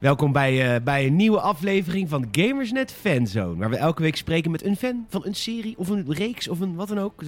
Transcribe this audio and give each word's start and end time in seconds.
Welkom 0.00 0.32
bij, 0.32 0.74
eh, 0.74 0.82
bij 0.82 1.06
een 1.06 1.16
nieuwe 1.16 1.40
aflevering 1.40 2.08
van 2.08 2.28
Gamersnet 2.32 2.92
Fanzone. 2.92 3.56
Waar 3.56 3.70
we 3.70 3.76
elke 3.76 4.02
week 4.02 4.16
spreken 4.16 4.50
met 4.50 4.64
een 4.64 4.76
fan 4.76 5.04
van 5.08 5.26
een 5.26 5.34
serie 5.34 5.78
of 5.78 5.88
een 5.88 6.12
reeks 6.12 6.48
of 6.48 6.60
een 6.60 6.74
wat 6.74 6.88
dan 6.88 6.98
ook. 6.98 7.22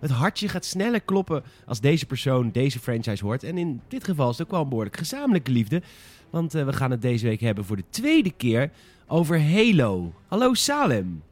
Het, 0.00 0.10
hartje 0.10 0.48
gaat 0.48 0.64
sneller 0.64 1.00
kloppen 1.00 1.42
als 1.66 1.80
deze 1.80 2.06
persoon 2.06 2.50
deze 2.50 2.78
franchise 2.78 3.24
hoort. 3.24 3.42
En 3.42 3.58
in 3.58 3.80
dit 3.88 4.04
geval 4.04 4.30
is 4.30 4.38
het 4.38 4.46
ook 4.46 4.52
wel 4.52 4.62
een 4.62 4.68
behoorlijk 4.68 4.96
gezamenlijke 4.96 5.50
liefde. 5.50 5.82
Want 6.30 6.54
eh, 6.54 6.64
we 6.64 6.72
gaan 6.72 6.90
het 6.90 7.02
deze 7.02 7.26
week 7.26 7.40
hebben 7.40 7.64
voor 7.64 7.76
de 7.76 7.84
tweede 7.90 8.30
keer 8.30 8.70
over 9.06 9.42
Halo. 9.52 10.12
Hallo 10.26 10.54
Salem. 10.54 11.22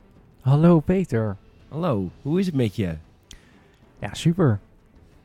Hallo 0.40 0.80
Peter. 0.80 1.36
Hallo, 1.68 2.10
hoe 2.22 2.40
is 2.40 2.46
het 2.46 2.54
met 2.54 2.76
je? 2.76 2.94
Ja, 4.00 4.14
super. 4.14 4.60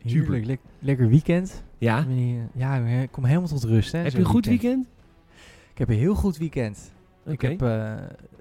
Heerlijk, 0.03 0.45
lek- 0.45 0.59
lekker 0.79 1.09
weekend. 1.09 1.63
Ja? 1.77 2.05
Ja, 2.53 2.75
ik 2.75 3.11
kom 3.11 3.25
helemaal 3.25 3.47
tot 3.47 3.63
rust. 3.63 3.91
Hè, 3.91 3.99
Heb 3.99 4.11
je 4.11 4.17
een 4.17 4.25
goed 4.25 4.45
weekend? 4.45 4.87
Ik 5.77 5.85
heb 5.87 5.95
een 5.95 6.01
heel 6.01 6.15
goed 6.15 6.37
weekend. 6.37 6.91
Ik 7.25 7.41
heb, 7.41 7.61
eh, 7.61 7.93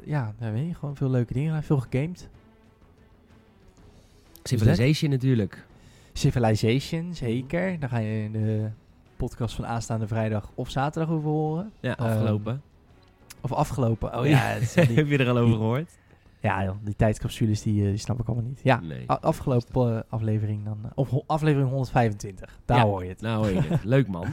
ja, 0.04 0.34
nou, 0.38 0.52
weet 0.52 0.66
je, 0.66 0.74
gewoon 0.74 0.96
veel 0.96 1.10
leuke 1.10 1.32
dingen 1.32 1.48
gedaan. 1.48 1.62
Veel 1.62 1.80
gegamed. 1.90 2.28
Civilization 4.42 5.10
natuurlijk. 5.10 5.66
Civilization, 6.12 7.14
zeker. 7.14 7.78
Daar 7.80 7.88
ga 7.88 7.98
je 7.98 8.22
in 8.22 8.32
de 8.32 8.68
podcast 9.16 9.54
van 9.54 9.66
aanstaande 9.66 10.06
vrijdag 10.06 10.50
of 10.54 10.70
zaterdag 10.70 11.14
over 11.14 11.30
horen. 11.30 11.72
Ja, 11.80 11.92
afgelopen. 11.92 12.62
Of 13.40 13.52
afgelopen. 13.52 14.18
Oh 14.18 14.26
Ja. 14.36 14.54
die- 14.74 14.96
Heb 14.96 15.08
je 15.08 15.18
er 15.18 15.28
al 15.28 15.38
over 15.38 15.54
gehoord? 15.56 15.90
ja 16.40 16.64
joh, 16.64 16.76
die 16.82 16.96
tijdscapsules 16.96 17.62
die, 17.62 17.82
eh, 17.82 17.88
die 17.88 17.96
snap 17.98 18.20
ik 18.20 18.26
allemaal 18.26 18.44
niet. 18.48 18.60
Ja, 18.62 18.80
Nee. 18.80 19.08
afgelopen 19.10 19.96
eh, 19.96 20.02
aflevering 20.08 20.64
dan. 20.64 20.78
of 20.94 21.10
aflevering 21.26 21.68
125. 21.70 22.58
Daar 22.64 22.76
Ja. 22.78 22.84
hoor 22.84 23.02
je 23.02 23.08
het. 23.08 23.20
Nou, 23.20 23.36
hoor 23.36 23.62
je 23.62 23.68
het. 23.68 23.84
leuk 23.94 24.08
man. 24.08 24.26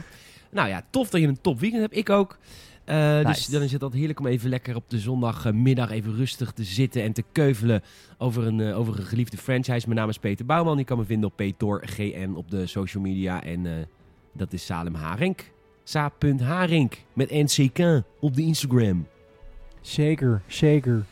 Nou 0.50 0.68
ja, 0.68 0.82
tof 0.90 1.10
dat 1.10 1.20
je 1.20 1.26
een 1.26 1.40
top 1.40 1.60
weekend 1.60 1.82
hebt. 1.82 1.96
Ik 1.96 2.10
ook. 2.10 2.38
Eh, 2.84 3.26
Dus 3.26 3.46
dan 3.46 3.62
is 3.62 3.72
het 3.72 3.82
altijd 3.82 3.98
heerlijk 4.00 4.20
om 4.20 4.26
even 4.26 4.50
lekker 4.50 4.76
op 4.76 4.90
de 4.90 4.98
zondagmiddag 4.98 5.90
even 5.90 6.16
rustig 6.16 6.52
te 6.52 6.64
zitten 6.64 7.02
en 7.02 7.12
te 7.12 7.24
keuvelen 7.32 7.82
over 8.18 8.46
een, 8.46 8.60
eh, 8.60 8.78
over 8.78 8.98
een 8.98 9.06
geliefde 9.06 9.36
franchise. 9.36 9.86
Mijn 9.86 9.98
naam 9.98 10.08
is 10.08 10.18
Peter 10.18 10.44
Bouwman. 10.46 10.78
Je 10.78 10.84
kan 10.84 10.98
me 10.98 11.04
vinden 11.04 11.28
op 11.30 11.36
PetorGN 11.36 12.32
op 12.34 12.50
de 12.50 12.66
social 12.66 13.02
media. 13.02 13.42
En 13.42 13.66
eh, 13.66 13.72
dat 14.32 14.52
is 14.52 14.64
Salem 14.64 14.94
Harink. 14.94 15.52
Sa.Harink 15.84 16.94
met 17.12 17.30
NCK 17.30 18.02
op 18.20 18.34
de 18.36 18.42
Instagram. 18.42 19.06
Zeker, 19.80 20.42
zeker. 20.46 21.04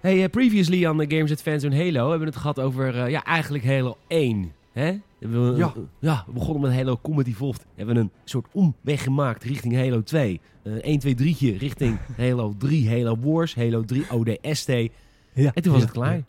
Hey, 0.00 0.28
previously 0.28 0.86
on 0.86 0.98
the 0.98 1.16
Games 1.16 1.32
at 1.32 1.42
Fans 1.42 1.64
on 1.64 1.72
Halo 1.72 2.00
hebben 2.00 2.18
we 2.18 2.24
het 2.24 2.36
gehad 2.36 2.60
over, 2.60 3.10
ja, 3.10 3.24
eigenlijk 3.24 3.64
Halo 3.64 3.96
1. 4.06 4.52
Hè? 4.72 4.98
We, 5.30 5.54
Ja. 5.56 5.72
ja, 5.98 6.24
we 6.26 6.32
begonnen 6.32 6.62
met 6.62 6.72
Halo 6.78 6.98
Combat 7.02 7.26
Evolved. 7.26 7.66
Hebben 7.74 7.94
we 7.94 8.00
een 8.00 8.10
soort 8.24 8.46
omweg 8.52 9.02
gemaakt 9.02 9.44
richting 9.44 9.74
Halo 9.74 10.02
2. 10.02 10.40
Eh 10.62 10.72
1, 10.72 10.98
2, 10.98 11.14
3'tje 11.14 11.58
richting 11.58 11.98
Halo 12.16 12.54
3, 12.58 12.88
Halo 12.90 13.16
Wars, 13.20 13.54
Halo 13.54 13.84
3 13.84 14.04
ODST. 14.12 14.68
En 14.68 14.90
Ja. 15.34 15.50
toen 15.50 15.72
was 15.72 15.80
Ja. 15.80 15.86
het 15.86 15.90
klaar. 15.90 16.22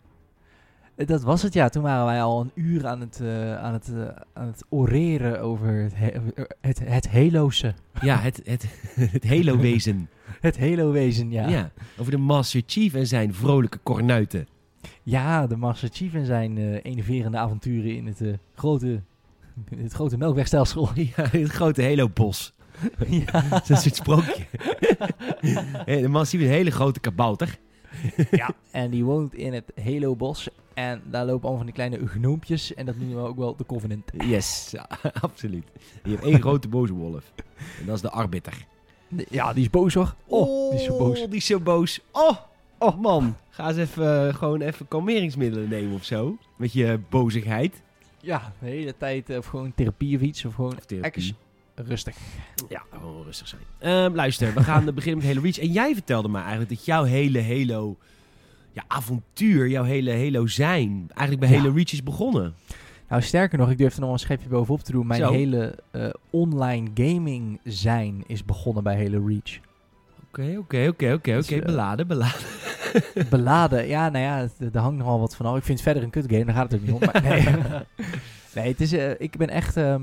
Eh, 0.94 1.06
Dat 1.06 1.22
was 1.22 1.42
het, 1.42 1.52
ja. 1.54 1.68
Toen 1.68 1.82
waren 1.82 2.04
wij 2.06 2.22
al 2.22 2.40
een 2.40 2.50
uur 2.54 2.86
aan 2.86 3.00
het, 3.00 3.20
eh, 3.20 3.56
aan 3.56 3.72
het, 3.72 3.92
eh, 3.94 4.02
aan 4.32 4.46
het 4.46 4.64
oreren 4.68 5.40
over 5.40 5.68
het, 5.82 5.92
he- 5.96 6.12
het, 6.60 6.78
het 6.84 7.08
Halo'se. 7.10 7.74
Ja, 8.02 8.16
het, 8.18 8.40
het, 8.44 8.66
het 9.12 9.28
Halo-wezen. 9.28 10.08
Het 10.40 10.58
Halo-wezen, 10.58 11.30
ja. 11.30 11.42
Ja. 11.48 11.48
ja. 11.48 11.70
Over 11.98 12.12
de 12.12 12.18
Master 12.18 12.62
Chief 12.66 12.94
en 12.94 13.06
zijn 13.06 13.34
vrolijke 13.34 13.78
kornuiten. 13.78 14.46
De 15.48 15.56
Master 15.56 15.88
Chief 15.92 16.14
en 16.14 16.26
zijn 16.26 16.58
eh 16.58 16.78
enerverende 16.82 17.38
avonturen 17.38 17.96
in 17.96 18.06
het, 18.06 18.20
eh, 18.20 18.32
grote, 18.54 19.02
in 19.70 19.82
het 19.88 19.92
grote 19.92 20.16
melkwegstelsel. 20.16 20.88
Ja, 20.94 21.28
het 21.30 21.50
grote 21.50 21.82
Halo-bos. 21.82 22.54
ja. 23.08 23.40
Dat 23.50 23.62
is 23.62 23.68
een 23.68 23.76
soort 23.76 23.96
sprookje. 23.96 24.46
Hey, 25.84 26.00
de 26.00 26.08
Master 26.08 26.38
Chief 26.38 26.40
is 26.40 26.52
een 26.52 26.58
hele 26.58 26.70
grote 26.70 27.00
kabouter. 27.00 27.58
ja. 28.30 28.50
En 28.70 28.90
die 28.90 29.04
woont 29.04 29.34
in 29.34 29.52
het 29.52 29.72
Halo-bos. 29.84 30.48
En 30.74 31.02
daar 31.10 31.24
lopen 31.24 31.42
allemaal 31.48 31.56
van 31.56 31.66
die 31.66 31.74
kleine 31.74 32.06
gnoompjes. 32.06 32.74
En 32.74 32.86
dat 32.86 32.96
noemen 32.96 33.16
we 33.16 33.28
ook 33.28 33.36
wel 33.36 33.56
de 33.56 33.66
Covenant. 33.66 34.10
Yes, 34.24 34.68
ja, 34.70 34.88
absoluut. 35.20 35.64
Je 36.04 36.10
hebt 36.10 36.24
één 36.24 36.40
grote 36.40 36.68
boze 36.68 36.92
wolf. 36.92 37.32
En 37.80 37.86
dat 37.86 37.94
is 37.94 38.00
de 38.00 38.10
arbiter. 38.10 38.66
Ja, 39.28 39.52
die 39.52 39.62
is 39.62 39.70
boos 39.70 39.94
hoor. 39.94 40.14
Oh, 40.26 40.70
die 40.70 40.78
is 40.78 40.84
zo 40.84 40.98
boos. 40.98 41.20
Die 41.20 41.36
is 41.36 41.46
zo 41.46 41.60
boos. 41.60 42.00
Oh, 42.12 42.36
oh 42.78 43.00
man. 43.00 43.36
Ga 43.50 43.68
eens 43.68 43.76
even, 43.76 44.28
eh, 44.28 44.34
gewoon 44.34 44.60
even 44.60 44.88
kalmeringsmiddelen 44.88 45.68
nemen 45.68 45.94
of 45.94 46.04
zo. 46.04 46.36
Met 46.56 46.72
je 46.72 47.00
bozigheid. 47.08 47.82
Ja, 48.20 48.52
de 48.58 48.66
hele 48.66 48.94
tijd 48.96 49.30
eh, 49.30 49.36
of 49.36 49.46
gewoon 49.46 49.72
therapie 49.74 50.16
of 50.16 50.22
iets. 50.22 50.44
Of 50.44 50.54
gewoon 50.54 50.76
Of 50.76 50.84
therapie. 50.84 51.10
ex- 51.12 51.32
rustig. 51.74 52.16
Ja, 52.68 52.82
gewoon 52.92 53.24
rustig 53.24 53.48
zijn. 53.48 53.60
Ehm, 53.78 54.14
luister, 54.14 54.54
we 54.54 54.62
gaan 54.62 54.84
beginnen 54.94 55.16
met 55.24 55.26
Halo 55.26 55.40
Reach. 55.42 55.58
En 55.58 55.72
jij 55.72 55.94
vertelde 55.94 56.28
me 56.28 56.38
eigenlijk 56.38 56.68
dat 56.68 56.84
jouw 56.84 57.02
hele 57.04 57.42
Halo 57.42 57.96
ja, 58.72 58.84
avontuur, 58.86 59.68
jouw 59.68 59.84
hele 59.84 60.12
Halo 60.12 60.46
zijn, 60.46 61.04
eigenlijk 61.08 61.40
bij 61.40 61.50
Ja. 61.50 61.56
Halo 61.62 61.74
Reach 61.74 61.92
is 61.92 62.02
begonnen. 62.02 62.54
Nou, 63.08 63.22
sterker 63.22 63.58
nog, 63.58 63.70
ik 63.70 63.78
durf 63.78 63.94
er 63.94 64.00
nog 64.00 64.12
een 64.12 64.18
schepje 64.18 64.48
bovenop 64.48 64.80
te 64.82 64.92
doen. 64.92 65.06
Mijn 65.06 65.20
Zo. 65.20 65.32
hele 65.32 65.78
eh, 65.90 66.08
online 66.30 66.90
gaming 66.94 67.60
zijn 67.64 68.24
is 68.26 68.44
begonnen 68.44 68.82
bij 68.82 68.96
Halo 69.02 69.26
Reach. 69.26 69.58
Oké, 70.38 70.56
oké, 70.58 70.86
oké, 70.88 71.12
oké, 71.12 71.32
Dus, 71.34 71.46
oké. 71.46 71.54
eh, 71.60 71.64
Beladen, 71.66 72.06
beladen. 72.06 72.40
Beladen, 73.30 73.86
ja, 73.86 74.08
nou 74.08 74.24
ja, 74.24 74.48
er 74.72 74.80
hangt 74.80 74.98
nogal 74.98 75.20
wat 75.20 75.36
van 75.36 75.46
af. 75.46 75.56
Ik 75.56 75.62
vind 75.64 75.78
het 75.78 75.86
verder 75.88 76.02
een 76.02 76.10
kut 76.10 76.24
game, 76.30 76.44
daar 76.44 76.54
gaat 76.54 76.72
het 76.72 76.80
ook 76.80 76.86
niet 76.86 76.94
om. 76.94 77.00
Maar 77.12 77.22
nee, 77.32 77.44
nee 78.54 78.68
het 78.68 78.80
is, 78.80 78.92
eh, 78.92 79.10
ik 79.20 79.36
ben 79.36 79.48
echt, 79.48 79.76
ehm, 79.76 80.02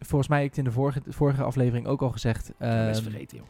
volgens 0.00 0.28
mij 0.30 0.42
ik 0.42 0.48
het 0.48 0.58
in 0.58 0.64
de 0.64 0.70
vorige, 0.70 1.00
vorige 1.08 1.42
aflevering 1.42 1.86
ook 1.86 2.02
al 2.02 2.10
gezegd. 2.10 2.52
mensen 2.58 2.92
ehm, 2.94 3.02
vergeten, 3.02 3.36
joh. 3.38 3.46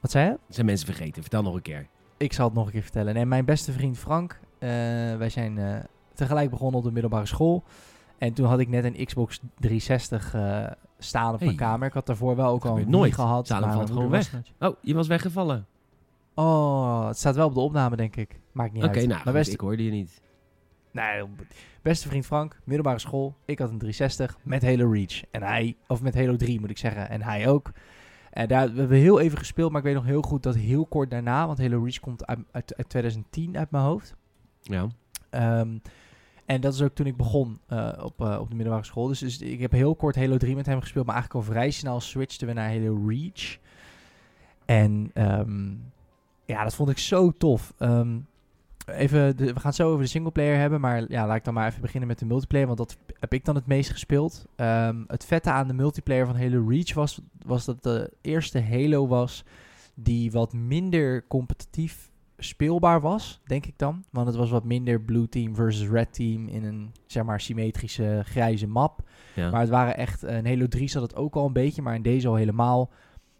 wat 0.00 0.10
zei 0.10 0.28
je? 0.28 0.38
Zijn 0.48 0.66
mensen 0.66 0.86
vergeten. 0.86 1.22
Vertel 1.22 1.42
nog 1.42 1.54
een 1.54 1.62
keer. 1.62 1.86
Ik 2.16 2.32
zal 2.32 2.44
het 2.46 2.54
nog 2.54 2.66
een 2.66 2.72
keer 2.72 2.82
vertellen. 2.82 3.14
Nee, 3.14 3.26
mijn 3.26 3.44
beste 3.44 3.72
vriend 3.72 3.98
Frank, 3.98 4.40
eh, 4.58 4.68
wij 5.16 5.28
zijn 5.28 5.86
tegelijk 6.14 6.50
begonnen 6.50 6.78
op 6.78 6.84
de 6.86 6.92
middelbare 6.92 7.26
school. 7.26 7.64
En 8.18 8.32
toen 8.32 8.46
had 8.46 8.58
ik 8.58 8.68
net 8.68 8.84
een 8.84 9.04
Xbox 9.06 9.40
360 9.58 10.34
eh, 10.98 11.04
staan 11.04 11.32
op 11.32 11.38
Hey. 11.38 11.46
mijn 11.46 11.58
kamer. 11.58 11.86
Ik 11.88 11.92
had 11.94 12.06
daarvoor 12.06 12.36
wel 12.36 12.48
ook 12.50 12.64
al 12.64 12.78
een 12.78 12.90
nooit. 12.90 13.14
Gehad. 13.14 13.48
Maar 13.48 13.72
valt 13.72 13.88
gewoon 13.90 14.08
was 14.08 14.30
nooit- 14.32 14.52
Oh, 14.58 14.76
je 14.82 14.94
was 14.94 15.06
weggevallen. 15.06 15.66
Oh, 16.34 17.06
het 17.06 17.18
staat 17.18 17.34
wel 17.36 17.46
op 17.46 17.54
de 17.54 17.60
opname, 17.60 17.96
denk 17.96 18.16
ik. 18.16 18.40
Maakt 18.52 18.72
niet 18.72 18.82
Oké, 18.84 18.92
uit. 18.92 18.98
nou, 19.00 19.08
Mijn 19.08 19.22
goed, 19.22 19.32
beste, 19.32 19.52
ik 19.52 19.60
hoorde 19.60 19.84
je 19.84 19.90
niet. 19.90 20.22
nee, 20.92 21.22
beste 21.82 22.08
vriend 22.08 22.26
Frank, 22.26 22.60
middelbare 22.64 22.98
school. 22.98 23.36
Ik 23.44 23.58
had 23.58 23.70
een 23.70 23.78
360 23.78 24.38
met 24.42 24.62
Halo 24.62 24.90
Reach. 24.90 25.22
En 25.30 25.42
hij, 25.42 25.76
of 25.86 26.02
met 26.02 26.14
Halo 26.14 26.36
3 26.36 26.60
moet 26.60 26.70
ik 26.70 26.78
zeggen. 26.78 27.08
En 27.08 27.22
hij 27.22 27.48
ook. 27.48 27.72
En 28.30 28.48
daar, 28.48 28.72
we 28.72 28.78
hebben 28.78 28.98
heel 28.98 29.20
even 29.20 29.38
gespeeld, 29.38 29.70
maar 29.70 29.80
ik 29.80 29.86
weet 29.86 29.94
nog 29.94 30.04
heel 30.04 30.22
goed 30.22 30.42
dat 30.42 30.54
heel 30.54 30.86
kort 30.86 31.10
daarna, 31.10 31.46
want 31.46 31.58
Halo 31.58 31.82
Reach 31.82 32.00
komt 32.00 32.26
uit, 32.26 32.38
uit, 32.50 32.74
uit 32.76 32.88
2010 32.88 33.56
uit 33.58 33.70
mijn 33.70 33.84
hoofd. 33.84 34.14
Ja. 34.60 34.86
Ehm, 35.30 35.78
en 36.48 36.60
dat 36.60 36.74
is 36.74 36.82
ook 36.82 36.94
toen 36.94 37.06
ik 37.06 37.16
begon 37.16 37.58
eh, 37.66 37.92
op, 38.02 38.20
eh, 38.20 38.38
op 38.40 38.48
de 38.48 38.54
middelbare 38.54 38.84
school. 38.84 39.06
Dus, 39.06 39.18
dus 39.18 39.38
ik 39.38 39.60
heb 39.60 39.72
heel 39.72 39.94
kort 39.94 40.16
Halo 40.16 40.36
3 40.36 40.54
met 40.54 40.66
hem 40.66 40.80
gespeeld. 40.80 41.06
Maar 41.06 41.14
eigenlijk 41.14 41.46
al 41.46 41.52
vrij 41.52 41.70
snel 41.70 42.00
switchten 42.00 42.46
we 42.46 42.52
naar 42.52 42.70
Halo 42.70 43.04
Reach. 43.06 43.58
En 44.64 45.10
ehm, 45.14 45.70
ja, 46.44 46.62
dat 46.62 46.74
vond 46.74 46.90
ik 46.90 46.98
zo 46.98 47.32
tof. 47.38 47.74
Ehm, 47.78 48.18
even 48.86 49.36
we 49.36 49.46
gaan 49.46 49.60
het 49.62 49.74
zo 49.74 49.88
over 49.88 50.02
de 50.02 50.08
singleplayer 50.08 50.58
hebben. 50.58 50.80
Maar 50.80 51.04
ja, 51.08 51.26
laat 51.26 51.36
ik 51.36 51.44
dan 51.44 51.54
maar 51.54 51.68
even 51.68 51.80
beginnen 51.80 52.08
met 52.08 52.18
de 52.18 52.26
multiplayer. 52.26 52.66
Want 52.66 52.78
dat 52.78 52.96
heb 53.20 53.32
ik 53.32 53.44
dan 53.44 53.54
het 53.54 53.66
meest 53.66 53.90
gespeeld. 53.90 54.46
Ehm, 54.56 55.02
het 55.06 55.24
vette 55.24 55.50
aan 55.50 55.68
de 55.68 55.74
multiplayer 55.74 56.26
van 56.26 56.36
Halo 56.36 56.66
Reach 56.68 56.94
was, 56.94 57.20
was 57.46 57.64
dat 57.64 57.82
de 57.82 58.12
eerste 58.20 58.62
Halo 58.62 59.06
was... 59.06 59.44
die 59.94 60.30
wat 60.30 60.52
minder 60.52 61.26
competitief 61.26 62.07
speelbaar 62.38 63.00
was, 63.00 63.40
denk 63.46 63.66
ik 63.66 63.78
dan. 63.78 64.04
Want 64.10 64.26
het 64.26 64.36
was 64.36 64.50
wat 64.50 64.64
minder 64.64 65.00
blue 65.00 65.28
team 65.28 65.54
versus 65.54 65.88
red 65.88 66.14
team 66.14 66.48
in 66.48 66.64
een, 66.64 66.92
zeg 67.06 67.22
maar, 67.24 67.40
symmetrische 67.40 68.22
grijze 68.24 68.66
map. 68.66 69.00
ja. 69.34 69.50
Maar 69.50 69.60
het 69.60 69.68
waren 69.70 69.96
echt, 69.96 70.22
eh, 70.22 70.36
in 70.36 70.46
Halo 70.46 70.68
3 70.68 70.88
zat 70.88 71.02
het 71.02 71.16
ook 71.16 71.34
al 71.36 71.46
een 71.46 71.52
beetje, 71.52 71.82
maar 71.82 71.94
in 71.94 72.02
deze 72.02 72.28
al 72.28 72.34
helemaal 72.34 72.90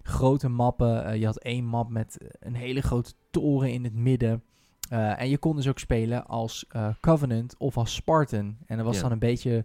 grote 0.02 0.48
mappen. 0.48 1.04
Eh, 1.04 1.16
je 1.20 1.24
had 1.26 1.38
één 1.38 1.64
map 1.64 1.88
met 1.88 2.18
een 2.40 2.54
hele 2.54 2.80
grote 2.80 3.12
toren 3.30 3.72
in 3.72 3.84
het 3.84 3.94
midden. 3.94 4.42
Eh, 4.90 5.20
en 5.20 5.28
je 5.28 5.38
kon 5.38 5.56
dus 5.56 5.68
ook 5.68 5.78
spelen 5.78 6.26
als 6.26 6.66
eh, 6.68 6.88
Covenant 7.00 7.54
of 7.58 7.76
als 7.76 7.94
Spartan. 7.94 8.56
En 8.66 8.76
dat 8.76 8.86
was 8.86 8.96
Ja. 8.96 9.02
dan 9.02 9.12
een 9.12 9.18
beetje, 9.18 9.64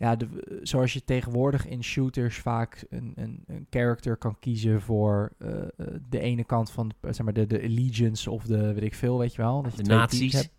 ja, 0.00 0.16
de, 0.16 0.58
zoals 0.62 0.92
je 0.92 1.04
tegenwoordig 1.04 1.66
in 1.66 1.82
shooters 1.84 2.38
vaak 2.38 2.84
een, 2.90 3.12
een, 3.16 3.42
een 3.46 3.66
character 3.70 4.16
kan 4.16 4.38
kiezen 4.38 4.80
voor 4.80 5.32
eh, 5.38 5.62
eh, 5.62 5.68
de 6.08 6.20
ene 6.20 6.44
kant 6.44 6.70
van, 6.70 6.88
de, 7.00 7.12
zeg 7.12 7.24
maar, 7.24 7.34
de, 7.34 7.46
de 7.46 7.62
allegiance 7.62 8.30
of 8.30 8.44
de, 8.44 8.72
weet 8.74 8.82
ik 8.82 8.94
veel, 8.94 9.18
weet 9.18 9.34
je 9.34 9.42
wel. 9.42 9.62
Dat 9.62 9.76
je 9.76 9.82
De 9.82 9.94
hebt. 10.36 10.50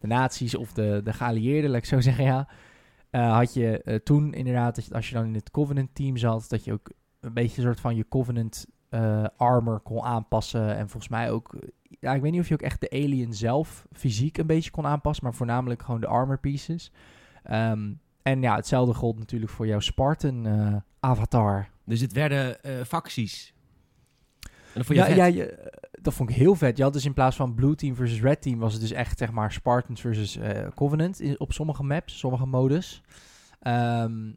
De 0.00 0.06
nazi's 0.06 0.54
of 0.54 0.72
de, 0.72 1.00
de 1.04 1.12
geallieerden, 1.12 1.70
laat 1.70 1.78
ik 1.78 1.84
zo 1.84 2.00
zeggen, 2.08 2.24
ja. 2.24 2.48
Eh, 3.10 3.32
had 3.36 3.54
je 3.54 3.82
eh, 3.82 3.94
toen 3.94 4.32
inderdaad, 4.34 4.74
dat 4.74 4.84
je- 4.86 4.94
als 4.94 5.08
je 5.08 5.14
dan 5.14 5.26
in 5.26 5.34
het 5.34 5.50
Covenant 5.50 5.94
team 5.94 6.16
zat, 6.16 6.48
dat 6.48 6.64
je 6.64 6.72
ook 6.72 6.90
een 7.20 7.32
beetje 7.32 7.56
een 7.56 7.66
soort 7.66 7.80
van 7.80 7.96
je 7.96 8.08
Covenant 8.08 8.66
eh, 8.88 9.24
armor 9.36 9.80
kon 9.80 10.02
aanpassen. 10.02 10.76
En 10.76 10.88
volgens 10.88 11.08
mij 11.12 11.30
ook, 11.30 11.54
eh, 11.54 11.68
ja, 12.00 12.14
ik 12.14 12.22
weet 12.22 12.32
niet 12.32 12.40
of 12.40 12.48
je 12.48 12.54
ook 12.54 12.62
echt 12.62 12.80
de 12.80 12.90
alien 12.90 13.34
zelf 13.34 13.86
fysiek 13.92 14.38
een 14.38 14.46
beetje 14.46 14.70
kon 14.70 14.86
aanpassen, 14.86 15.24
maar 15.24 15.34
voornamelijk 15.34 15.82
gewoon 15.82 16.00
de 16.00 16.06
armor 16.06 16.38
pieces. 16.38 16.92
Ehm, 17.42 17.92
en 18.30 18.42
ja, 18.42 18.56
hetzelfde 18.56 18.94
gold 18.94 19.18
natuurlijk 19.18 19.50
voor 19.52 19.66
jouw 19.66 19.80
Spartan 19.80 20.46
eh, 20.46 20.74
avatar. 21.00 21.68
Dus 21.84 22.00
het 22.00 22.12
werden 22.12 22.62
eh, 22.62 22.84
facties. 22.84 23.54
dan 24.74 24.84
vond 24.84 24.88
je 24.88 24.94
ja, 24.94 25.04
vet. 25.04 25.16
ja, 25.16 25.24
je- 25.24 25.76
dat 26.02 26.14
vond 26.14 26.30
ik 26.30 26.36
heel 26.36 26.54
vet. 26.54 26.76
Je 26.76 26.82
had 26.82 26.92
dus 26.92 27.04
in 27.04 27.14
plaats 27.14 27.36
van 27.36 27.54
Blue 27.54 27.74
Team 27.74 27.94
versus 27.94 28.20
Red 28.20 28.42
Team... 28.42 28.58
was 28.58 28.72
het 28.72 28.80
dus 28.82 28.90
echt, 28.92 29.18
zeg 29.18 29.32
maar, 29.32 29.52
Spartans 29.52 30.00
versus 30.00 30.36
eh, 30.36 30.68
Covenant 30.74 31.20
in- 31.20 31.40
op 31.40 31.52
sommige 31.52 31.82
maps, 31.82 32.18
sommige 32.18 32.46
modus. 32.46 33.02
Ehm, 33.60 34.30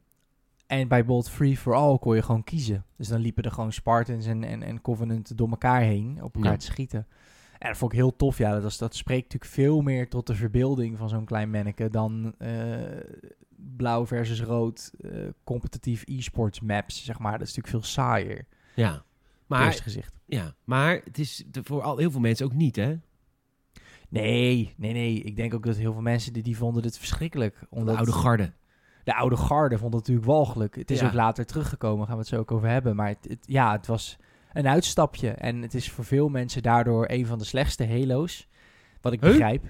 en 0.68 0.88
bij 0.88 1.06
Bolt 1.06 1.30
Free 1.30 1.58
for 1.58 1.74
All 1.76 1.98
kon 1.98 2.16
je 2.16 2.22
gewoon 2.22 2.44
kiezen. 2.44 2.86
Dus 2.98 3.08
dan 3.08 3.20
liepen 3.20 3.44
er 3.44 3.52
gewoon 3.52 3.72
Spartans 3.74 4.26
en, 4.26 4.44
en, 4.44 4.64
en 4.64 4.82
Covenant 4.82 5.38
door 5.38 5.50
elkaar 5.50 5.82
heen, 5.82 6.24
op 6.24 6.36
elkaar 6.36 6.52
Ja. 6.52 6.58
te 6.58 6.66
schieten. 6.66 7.08
En 7.62 7.68
dat 7.68 7.78
vond 7.78 7.92
ik 7.92 7.98
heel 7.98 8.16
tof. 8.16 8.38
Ja, 8.38 8.52
dat, 8.54 8.64
was, 8.64 8.78
dat 8.78 8.96
spreekt 8.96 9.24
natuurlijk 9.24 9.52
veel 9.52 9.82
meer 9.82 10.10
tot 10.10 10.28
de 10.28 10.36
verbeelding 10.36 10.98
van 10.98 11.10
zo'n 11.10 11.26
klein 11.26 11.50
manneke... 11.52 11.90
dan 11.90 12.34
eh, 12.38 12.50
blauw 13.78 14.06
versus 14.06 14.42
rood 14.42 14.92
eh, 15.02 15.12
competitief 15.44 16.04
e-sports 16.06 16.60
maps, 16.60 17.04
zeg 17.06 17.20
maar. 17.20 17.32
Dat 17.40 17.48
is 17.48 17.56
natuurlijk 17.56 17.84
veel 17.86 17.94
saaier, 17.94 18.46
Ja. 18.76 19.04
Maar, 19.48 19.66
eerste 19.66 19.84
gezicht. 19.84 20.14
ja, 20.26 20.54
maar 20.64 21.02
het 21.04 21.20
is 21.20 21.44
de- 21.48 21.64
voor 21.64 21.82
al, 21.82 21.98
heel 21.98 22.12
veel 22.12 22.20
mensen 22.20 22.46
ook 22.46 22.54
niet, 22.54 22.76
hè? 22.76 22.96
Nee, 24.10 24.74
nee, 24.78 24.94
nee. 24.94 25.22
Ik 25.22 25.36
denk 25.36 25.54
ook 25.54 25.66
dat 25.66 25.76
heel 25.76 25.94
veel 25.94 26.02
mensen 26.02 26.34
die, 26.34 26.44
die 26.44 26.58
vonden 26.58 26.82
dit 26.82 26.98
verschrikkelijk. 26.98 27.60
De 27.60 27.68
Omdat 27.70 27.96
oude 27.96 28.12
garde. 28.12 28.54
de 29.04 29.16
oude 29.16 29.38
garde 29.38 29.78
vond 29.78 29.94
het 29.94 30.02
natuurlijk 30.02 30.28
walgelijk. 30.28 30.76
Het 30.76 30.92
is 30.92 31.00
Ja. 31.00 31.08
ook 31.08 31.14
later 31.14 31.46
teruggekomen, 31.46 32.06
gaan 32.06 32.16
we 32.16 32.20
het 32.22 32.30
zo 32.30 32.40
ook 32.40 32.52
over 32.52 32.68
hebben. 32.70 32.96
Maar 32.96 33.08
het, 33.08 33.26
het- 33.30 33.46
ja, 33.48 33.72
het 33.72 33.88
was 33.88 34.18
een 34.54 34.68
uitstapje. 34.68 35.30
En 35.30 35.62
het 35.62 35.74
is 35.74 35.90
voor 35.92 36.06
veel 36.06 36.30
mensen 36.30 36.62
daardoor 36.64 37.06
een 37.10 37.26
van 37.26 37.38
de 37.38 37.44
slechtste 37.46 37.88
Halo's. 37.88 38.48
Wat 39.02 39.14
ik 39.14 39.22
Huh? 39.22 39.30
begrijp. 39.30 39.64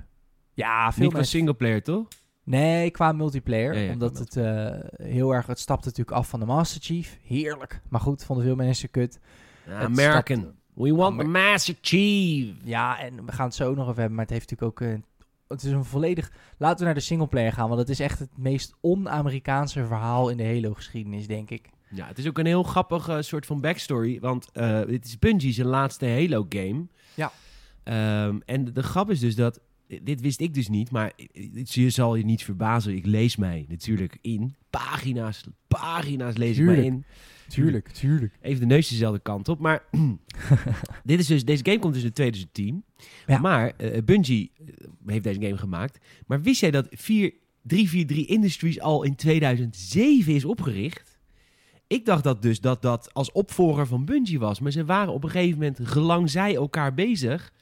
Ja, 0.54 0.92
veel 0.92 1.04
Niet 1.04 1.14
mensen... 1.14 1.32
singleplayer, 1.32 1.84
toch? 1.84 2.08
Nee, 2.44 2.92
qua 2.92 3.12
multiplayer. 3.12 3.74
Ja, 3.76 3.80
ja, 3.82 3.92
omdat 3.94 4.18
het 4.18 4.36
eh, 4.38 4.70
heel 5.08 5.32
erg... 5.34 5.48
Het 5.48 5.60
stapte 5.60 5.88
natuurlijk 5.88 6.18
af 6.18 6.30
van 6.30 6.40
de 6.40 6.46
Master 6.46 6.82
Chief. 6.82 7.18
Heerlijk. 7.24 7.82
Maar 7.90 8.02
goed, 8.02 8.24
vonden 8.24 8.46
veel 8.46 8.56
mensen 8.56 8.92
kut. 8.92 9.20
Het 9.64 9.74
American. 9.84 10.38
stapte- 10.38 10.60
We 10.74 10.94
want 10.96 11.20
the 11.20 11.26
Master 11.26 11.76
Chief. 11.82 12.56
Ja, 12.64 13.00
en 13.00 13.26
we 13.26 13.32
gaan 13.32 13.46
het 13.46 13.56
zo 13.56 13.74
nog 13.74 13.84
even 13.90 13.96
hebben, 14.00 14.14
maar 14.16 14.26
het 14.26 14.34
heeft 14.34 14.50
natuurlijk 14.50 14.82
ook... 14.82 14.88
eh, 14.88 14.96
het 15.48 15.64
is 15.64 15.72
een 15.72 15.86
volledig... 15.86 16.32
Laten 16.58 16.80
we 16.80 16.86
naar 16.86 16.94
de 16.94 17.00
singleplayer 17.00 17.52
gaan, 17.54 17.68
want 17.68 17.80
het 17.80 17.90
is 17.90 18.00
echt 18.00 18.20
het 18.20 18.38
meest 18.38 18.76
on-Amerikaanse 18.82 19.86
verhaal 19.86 20.30
in 20.30 20.38
de 20.38 20.46
Halo-geschiedenis, 20.46 21.28
denk 21.28 21.50
ik. 21.50 21.70
Ja, 21.96 22.08
het 22.08 22.18
is 22.18 22.28
ook 22.28 22.38
een 22.38 22.46
heel 22.46 22.64
grappige 22.64 23.22
soort 23.22 23.46
van 23.46 23.62
backstory. 23.62 24.20
Want 24.20 24.50
eh 24.52 24.82
dit 24.88 25.06
is 25.06 25.20
Bungie 25.20 25.54
zijn 25.54 25.68
laatste 25.68 26.06
Halo-game. 26.08 26.86
Ja. 27.16 27.32
Ehm, 27.84 28.40
en 28.46 28.66
de, 28.66 28.72
de 28.72 28.84
grap 28.84 29.10
is 29.12 29.20
dus 29.20 29.36
dat... 29.36 29.60
Dit 30.04 30.22
wist 30.22 30.40
ik 30.42 30.54
dus 30.54 30.68
niet, 30.70 30.92
maar 30.92 31.12
het- 31.54 31.74
je 31.74 31.90
zal 31.90 32.16
je 32.16 32.24
niet 32.26 32.44
verbazen. 32.44 32.96
Ik 32.96 33.06
lees 33.06 33.36
mij 33.36 33.66
natuurlijk 33.70 34.18
in. 34.22 34.56
Pagina's, 34.70 35.44
pagina's 35.68 36.38
lees 36.38 36.58
ik 36.58 36.66
mij 36.66 36.84
in. 36.86 37.04
Tuurlijk, 37.48 37.88
tuurlijk. 37.88 38.38
Even 38.42 38.60
de 38.60 38.66
neus 38.66 38.88
dezelfde 38.90 39.20
kant 39.20 39.50
op. 39.50 39.60
Maar 39.60 39.84
dit 41.04 41.20
is 41.20 41.28
dus, 41.28 41.46
deze 41.46 41.66
game 41.66 41.80
komt 41.80 41.94
dus 41.94 42.04
in 42.04 42.12
2010. 42.14 42.84
Ja. 43.28 43.40
Maar 43.40 43.68
eh, 43.78 44.04
Bungie 44.04 44.52
eh, 44.58 44.66
heeft 45.06 45.24
deze 45.24 45.42
game 45.42 45.58
gemaakt. 45.58 46.00
Maar 46.28 46.42
wist 46.42 46.60
jij 46.62 46.72
dat 46.72 46.88
4, 46.92 47.34
343 47.62 48.26
Industries 48.36 48.80
al 48.80 49.04
in 49.04 49.16
2007 49.16 50.34
is 50.34 50.46
opgericht? 50.46 51.11
Ik 51.92 52.06
dacht 52.06 52.24
dat 52.24 52.42
dus 52.42 52.62
dat 52.62 52.82
dat 52.82 53.14
als 53.14 53.32
opvolger 53.32 53.88
van 53.88 54.06
Bungie 54.06 54.40
was. 54.40 54.60
Maar 54.60 54.72
ze 54.72 54.86
waren 54.86 55.14
op 55.14 55.24
een 55.24 55.30
gegeven 55.30 55.60
moment 55.60 55.80
gelang 55.84 56.30
zij 56.30 56.56
elkaar 56.56 56.94
bezig. 56.94 57.54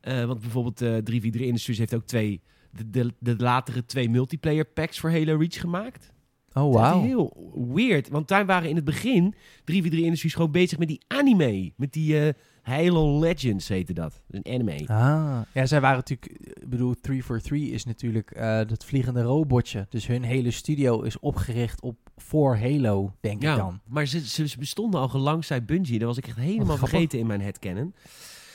Eh, 0.00 0.24
want 0.24 0.40
bijvoorbeeld 0.40 0.80
eh 0.80 0.88
343 0.88 1.40
Industries 1.40 1.78
heeft 1.78 1.94
ook 1.94 2.06
twee... 2.06 2.40
De, 2.70 2.90
de, 2.90 3.12
de 3.18 3.34
latere 3.36 3.84
twee 3.84 4.10
multiplayer 4.10 4.64
packs 4.64 4.98
voor 5.00 5.10
Halo 5.10 5.36
Reach 5.36 5.60
gemaakt. 5.60 6.12
Oh, 6.52 6.72
Dat 6.72 6.82
is 6.82 6.90
wauw. 6.90 7.02
heel 7.02 7.52
weird. 7.74 8.08
Want 8.08 8.28
daar 8.28 8.46
waren 8.46 8.68
in 8.68 8.76
het 8.76 8.84
begin 8.84 9.34
343 9.64 10.00
Industries 10.00 10.34
gewoon 10.34 10.50
bezig 10.50 10.78
met 10.78 10.88
die 10.88 11.00
anime. 11.06 11.72
Met 11.76 11.92
die 11.92 12.20
eh, 12.20 12.32
Halo 12.64 13.18
Legends 13.20 13.68
heette 13.68 13.92
dat. 13.92 14.22
Een 14.30 14.44
anime. 14.46 14.86
Ah, 14.86 15.40
ja, 15.52 15.66
zij 15.66 15.80
waren 15.80 15.96
natuurlijk... 15.96 16.32
Ik 16.40 16.68
bedoel, 16.68 16.94
343 17.00 17.74
is 17.74 17.84
natuurlijk 17.84 18.30
eh 18.30 18.60
dat 18.66 18.84
vliegende 18.84 19.22
robotje. 19.22 19.86
Dus 19.90 20.06
hun 20.06 20.22
hele 20.22 20.50
studio 20.50 21.00
is 21.02 21.18
opgericht 21.18 21.80
op 21.82 21.96
voor 22.16 22.56
Halo, 22.56 23.12
denk 23.20 23.36
ik 23.36 23.42
dan. 23.56 23.80
maar 23.86 24.06
ze, 24.06 24.20
ze, 24.28 24.48
ze 24.48 24.58
bestonden 24.58 25.00
al 25.00 25.08
gelangzij 25.08 25.64
Bungie. 25.64 25.98
Dat 25.98 26.08
was 26.08 26.18
ik 26.18 26.26
echt 26.26 26.36
helemaal 26.36 26.76
vergeten 26.88 27.18
in 27.18 27.26
mijn 27.26 27.40
headcanon. 27.40 27.94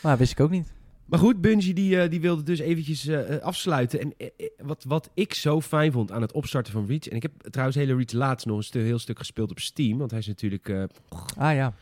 Maar 0.01 0.17
wist 0.17 0.31
ik 0.31 0.39
ook 0.39 0.49
niet. 0.49 0.73
Maar 1.05 1.19
goed, 1.19 1.41
Bungie 1.41 1.73
die, 1.73 2.01
eh, 2.01 2.09
die 2.09 2.21
wilde 2.21 2.43
dus 2.43 2.59
eventjes 2.59 3.07
eh, 3.07 3.35
eh, 3.35 3.41
afsluiten. 3.41 3.99
En 3.99 4.13
eh, 4.17 4.27
eh, 4.37 4.47
wat, 4.57 4.83
wat 4.87 5.09
ik 5.13 5.33
zo 5.33 5.61
fijn 5.61 5.91
vond 5.91 6.11
aan 6.11 6.21
het 6.21 6.31
opstarten 6.31 6.73
van 6.73 6.85
Reach... 6.85 7.07
En 7.07 7.15
ik 7.15 7.21
heb 7.21 7.31
trouwens 7.49 7.77
Halo 7.77 7.95
Reach 7.95 8.11
laatst 8.11 8.45
nog 8.45 8.57
een 8.57 8.63
stu- 8.63 8.79
heel 8.81 8.99
stuk 8.99 9.17
gespeeld 9.17 9.51
op 9.51 9.59
Steam. 9.59 9.97
Want 9.97 10.11
hij 10.11 10.19
is 10.19 10.27
natuurlijk... 10.27 10.69
eh, 10.69 10.83
Ah 11.37 11.53
ja. 11.55 11.73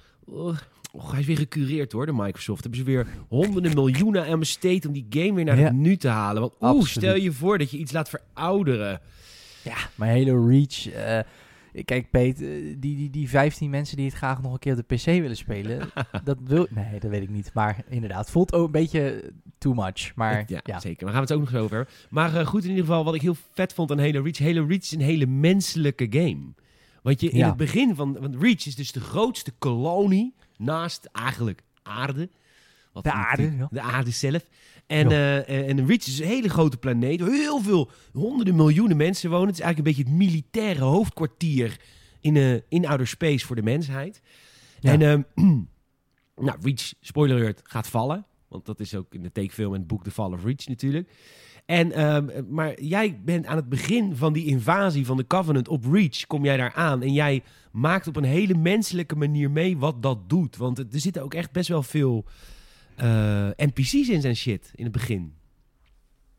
Oh, 0.92 1.04
oh, 1.04 1.12
hij 1.12 1.20
is 1.20 1.26
weer 1.26 1.38
gecureerd 1.38 1.92
hoor, 1.92 2.06
de 2.06 2.14
Microsoft. 2.14 2.62
Hebben 2.62 2.80
ze 2.80 2.86
weer 2.86 3.08
honderden 3.28 3.74
miljoenen 3.74 4.26
aan 4.28 4.40
besteed 4.40 4.86
om 4.86 4.94
die 4.94 5.06
game 5.10 5.34
weer 5.34 5.46
naar 5.46 5.58
Ja. 5.60 5.64
het 5.64 5.74
nu 5.74 5.98
te 5.98 6.08
halen. 6.08 6.42
Want 6.42 6.54
oeh, 6.76 6.86
stel 6.86 7.16
je 7.16 7.32
voor 7.32 7.58
dat 7.58 7.72
je 7.72 7.78
iets 7.78 7.92
laat 7.92 8.10
verouderen. 8.10 9.02
Ja, 9.64 9.76
maar 9.96 10.08
Halo 10.10 10.46
Reach... 10.48 10.88
eh, 10.90 11.20
kijk, 11.86 12.10
Peet, 12.12 12.42
eh, 12.42 12.48
die, 12.78 12.78
die, 12.96 13.10
die 13.10 13.30
15 13.30 13.70
mensen 13.70 13.98
die 13.98 14.06
het 14.06 14.16
graag 14.16 14.42
nog 14.42 14.54
een 14.54 14.60
keer 14.60 14.78
op 14.78 14.84
de 14.88 14.96
PC 14.96 15.04
willen 15.06 15.38
spelen... 15.38 15.90
dat 16.24 16.38
wil... 16.44 16.68
Nee, 16.70 17.00
dat 17.00 17.10
weet 17.12 17.22
ik 17.22 17.30
niet. 17.30 17.52
Maar 17.54 17.84
inderdaad, 17.90 18.30
voelt 18.32 18.54
ook 18.54 18.66
een 18.66 18.72
beetje 18.72 19.32
too 19.58 19.74
much. 19.74 20.16
Maar 20.16 20.44
ja, 20.48 20.60
ja. 20.64 20.80
zeker. 20.80 21.06
Daar 21.06 21.16
gaan 21.16 21.26
we 21.26 21.28
het 21.28 21.32
ook 21.32 21.40
nog 21.40 21.50
eens 21.54 21.62
over 21.64 21.76
hebben. 21.76 21.94
Maar 22.10 22.36
eh, 22.36 22.46
goed, 22.46 22.64
in 22.64 22.70
ieder 22.70 22.86
geval, 22.86 23.04
wat 23.04 23.16
ik 23.16 23.22
heel 23.22 23.36
vet 23.54 23.74
vond 23.74 23.92
aan 23.92 24.00
Halo 24.00 24.22
Reach. 24.22 24.38
Halo 24.40 24.66
Reach 24.66 24.82
is 24.82 24.92
een 24.92 25.02
hele 25.02 25.26
menselijke 25.26 26.08
game. 26.10 26.46
Want 27.04 27.22
je 27.22 27.30
in 27.30 27.38
Ja. 27.38 27.48
het 27.48 27.58
begin 27.58 27.96
van... 27.96 28.18
Want 28.20 28.36
Reach 28.42 28.66
is 28.66 28.76
dus 28.76 28.92
de 28.92 29.00
grootste 29.00 29.52
kolonie 29.60 30.34
naast 30.58 31.10
eigenlijk 31.12 31.64
aarde. 31.84 32.30
Wat 32.94 33.04
De 33.04 33.12
aarde, 33.12 33.56
ja. 33.58 33.68
De 33.72 33.82
aarde 33.82 34.12
zelf. 34.12 34.48
En, 34.88 35.10
Ja. 35.10 35.44
eh, 35.44 35.70
en 35.70 35.86
Reach 35.88 36.08
is 36.08 36.20
een 36.20 36.28
hele 36.28 36.50
grote 36.50 36.78
planeet. 36.78 37.20
waar 37.20 37.30
Heel 37.30 37.62
veel, 37.62 37.92
honderden 38.14 38.56
miljoenen 38.56 38.98
mensen 38.98 39.30
wonen. 39.30 39.48
Het 39.48 39.58
is 39.58 39.62
eigenlijk 39.62 39.98
een 39.98 40.04
beetje 40.04 40.12
het 40.12 40.22
militaire 40.30 40.84
hoofdkwartier 40.84 41.80
in, 42.20 42.38
eh 42.38 42.54
in 42.70 42.88
outer 42.88 43.08
space 43.08 43.46
voor 43.46 43.56
de 43.56 43.64
mensheid. 43.64 44.22
Ja. 44.80 44.92
En 44.92 45.02
ehm, 45.02 45.22
nou, 46.46 46.58
Reach, 46.62 46.94
spoiler 47.02 47.38
alert, 47.38 47.62
gaat 47.64 47.88
vallen. 47.88 48.26
Want 48.48 48.66
dat 48.66 48.80
is 48.80 48.96
ook 48.96 49.14
in 49.14 49.24
de 49.24 49.32
tekenfilm 49.32 49.74
en 49.74 49.80
het 49.80 49.88
boek 49.88 50.04
The 50.04 50.12
Fall 50.12 50.32
of 50.32 50.44
Reach 50.44 50.68
natuurlijk. 50.68 51.10
En, 51.68 51.92
ehm, 51.92 52.44
maar 52.50 52.82
jij 52.82 53.22
bent 53.24 53.46
aan 53.46 53.56
het 53.56 53.70
begin 53.70 54.16
van 54.16 54.34
die 54.34 54.46
invasie 54.46 55.06
van 55.06 55.18
de 55.18 55.28
Covenant 55.28 55.68
op 55.68 55.86
Reach, 55.86 56.26
kom 56.28 56.44
jij 56.44 56.58
daar 56.58 56.74
aan. 56.74 57.02
En 57.02 57.14
jij 57.14 57.44
maakt 57.72 58.08
op 58.08 58.16
een 58.16 58.24
hele 58.24 58.56
menselijke 58.56 59.16
manier 59.16 59.52
mee 59.52 59.78
wat 59.78 60.02
dat 60.02 60.30
doet. 60.30 60.58
Want 60.58 60.80
er 60.80 60.86
zitten 60.90 61.24
ook 61.24 61.34
echt 61.34 61.52
best 61.52 61.70
wel 61.70 61.84
veel 61.84 62.26
eh, 62.96 63.50
NPC's 63.56 64.10
in 64.10 64.22
zijn 64.22 64.36
shit 64.36 64.72
in 64.76 64.84
het 64.84 64.94
begin. 64.94 65.34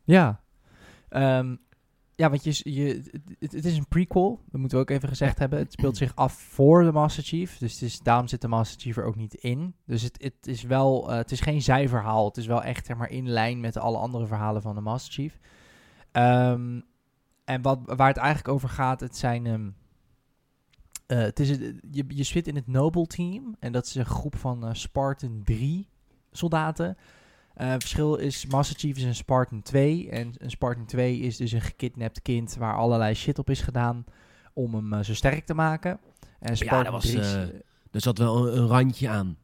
Ja. 0.03 0.41
Ehm, 1.09 1.55
ja, 2.19 2.29
want 2.29 2.43
je, 2.43 2.71
je, 2.73 3.03
het, 3.39 3.65
is 3.65 3.77
een 3.77 3.87
prequel. 3.87 4.41
Dat 4.49 4.59
moeten 4.59 4.77
we 4.77 4.83
ook 4.83 4.89
even 4.89 5.09
gezegd 5.09 5.39
hebben. 5.39 5.59
Het 5.59 5.71
speelt 5.71 5.97
zich 5.97 6.15
af 6.15 6.33
voor 6.33 6.83
de 6.83 6.91
Master 6.91 7.23
Chief. 7.23 7.57
Dus 7.57 7.73
het 7.73 7.81
is, 7.81 7.99
daarom 7.99 8.27
zit 8.27 8.41
de 8.41 8.47
Master 8.47 8.81
Chief 8.81 8.97
er 8.97 9.03
ook 9.03 9.15
niet 9.15 9.33
in. 9.33 9.75
Dus 9.85 10.01
het, 10.01 10.21
het 10.21 10.47
is 10.47 10.63
wel... 10.63 11.11
eh, 11.11 11.17
het 11.17 11.31
is 11.31 11.39
geen 11.39 11.61
zijverhaal. 11.61 12.25
Het 12.25 12.37
is 12.37 12.45
wel 12.45 12.63
echt 12.63 12.85
zeg 12.85 12.97
maar, 12.97 13.09
in 13.09 13.29
lijn 13.29 13.59
met 13.59 13.77
alle 13.77 13.97
andere 13.97 14.25
verhalen 14.25 14.61
van 14.61 14.75
de 14.75 14.81
Master 14.81 15.13
Chief. 15.13 15.39
Ehm, 16.11 16.79
en 17.45 17.61
wat, 17.61 17.79
waar 17.85 18.07
het 18.07 18.17
eigenlijk 18.17 18.47
over 18.47 18.69
gaat, 18.69 18.99
het 18.99 19.17
zijn... 19.17 19.45
ehm, 19.45 19.69
eh, 21.07 21.17
het 21.17 21.39
is, 21.39 21.49
je, 21.91 22.05
je 22.07 22.23
zit 22.23 22.47
in 22.47 22.55
het 22.55 22.67
Noble 22.67 23.07
Team. 23.07 23.55
En 23.59 23.71
dat 23.71 23.85
is 23.85 23.95
een 23.95 24.05
groep 24.05 24.35
van 24.35 24.65
eh, 24.65 24.73
Spartan 24.73 25.41
3 25.43 25.89
soldaten. 26.31 26.97
Het 27.67 27.81
verschil 27.81 28.15
is, 28.15 28.45
Master 28.45 28.79
Chief 28.79 28.97
is 28.97 29.03
een 29.03 29.15
Spartan 29.15 29.61
2. 29.61 30.09
En 30.09 30.33
een 30.37 30.49
Spartan 30.49 30.85
2 30.85 31.19
is 31.19 31.37
dus 31.37 31.51
een 31.51 31.61
gekidnapt 31.61 32.21
kind 32.21 32.55
waar 32.55 32.75
allerlei 32.75 33.13
shit 33.13 33.39
op 33.39 33.49
is 33.49 33.61
gedaan 33.61 34.03
om 34.53 34.73
hem 34.75 34.93
eh, 34.93 34.99
zo 35.03 35.13
sterk 35.13 35.45
te 35.45 35.53
maken. 35.53 35.99
En 36.39 36.57
Spartan 36.57 36.83
dat 36.83 36.93
was, 36.93 37.05
3 37.05 37.19
is- 37.19 37.33
eh, 37.33 37.41
Er 37.91 38.01
zat 38.01 38.17
wel 38.17 38.47
een, 38.47 38.57
een 38.57 38.67
randje 38.67 39.09
aan. 39.09 39.37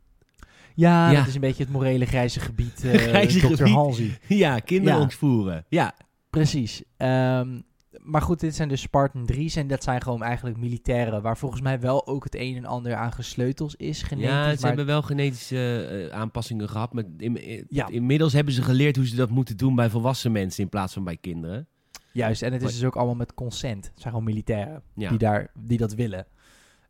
ja, 0.76 1.10
ja. 1.12 1.18
dat 1.18 1.28
is 1.28 1.36
een 1.36 1.42
beetje 1.42 1.64
het 1.64 1.72
morele 1.72 2.06
grijze 2.06 2.40
gebied. 2.40 2.80
Grijze 2.84 3.40
Dr. 3.40 3.46
gebied. 3.56 3.74
Halsey. 3.74 4.18
ja, 4.28 4.60
kinderen 4.60 4.96
Ja. 4.98 5.04
ontvoeren. 5.04 5.66
Ja, 5.70 5.94
Precies. 6.30 6.84
Ehm, 6.98 7.60
maar 8.06 8.22
goed, 8.22 8.40
dit 8.40 8.56
zijn 8.56 8.70
dus 8.70 8.82
Spartan 8.82 9.30
3's 9.34 9.56
en 9.56 9.68
dat 9.68 9.84
zijn 9.84 10.02
gewoon 10.02 10.24
eigenlijk 10.24 10.58
militairen 10.58 11.22
waar 11.22 11.38
volgens 11.38 11.62
mij 11.62 11.80
wel 11.80 12.08
ook 12.08 12.24
het 12.24 12.36
een 12.36 12.56
en 12.56 12.66
ander 12.66 12.96
aan 12.96 13.12
gesleutels 13.12 13.76
is 13.76 14.02
genetisch. 14.04 14.30
ja 14.32 14.50
ze 14.56 14.58
maar 14.60 14.68
hebben 14.68 14.86
wel 14.86 15.02
genetische 15.02 15.86
eh, 16.12 16.18
aanpassingen 16.20 16.70
gehad. 16.70 16.94
Maar 16.94 17.04
in, 17.18 17.44
in- 17.44 17.66
Ja. 17.70 17.88
inmiddels 17.88 18.34
hebben 18.34 18.54
ze 18.54 18.62
geleerd 18.62 18.96
hoe 18.96 19.08
ze 19.08 19.16
dat 19.16 19.30
moeten 19.30 19.58
doen 19.58 19.76
bij 19.76 19.90
volwassen 19.90 20.32
mensen 20.32 20.64
in 20.64 20.70
plaats 20.70 20.94
van 20.94 21.04
bij 21.04 21.18
kinderen. 21.18 21.68
Juist, 22.14 22.42
en 22.42 22.54
het 22.54 22.62
is 22.62 22.74
dus 22.74 22.84
ook 22.84 22.96
allemaal 22.96 23.16
met 23.16 23.34
consent. 23.34 23.86
Het 23.86 23.94
zijn 24.02 24.14
gewoon 24.14 24.28
militairen 24.28 24.82
Ja. 24.96 25.10
die, 25.10 25.18
daar, 25.18 25.52
die 25.54 25.78
dat 25.78 25.94
willen. 25.94 26.26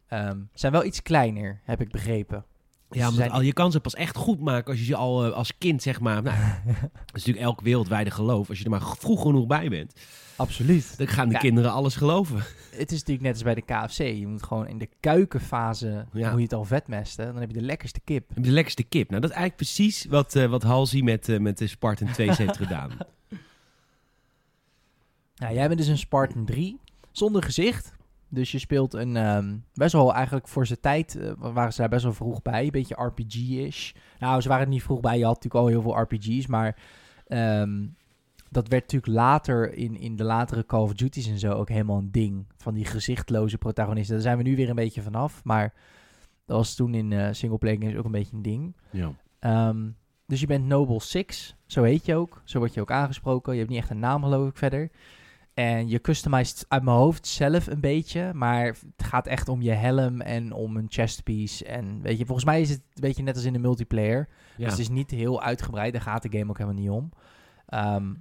Ehm, 0.08 0.40
zijn 0.54 0.72
wel 0.72 0.86
iets 0.86 1.02
kleiner, 1.02 1.62
heb 1.64 1.82
ik 1.82 1.92
begrepen. 1.92 2.46
Ja, 2.90 3.10
maar 3.12 3.30
al, 3.30 3.42
je 3.42 3.54
kan 3.54 3.72
ze 3.72 3.80
pas 3.80 3.94
echt 3.96 4.16
goed 4.16 4.40
maken 4.40 4.70
als 4.72 4.80
je 4.80 4.86
ze 4.86 4.96
al 4.96 5.26
eh, 5.26 5.32
als 5.32 5.58
kind, 5.58 5.82
zeg 5.82 6.00
maar... 6.00 6.22
Nou, 6.24 6.36
dat 6.66 6.76
is 7.06 7.12
natuurlijk 7.14 7.46
elk 7.46 7.62
wereldwijde 7.62 8.12
geloof. 8.12 8.50
Als 8.50 8.58
je 8.58 8.64
er 8.64 8.70
maar 8.70 8.82
vroeg 8.82 9.22
genoeg 9.22 9.48
bij 9.48 9.70
bent, 9.70 9.94
Absoluut. 10.38 10.98
dan 10.98 11.08
gaan 11.08 11.28
de 11.28 11.34
Ja. 11.34 11.40
kinderen 11.40 11.72
alles 11.72 11.96
geloven. 11.96 12.38
Het 12.72 12.92
is 12.92 13.00
natuurlijk 13.00 13.22
net 13.22 13.34
als 13.34 13.44
bij 13.44 13.56
de 13.56 13.62
KFC. 13.62 13.98
Je 13.98 14.28
moet 14.28 14.44
gewoon 14.44 14.68
in 14.68 14.78
de 14.78 14.90
kuikenfase 15.00 16.06
Ja. 16.14 16.30
moet 16.30 16.38
je 16.38 16.44
het 16.44 16.54
al 16.54 16.64
vetmesten. 16.66 17.26
Dan 17.26 17.36
heb 17.42 17.50
je 17.52 17.58
de 17.58 17.66
lekkerste 17.66 18.00
kip. 18.04 18.28
Heb 18.28 18.38
je 18.38 18.44
de 18.44 18.52
lekkerste 18.52 18.84
kip. 18.84 19.10
Nou, 19.10 19.22
dat 19.22 19.30
is 19.30 19.36
eigenlijk 19.36 19.56
precies 19.72 20.06
wat, 20.06 20.36
eh 20.36 20.46
wat 20.46 20.64
Halsey 20.64 21.02
met, 21.02 21.30
eh, 21.30 21.40
met 21.40 21.58
de 21.58 21.68
Spartan 21.68 22.12
2 22.12 22.32
heeft 22.36 22.58
gedaan. 22.58 22.92
Nou, 25.36 25.54
jij 25.54 25.68
bent 25.68 25.80
dus 25.80 25.88
een 25.90 25.98
Spartan 25.98 26.46
3 26.46 26.80
zonder 27.12 27.44
gezicht. 27.44 27.94
Dus 28.30 28.52
je 28.52 28.60
speelt 28.60 28.94
een 28.94 29.16
ehm, 29.16 29.56
best 29.74 29.94
wel 29.94 30.14
eigenlijk 30.14 30.48
voor 30.48 30.66
zijn 30.66 30.80
tijd 30.82 31.16
eh, 31.16 31.32
waren 31.38 31.74
ze 31.74 31.80
daar 31.80 31.90
best 31.90 32.04
wel 32.04 32.14
vroeg 32.14 32.42
bij. 32.42 32.64
Een 32.64 32.72
beetje 32.72 32.96
RPG-ish. 33.04 33.92
Nou, 34.20 34.42
ze 34.42 34.48
waren 34.48 34.64
er 34.64 34.70
niet 34.72 34.84
vroeg 34.84 35.00
bij. 35.00 35.18
Je 35.18 35.26
had 35.26 35.34
natuurlijk 35.44 35.64
al 35.64 35.68
heel 35.70 35.82
veel 35.82 36.02
RPG's. 36.02 36.48
Maar 36.48 36.76
ehm, 37.28 37.86
dat 38.50 38.68
werd 38.68 38.82
natuurlijk 38.82 39.14
later 39.14 39.74
in, 39.74 39.96
in 39.96 40.16
de 40.16 40.24
latere 40.24 40.66
Call 40.66 40.82
of 40.82 40.94
Duty's 40.94 41.28
en 41.28 41.40
zo 41.40 41.52
ook 41.52 41.70
helemaal 41.70 41.98
een 41.98 42.12
ding. 42.12 42.46
Van 42.58 42.74
die 42.74 42.86
gezichtloze 42.86 43.58
protagonisten. 43.58 44.14
Daar 44.14 44.24
zijn 44.24 44.38
we 44.38 44.44
nu 44.44 44.56
weer 44.56 44.70
een 44.70 44.76
beetje 44.76 45.02
vanaf. 45.02 45.44
Maar 45.44 45.74
dat 46.46 46.58
was 46.58 46.76
toen 46.76 46.94
in 46.94 47.14
eh 47.14 47.28
singleplayer 47.32 47.82
games 47.82 47.96
ook 47.96 48.06
een 48.06 48.12
beetje 48.12 48.36
een 48.36 48.42
ding. 48.42 48.76
Ja. 48.92 49.12
Ehm, 49.40 49.90
dus 50.28 50.40
je 50.40 50.48
bent 50.48 50.66
Noble 50.66 51.00
Six, 51.00 51.56
zo 51.66 51.84
heet 51.84 52.06
je 52.06 52.16
ook. 52.16 52.42
Zo 52.44 52.60
word 52.60 52.74
je 52.74 52.82
ook 52.82 52.92
aangesproken. 52.92 53.54
Je 53.54 53.60
hebt 53.60 53.72
niet 53.72 53.80
echt 53.80 53.90
een 53.90 54.00
naam, 54.00 54.24
geloof 54.24 54.50
ik, 54.50 54.58
verder. 54.58 54.92
En 55.54 55.88
je 55.88 56.02
customized 56.02 56.66
uit 56.68 56.84
mijn 56.84 56.98
hoofd 56.98 57.28
zelf 57.28 57.68
een 57.68 57.80
beetje. 57.80 58.34
Maar 58.34 58.66
het 58.66 59.08
gaat 59.08 59.28
echt 59.28 59.50
om 59.50 59.62
je 59.62 59.72
helm 59.72 60.22
en 60.22 60.52
om 60.52 60.78
een 60.78 60.88
chestpiece. 60.90 61.66
En 61.66 62.02
weet 62.02 62.18
je, 62.18 62.26
volgens 62.26 62.46
mij 62.46 62.62
is 62.62 62.70
het 62.70 62.80
een 62.80 63.02
beetje 63.02 63.24
net 63.24 63.36
als 63.36 63.46
in 63.46 63.54
de 63.54 63.60
multiplayer. 63.60 64.28
Ja. 64.58 64.64
Dus 64.64 64.72
het 64.72 64.80
is 64.80 64.90
niet 64.90 65.12
heel 65.12 65.42
uitgebreid. 65.42 65.94
Daar 65.94 66.02
gaat 66.02 66.22
de 66.22 66.38
game 66.38 66.50
ook 66.50 66.58
helemaal 66.58 66.82
niet 66.82 66.90
om. 66.90 67.12
Ehm, 67.66 68.14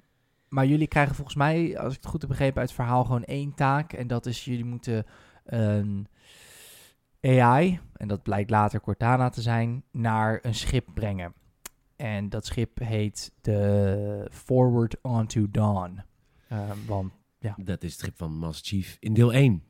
maar 0.54 0.66
jullie 0.66 0.86
krijgen 0.86 1.14
volgens 1.14 1.36
mij, 1.36 1.78
als 1.78 1.94
ik 1.94 2.00
het 2.02 2.10
goed 2.10 2.20
heb 2.20 2.30
begrepen 2.30 2.60
uit 2.60 2.68
het 2.68 2.76
verhaal, 2.78 3.04
gewoon 3.04 3.24
één 3.24 3.54
taak. 3.54 3.92
En 3.92 4.06
dat 4.06 4.26
is, 4.26 4.44
jullie 4.44 4.64
moeten 4.64 5.06
een 5.44 6.06
AI, 7.20 7.80
en 7.92 8.08
dat 8.08 8.22
blijkt 8.22 8.50
later 8.50 8.80
Cortana 8.80 9.28
te 9.28 9.42
zijn, 9.42 9.84
naar 9.92 10.38
een 10.42 10.54
schip 10.54 10.86
brengen. 10.94 11.34
En 11.96 12.28
dat 12.28 12.46
schip 12.46 12.78
heet 12.78 13.32
de 13.40 14.28
Forward 14.30 14.96
Onto 15.02 15.50
Dawn. 15.50 16.02
Ehm, 16.48 16.76
want 16.86 17.12
Dat 17.56 17.82
is 17.82 17.90
het 17.90 18.00
schip 18.00 18.16
van 18.16 18.32
Master 18.38 18.66
Chief 18.66 18.96
in 19.00 19.14
deel 19.14 19.32
1. 19.32 19.62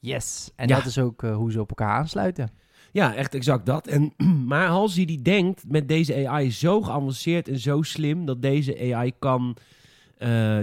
yes, 0.00 0.50
en 0.56 0.68
Ja. 0.68 0.76
dat 0.76 0.86
is 0.86 0.98
ook 0.98 1.22
eh, 1.22 1.36
hoe 1.36 1.52
ze 1.52 1.60
op 1.60 1.68
elkaar 1.68 1.96
aansluiten. 1.96 2.50
Ja, 2.92 3.14
echt 3.14 3.34
exact 3.34 3.66
dat. 3.66 3.86
En, 3.86 4.12
maar 4.52 4.66
Halsey 4.66 5.04
die 5.04 5.22
denkt 5.22 5.64
met 5.68 5.88
deze 5.88 6.28
AI 6.28 6.50
zo 6.52 6.82
geavanceerd 6.82 7.48
en 7.48 7.58
zo 7.58 7.82
slim... 7.82 8.24
dat 8.26 8.42
deze 8.42 8.94
AI 8.94 9.12
kan 9.18 9.56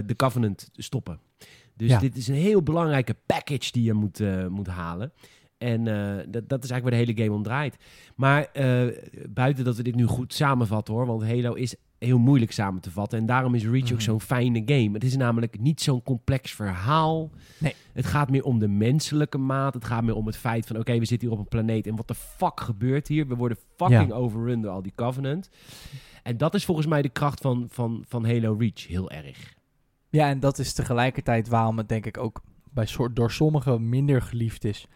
de 0.06 0.14
Covenant 0.16 0.68
stoppen. 0.72 1.20
Dus 1.76 1.90
Ja. 1.90 1.98
dit 1.98 2.16
is 2.16 2.28
een 2.28 2.34
heel 2.34 2.62
belangrijke 2.62 3.16
package 3.26 3.72
die 3.72 3.82
je 3.84 3.92
moet, 3.92 4.20
eh, 4.20 4.46
moet 4.46 4.66
halen. 4.66 5.12
En 5.58 5.86
eh, 5.86 6.24
dat, 6.28 6.48
dat 6.48 6.64
is 6.64 6.70
eigenlijk 6.70 6.82
waar 6.82 6.90
de 6.90 6.96
hele 6.96 7.22
game 7.22 7.36
om 7.36 7.42
draait. 7.42 7.76
Maar 8.16 8.44
eh, 8.52 8.82
buiten 9.28 9.64
dat 9.64 9.76
we 9.76 9.82
dit 9.82 9.94
nu 9.94 10.06
goed 10.06 10.34
samenvatten 10.34 10.94
hoor... 10.94 11.06
want 11.06 11.22
Halo 11.24 11.52
is 11.54 11.74
heel 11.98 12.18
moeilijk 12.18 12.52
samen 12.52 12.80
te 12.80 12.90
vatten. 12.90 13.18
En 13.18 13.26
daarom 13.26 13.54
is 13.54 13.64
Reach 13.66 13.84
ook 13.84 13.90
Mhm. 13.90 14.00
zo'n 14.00 14.20
fijne 14.20 14.62
game. 14.66 14.90
Het 14.92 15.04
is 15.04 15.16
namelijk 15.16 15.58
niet 15.60 15.80
zo'n 15.80 16.02
complex 16.02 16.52
verhaal. 16.52 17.30
Nee. 17.58 17.74
Het 17.92 18.06
gaat 18.06 18.30
meer 18.30 18.44
om 18.44 18.58
de 18.58 18.68
menselijke 18.68 19.38
maat. 19.38 19.74
Het 19.74 19.84
gaat 19.84 20.02
meer 20.02 20.14
om 20.14 20.26
het 20.26 20.36
feit 20.36 20.66
van... 20.66 20.78
oké, 20.78 20.98
we 20.98 21.04
zitten 21.04 21.28
hier 21.28 21.36
op 21.36 21.42
een 21.44 21.48
planeet... 21.48 21.86
en 21.86 21.96
wat 21.96 22.08
de 22.08 22.14
fuck 22.14 22.60
gebeurt 22.60 23.08
hier? 23.08 23.26
We 23.28 23.34
worden 23.34 23.58
fucking 23.76 24.08
Ja. 24.08 24.14
overrun 24.14 24.60
door 24.62 24.70
al 24.72 24.82
die 24.82 24.92
Covenant. 24.94 25.48
En 26.22 26.36
dat 26.36 26.54
is 26.54 26.64
volgens 26.64 26.86
mij 26.86 27.02
de 27.02 27.08
kracht 27.08 27.40
van, 27.40 27.66
van, 27.70 28.04
van 28.08 28.26
Halo 28.26 28.56
Reach. 28.58 28.86
Heel 28.86 29.10
erg. 29.10 29.54
Ja, 30.08 30.28
en 30.28 30.40
dat 30.40 30.58
is 30.58 30.72
tegelijkertijd 30.72 31.48
waarom 31.48 31.78
het 31.78 31.88
denk 31.88 32.06
ik 32.06 32.18
ook 32.18 32.42
bij 32.70 32.86
soort, 32.86 33.16
door 33.16 33.30
sommigen 33.30 33.88
minder 33.88 34.22
geliefd 34.22 34.64
is. 34.64 34.86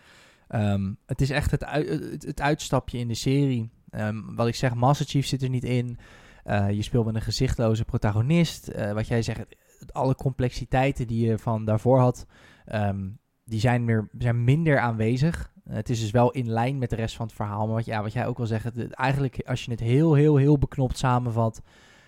Ehm, 0.49 0.93
het 1.07 1.21
is 1.21 1.31
echt 1.31 1.51
het, 1.51 1.65
ui- 1.65 2.19
het, 2.19 2.41
uitstapje 2.41 2.99
in 2.99 3.09
de 3.09 3.15
serie. 3.15 3.71
Ehm, 3.91 4.35
wat 4.35 4.47
ik 4.47 4.55
zeg, 4.55 4.75
Master 4.75 5.07
Chief 5.07 5.27
zit 5.27 5.43
er 5.43 5.49
niet 5.49 5.65
in. 5.65 5.99
Eh, 6.45 6.71
je 6.71 6.83
speelt 6.83 7.07
met 7.07 7.15
een 7.15 7.23
gezichtloze 7.23 7.85
protagonist. 7.85 8.69
Eh, 8.69 8.93
wat 8.93 9.09
jij 9.09 9.23
zegt, 9.23 9.45
alle 9.93 10.15
complexiteiten 10.15 11.07
die 11.07 11.27
je 11.27 11.39
van 11.39 11.65
daarvoor 11.65 11.99
had, 11.99 12.27
ehm, 12.65 13.09
die 13.45 13.61
zijn, 13.61 13.85
meer, 13.85 14.09
zijn 14.19 14.45
minder 14.45 14.79
aanwezig. 14.79 15.53
Eh, 15.67 15.75
het 15.75 15.89
is 15.91 16.01
dus 16.01 16.11
wel 16.11 16.31
in 16.31 16.49
lijn 16.51 16.79
met 16.79 16.91
de 16.91 16.97
rest 16.97 17.17
van 17.17 17.27
het 17.27 17.35
verhaal. 17.35 17.67
Maar 17.67 17.75
wat, 17.77 17.85
ja, 17.85 18.03
wat 18.03 18.13
jij 18.13 18.27
ook 18.27 18.39
wel 18.39 18.47
zegt, 18.47 18.65
het- 18.65 18.93
eigenlijk 18.93 19.41
als 19.45 19.65
je 19.65 19.71
het 19.71 19.81
heel, 19.81 20.15
heel, 20.15 20.37
heel 20.37 20.59
beknopt 20.59 20.99
samenvat, 20.99 21.63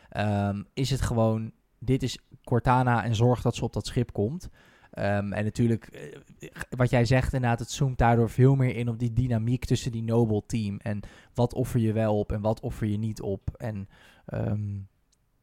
ehm, 0.08 0.62
is 0.74 0.90
het 0.90 1.00
gewoon, 1.00 1.52
dit 1.78 2.02
is 2.02 2.18
Cortana 2.44 3.04
en 3.04 3.14
zorg 3.14 3.42
dat 3.42 3.54
ze 3.56 3.64
op 3.64 3.72
dat 3.72 3.86
schip 3.86 4.12
komt. 4.12 4.48
Ehm, 4.90 5.32
en 5.32 5.44
natuurlijk, 5.44 5.84
eh, 5.86 6.48
wat 6.70 6.90
jij 6.90 7.04
zegt 7.04 7.32
inderdaad, 7.32 7.58
het 7.58 7.70
zoomt 7.70 7.98
daardoor 7.98 8.30
veel 8.30 8.54
meer 8.54 8.76
in 8.76 8.88
op 8.88 8.98
die 8.98 9.12
dynamiek 9.12 9.64
tussen 9.64 9.92
die 9.92 10.02
Noble 10.02 10.42
team. 10.46 10.76
En 10.78 11.00
wat 11.34 11.54
offer 11.54 11.80
je 11.80 11.92
wel 11.92 12.18
op 12.18 12.32
en 12.32 12.40
wat 12.40 12.60
offer 12.60 12.86
je 12.86 12.98
niet 12.98 13.20
op. 13.22 13.50
En 13.56 13.88
ehm, 14.26 14.78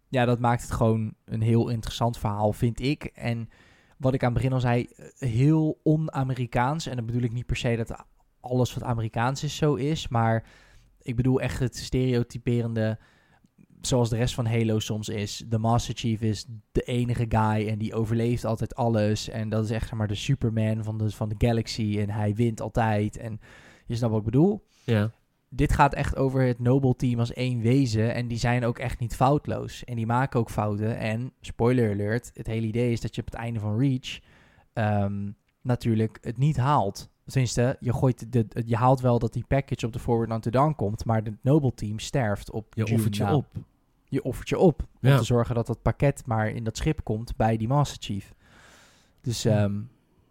ja, 0.10 0.26
dat 0.26 0.40
maakt 0.40 0.62
het 0.62 0.72
gewoon 0.72 1.14
een 1.26 1.42
heel 1.42 1.70
interessant 1.70 2.18
verhaal, 2.18 2.54
vind 2.54 2.80
ik. 2.80 3.04
En 3.04 3.50
wat 3.98 4.14
ik 4.14 4.24
aan 4.24 4.34
het 4.34 4.38
begin 4.38 4.54
al 4.54 4.60
zei, 4.60 4.84
eh, 4.96 5.30
heel 5.30 5.80
on-Amerikaans. 5.84 6.88
En 6.88 6.96
dan 6.96 7.06
bedoel 7.06 7.22
ik 7.22 7.34
niet 7.34 7.46
per 7.46 7.58
se 7.58 7.76
dat 7.76 8.06
alles 8.40 8.74
wat 8.74 8.84
Amerikaans 8.84 9.44
is 9.44 9.56
zo 9.56 9.76
is. 9.76 10.08
Maar 10.08 10.46
ik 11.02 11.16
bedoel 11.16 11.42
echt 11.42 11.60
het 11.60 11.78
stereotyperende 11.78 13.00
zoals 13.82 14.10
de 14.10 14.16
rest 14.16 14.34
van 14.34 14.46
Halo 14.46 14.80
soms 14.80 15.10
is. 15.10 15.44
De 15.48 15.58
Master 15.58 15.96
Chief 15.96 16.22
is 16.22 16.46
de 16.72 16.82
enige 16.82 17.26
guy 17.30 17.68
en 17.68 17.78
die 17.78 17.94
overleeft 17.94 18.46
altijd 18.46 18.76
alles. 18.76 19.30
En 19.30 19.50
dat 19.50 19.64
is 19.64 19.72
echt 19.72 19.92
maar 19.92 20.08
de 20.08 20.16
Superman 20.16 20.84
van 20.84 20.98
de, 20.98 21.10
van 21.10 21.30
de 21.30 21.36
galaxy. 21.38 21.98
En 22.00 22.10
hij 22.10 22.36
wint 22.36 22.62
altijd. 22.62 23.18
En 23.18 23.40
je 23.86 23.96
snapt 23.96 24.12
wat 24.12 24.22
ik 24.22 24.32
bedoel. 24.32 24.66
Ja. 24.84 25.12
Dit 25.56 25.74
gaat 25.74 25.94
echt 25.94 26.16
over 26.16 26.42
het 26.42 26.60
Noble 26.60 26.96
Team 26.96 27.20
als 27.20 27.34
één 27.34 27.62
wezen. 27.62 28.14
En 28.14 28.28
die 28.28 28.38
zijn 28.38 28.66
ook 28.66 28.80
echt 28.80 29.00
niet 29.00 29.16
foutloos. 29.16 29.84
En 29.84 29.96
die 29.96 30.06
maken 30.06 30.40
ook 30.40 30.50
fouten. 30.50 30.98
En, 30.98 31.32
spoiler 31.42 31.92
alert, 31.92 32.32
het 32.34 32.48
hele 32.48 32.68
idee 32.68 32.92
is 32.92 33.02
dat 33.02 33.16
je 33.16 33.22
op 33.22 33.28
het 33.28 33.36
einde 33.36 33.60
van 33.60 33.80
Reach... 33.80 34.20
ehm, 34.74 35.32
natuurlijk 35.62 36.18
het 36.22 36.38
niet 36.38 36.58
haalt. 36.58 37.10
Tenminste, 37.26 37.78
je, 37.80 37.94
gooit 37.94 38.32
de, 38.32 38.46
je 38.66 38.76
haalt 38.76 39.00
wel 39.02 39.20
dat 39.20 39.34
die 39.34 39.46
package 39.48 39.86
op 39.86 39.94
de 39.94 40.00
Forward 40.00 40.32
Unto 40.32 40.50
Dawn 40.50 40.76
komt... 40.76 41.06
maar 41.06 41.22
het 41.24 41.44
Noble 41.44 41.74
Team 41.74 42.00
sterft 42.00 42.52
op 42.52 42.74
Je 42.76 42.84
June 42.84 42.96
offert 42.98 43.16
je 43.18 43.24
na. 43.24 43.36
op. 43.36 43.46
Je 44.08 44.24
offert 44.24 44.50
je 44.50 44.58
op 44.58 44.82
om 45.02 45.10
Ja. 45.10 45.18
te 45.18 45.24
zorgen 45.24 45.56
dat 45.56 45.68
dat 45.68 45.82
pakket 45.82 46.26
maar 46.26 46.50
in 46.50 46.64
dat 46.64 46.78
schip 46.78 47.04
komt 47.04 47.36
bij 47.36 47.58
die 47.58 47.68
Master 47.68 47.98
Chief. 48.04 48.34
Dus 49.22 49.44
Ja. 49.44 49.72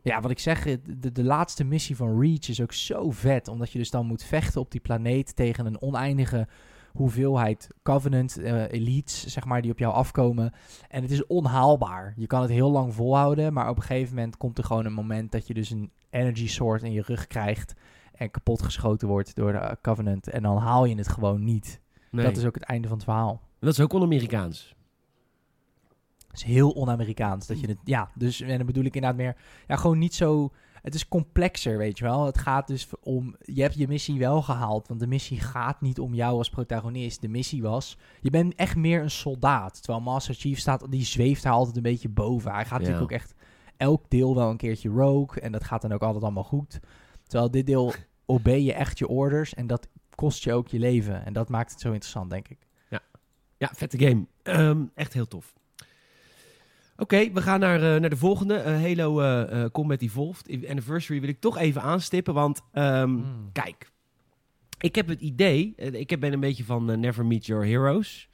Ja, 0.05 0.21
wat 0.21 0.31
ik 0.31 0.39
zeg, 0.39 0.63
de, 0.99 1.13
de 1.13 1.25
laatste 1.25 1.65
missie 1.65 1.97
van 1.97 2.21
Reach 2.21 2.49
is 2.49 2.61
ook 2.61 2.73
zo 2.73 3.11
vet. 3.11 3.49
Omdat 3.49 3.71
je 3.73 3.79
dus 3.79 3.91
dan 3.91 4.07
moet 4.07 4.25
vechten 4.25 4.61
op 4.61 4.71
die 4.71 4.81
planeet 4.81 5.37
tegen 5.37 5.67
een 5.67 5.83
oneindige 5.83 6.49
hoeveelheid 6.93 7.69
Covenant 7.83 8.39
eh, 8.39 8.73
elites, 8.73 9.27
zeg 9.27 9.45
maar, 9.45 9.63
die 9.63 9.71
op 9.71 9.79
jou 9.79 9.95
afkomen. 9.95 10.53
En 10.89 11.03
het 11.03 11.11
is 11.11 11.27
onhaalbaar. 11.27 12.15
Je 12.17 12.27
kan 12.27 12.41
het 12.41 12.51
heel 12.51 12.71
lang 12.71 12.95
volhouden, 12.95 13.53
maar 13.53 13.69
op 13.69 13.77
een 13.77 13.83
gegeven 13.83 14.15
moment 14.15 14.37
komt 14.37 14.59
er 14.59 14.65
gewoon 14.65 14.85
een 14.85 14.93
moment 14.93 15.33
dat 15.33 15.47
je 15.47 15.55
dus 15.55 15.71
een 15.71 15.91
energy 16.11 16.49
sword 16.49 16.83
in 16.83 16.93
je 16.93 17.03
rug 17.03 17.27
krijgt 17.27 17.75
en 18.13 18.31
kapot 18.31 18.63
geschoten 18.63 19.09
wordt 19.09 19.35
door 19.35 19.53
de 19.53 19.59
eh, 19.59 19.73
Covenant. 19.83 20.29
En 20.29 20.43
dan 20.43 20.57
haal 20.57 20.85
je 20.85 20.95
het 20.95 21.09
gewoon 21.09 21.45
niet. 21.45 21.81
Nee. 22.11 22.25
Dat 22.25 22.37
is 22.37 22.45
ook 22.45 22.55
het 22.55 22.65
einde 22.65 22.89
van 22.89 22.97
het 22.97 23.07
verhaal. 23.07 23.41
dat 23.59 23.73
is 23.73 23.81
ook 23.81 23.93
on-Amerikaans. 23.93 24.75
Is 26.37 26.43
heel 26.43 26.71
on-Amerikaans. 26.71 27.47
Dat 27.47 27.61
je 27.61 27.67
het, 27.67 27.79
ja, 27.85 28.11
dus 28.15 28.41
en 28.41 28.57
dan 28.57 28.67
bedoel 28.67 28.85
ik 28.85 28.95
inderdaad 28.95 29.21
meer, 29.21 29.37
ja, 29.67 29.77
gewoon 29.77 29.99
niet 29.99 30.15
zo. 30.15 30.53
Het 30.83 30.95
is 30.95 31.09
complexer, 31.09 31.79
weet 31.79 31.99
je 31.99 32.05
wel. 32.05 32.27
Het 32.27 32.39
gaat 32.39 32.67
dus 32.67 32.89
om, 33.01 33.37
je 33.41 33.63
hebt 33.63 33.75
je 33.75 33.89
missie 33.89 34.19
wel 34.19 34.43
gehaald, 34.43 34.89
want 34.89 35.01
de 35.01 35.07
missie 35.07 35.41
gaat 35.41 35.81
niet 35.81 35.99
om 35.99 36.15
jou 36.15 36.37
als 36.39 36.51
protagonist. 36.51 37.21
De 37.21 37.29
missie 37.29 37.63
was, 37.63 37.97
je 38.21 38.31
bent 38.31 38.55
echt 38.55 38.77
meer 38.77 39.03
een 39.03 39.11
soldaat. 39.11 39.83
Terwijl 39.83 40.05
Master 40.05 40.35
Chief 40.35 40.59
staat, 40.59 40.91
die 40.91 41.05
zweeft 41.05 41.43
daar 41.43 41.53
altijd 41.53 41.77
een 41.77 41.83
beetje 41.83 42.09
boven. 42.09 42.53
Hij 42.53 42.65
gaat 42.65 42.71
Ja. 42.71 42.77
natuurlijk 42.87 43.03
ook 43.13 43.19
echt 43.19 43.35
elk 43.77 44.05
deel 44.11 44.35
wel 44.35 44.51
een 44.51 44.57
keertje 44.57 44.89
rogue 44.89 45.41
en 45.43 45.53
dat 45.53 45.65
gaat 45.65 45.83
dan 45.83 45.93
ook 45.93 46.03
altijd 46.03 46.23
allemaal 46.25 46.45
goed. 46.45 46.81
Terwijl 47.27 47.51
dit 47.51 47.67
deel 47.67 47.93
obey 48.27 48.61
je 48.63 48.73
echt 48.73 48.99
je 48.99 49.09
orders 49.09 49.55
en 49.55 49.67
dat 49.67 49.89
kost 50.15 50.45
je 50.45 50.53
ook 50.53 50.69
je 50.69 50.79
leven. 50.79 51.25
En 51.25 51.33
dat 51.33 51.49
maakt 51.49 51.71
het 51.71 51.81
zo 51.81 51.89
interessant, 51.93 52.31
denk 52.31 52.49
ik. 52.49 52.59
Ja, 53.59 53.71
vette 53.75 53.99
game. 53.99 54.27
Ehm, 54.43 54.85
echt 54.95 55.13
heel 55.13 55.29
tof. 55.29 55.55
Oké, 56.97 57.33
we 57.33 57.43
gaan 57.43 57.61
naar, 57.61 57.95
eh, 57.95 58.01
naar 58.01 58.11
de 58.11 58.17
volgende. 58.17 58.55
Eh, 58.55 58.81
Halo 58.83 59.21
eh, 59.21 59.63
eh, 59.65 59.71
Combat 59.71 60.01
Evolved. 60.03 60.69
Anniversary 60.69 61.21
wil 61.21 61.29
ik 61.29 61.41
toch 61.41 61.59
even 61.59 61.83
aanstippen, 61.83 62.35
want 62.35 62.61
ehm, 62.73 63.09
Hmm. 63.09 63.51
kijk. 63.53 63.93
Ik 64.79 64.95
heb 64.95 65.09
het 65.09 65.21
idee, 65.21 65.75
ik 65.77 66.21
ben 66.21 66.33
een 66.33 66.41
beetje 66.41 66.65
van 66.65 67.01
Never 67.01 67.27
Meet 67.27 67.47
Your 67.47 67.67
Heroes. 67.67 68.29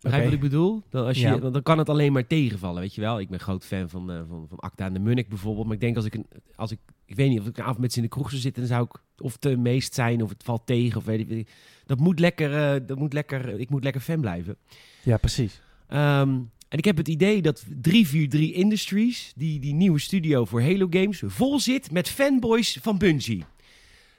Begrijp 0.00 0.22
Oké. 0.24 0.34
wat 0.34 0.42
ik 0.44 0.50
bedoel? 0.50 0.82
Dan, 0.90 1.06
als 1.06 1.16
je, 1.16 1.26
Ja. 1.26 1.38
want 1.38 1.52
dan 1.52 1.62
kan 1.62 1.78
het 1.78 1.88
alleen 1.88 2.12
maar 2.12 2.26
tegenvallen, 2.26 2.80
weet 2.80 2.94
je 2.94 3.00
wel. 3.00 3.20
Ik 3.20 3.28
ben 3.28 3.40
groot 3.40 3.64
fan 3.64 3.88
van, 3.88 4.06
van, 4.28 4.46
van 4.48 4.58
Acta 4.58 4.84
en 4.86 4.92
de 4.92 4.98
Munnik 4.98 5.28
bijvoorbeeld. 5.28 5.64
Maar 5.66 5.74
ik 5.74 5.80
denk 5.80 5.96
als 5.96 6.04
ik, 6.04 6.14
een, 6.14 6.26
als 6.54 6.70
ik, 6.70 6.78
ik 7.06 7.16
weet 7.16 7.28
niet, 7.28 7.40
of 7.40 7.46
ik 7.46 7.58
een 7.58 7.64
avond 7.64 7.78
met 7.78 7.90
ze 7.92 7.96
in 7.98 8.04
de 8.04 8.10
kroeg 8.10 8.28
zou 8.30 8.40
zitten, 8.40 8.62
dan 8.62 8.70
zou 8.72 8.84
ik 8.84 9.22
of 9.22 9.36
te 9.36 9.56
meest 9.56 9.94
zijn, 9.94 10.22
of 10.22 10.28
het 10.28 10.42
valt 10.42 10.66
tegen, 10.66 10.96
of 10.98 11.04
weet 11.04 11.30
ik. 11.30 11.50
Dat 11.86 11.98
moet 11.98 12.18
lekker, 12.18 12.86
dat 12.86 12.98
moet 12.98 13.12
lekker, 13.12 13.60
ik 13.60 13.70
moet 13.70 13.84
lekker 13.84 14.00
fan 14.02 14.20
blijven. 14.20 14.56
Ja, 15.02 15.16
precies. 15.16 15.60
Ehm, 15.88 16.38
en 16.74 16.80
ik 16.80 16.86
heb 16.86 16.96
het 16.96 17.08
idee 17.08 17.42
dat 17.42 17.64
343 17.80 18.52
Industries, 18.52 19.32
die, 19.36 19.60
die 19.60 19.74
nieuwe 19.74 19.98
studio 19.98 20.44
voor 20.44 20.62
Halo 20.62 20.86
games, 20.90 21.22
vol 21.26 21.60
zit 21.60 21.90
met 21.90 22.08
fanboys 22.08 22.78
van 22.82 22.98
Bungie. 22.98 23.44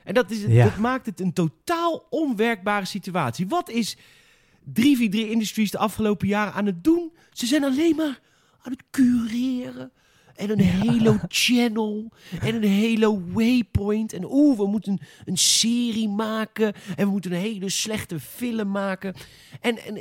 En 0.03 0.13
dat, 0.13 0.31
is, 0.31 0.45
Ja. 0.47 0.63
dat 0.63 0.77
maakt 0.77 1.05
het 1.05 1.19
een 1.19 1.33
totaal 1.33 2.07
onwerkbare 2.09 2.85
situatie. 2.85 3.47
Wat 3.47 3.69
is 3.69 3.97
343 4.63 5.31
Industries 5.31 5.71
de 5.71 5.77
afgelopen 5.77 6.27
jaren 6.27 6.53
aan 6.53 6.65
het 6.65 6.83
doen? 6.83 7.11
Ze 7.31 7.45
zijn 7.45 7.63
alleen 7.63 7.95
maar 7.95 8.19
aan 8.61 8.71
het 8.71 8.83
cureren. 8.91 9.91
En 10.35 10.49
een 10.49 10.67
Halo 10.67 11.17
Channel. 11.27 12.11
En 12.41 12.63
een 12.63 12.81
Halo 12.81 13.21
Waypoint. 13.33 14.13
En 14.13 14.25
oeh, 14.31 14.57
we 14.57 14.67
moeten 14.67 14.99
een, 15.25 15.37
serie 15.37 16.09
maken. 16.09 16.73
En 16.95 17.05
we 17.05 17.11
moeten 17.11 17.31
een 17.31 17.39
hele 17.39 17.69
slechte 17.69 18.19
film 18.19 18.71
maken. 18.71 19.15
En, 19.61 19.77
en 19.77 19.97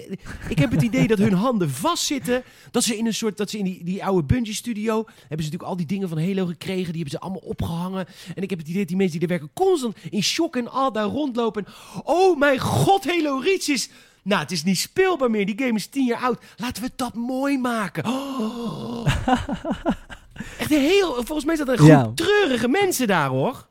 ik 0.48 0.58
heb 0.58 0.70
het 0.70 0.82
idee 0.82 1.06
dat 1.06 1.18
hun 1.18 1.32
handen 1.32 1.70
vastzitten. 1.70 2.42
Dat 2.70 2.84
ze 2.84 2.96
in 2.96 3.06
een 3.06 3.14
soort, 3.14 3.36
dat 3.36 3.50
ze 3.50 3.58
in 3.58 3.64
die, 3.64 3.84
die 3.84 4.04
oude 4.04 4.26
Bungie 4.26 4.54
studio. 4.54 4.94
hebben 4.94 5.14
ze 5.28 5.28
natuurlijk 5.28 5.62
al 5.62 5.76
die 5.76 5.86
dingen 5.86 6.08
van 6.08 6.18
Halo 6.18 6.46
gekregen. 6.46 6.92
Die 6.92 7.02
hebben 7.02 7.10
ze 7.10 7.20
allemaal 7.20 7.40
opgehangen. 7.40 8.06
En 8.34 8.42
ik 8.42 8.50
heb 8.50 8.58
het 8.58 8.68
idee 8.68 8.80
dat 8.80 8.88
die 8.88 8.96
mensen 8.96 9.18
die 9.18 9.28
er 9.28 9.34
werken 9.38 9.54
constant 9.54 9.96
in 10.10 10.22
shock 10.22 10.56
en 10.56 10.70
al 10.70 10.92
daar 10.92 11.04
rondlopen. 11.04 11.66
Oh 12.04 12.38
mijn 12.38 12.58
god, 12.58 13.04
Halo 13.04 13.38
Reach 13.38 13.68
is. 13.68 13.88
Nou, 14.22 14.42
het 14.42 14.50
is 14.50 14.64
niet 14.64 14.78
speelbaar 14.78 15.30
meer. 15.30 15.46
Die 15.46 15.58
game 15.58 15.74
is 15.74 15.86
tien 15.86 16.06
jaar 16.06 16.20
oud. 16.20 16.42
Laten 16.56 16.82
we 16.82 16.90
dat 16.96 17.14
mooi 17.14 17.58
maken. 17.58 18.04
Oh. 18.06 19.06
Echt 20.58 20.70
heel. 20.70 21.14
Volgens 21.14 21.44
mij 21.44 21.56
zijn 21.56 21.68
er 21.68 21.84
Ja. 21.84 22.02
goed 22.02 22.16
treurige 22.16 22.68
mensen 22.68 23.06
daar 23.06 23.28
hoor. 23.28 23.66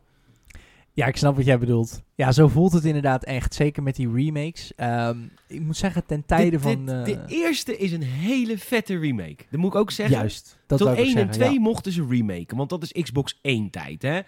Ja, 0.96 1.06
ik 1.06 1.18
snap 1.18 1.36
wat 1.36 1.46
jij 1.46 1.60
bedoelt. 1.60 2.02
Ja, 2.16 2.32
zo 2.32 2.48
voelt 2.48 2.72
het 2.74 2.86
inderdaad 2.86 3.24
echt. 3.24 3.54
Zeker 3.54 3.84
met 3.84 3.96
die 3.96 4.12
remakes. 4.14 4.72
Ehm, 4.76 5.18
ik 5.48 5.62
moet 5.62 5.78
zeggen, 5.78 6.06
ten 6.06 6.26
tijde 6.26 6.50
Dit- 6.50 6.62
van... 6.62 6.86
dit- 6.86 6.96
eh, 6.96 7.04
de 7.06 7.20
eerste 7.28 7.78
is 7.78 7.92
een 7.92 8.02
hele 8.04 8.58
vette 8.58 8.98
remake. 9.00 9.44
Dat 9.50 9.60
moet 9.60 9.74
ik 9.74 9.80
ook 9.80 9.92
zeggen. 9.92 10.16
juist, 10.18 10.58
dat 10.68 10.78
Tot 10.78 10.88
wou 10.88 11.00
ik 11.00 11.06
1 11.06 11.12
ook 11.14 11.18
en 11.20 11.24
zeggen, 11.34 11.42
2 11.46 11.54
ja. 11.54 11.60
mochten 11.60 11.92
ze 11.92 12.06
remaken, 12.10 12.58
want 12.58 12.70
dat 12.70 12.84
is 12.84 12.92
Xbox 13.04 13.40
1 13.42 13.70
tijd, 13.70 14.02
hè? 14.02 14.20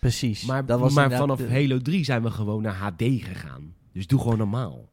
Precies. 0.00 0.44
Maar, 0.44 0.66
dat 0.66 0.80
was 0.80 0.92
maar 0.94 1.04
inderdaad 1.04 1.28
vanaf 1.36 1.48
de- 1.50 1.54
Halo 1.60 1.78
3 1.78 2.04
zijn 2.04 2.22
we 2.22 2.30
gewoon 2.30 2.62
naar 2.62 2.74
HD 2.74 3.02
gegaan. 3.02 3.74
Dus 3.92 4.06
doe 4.06 4.20
gewoon 4.20 4.38
normaal. 4.38 4.88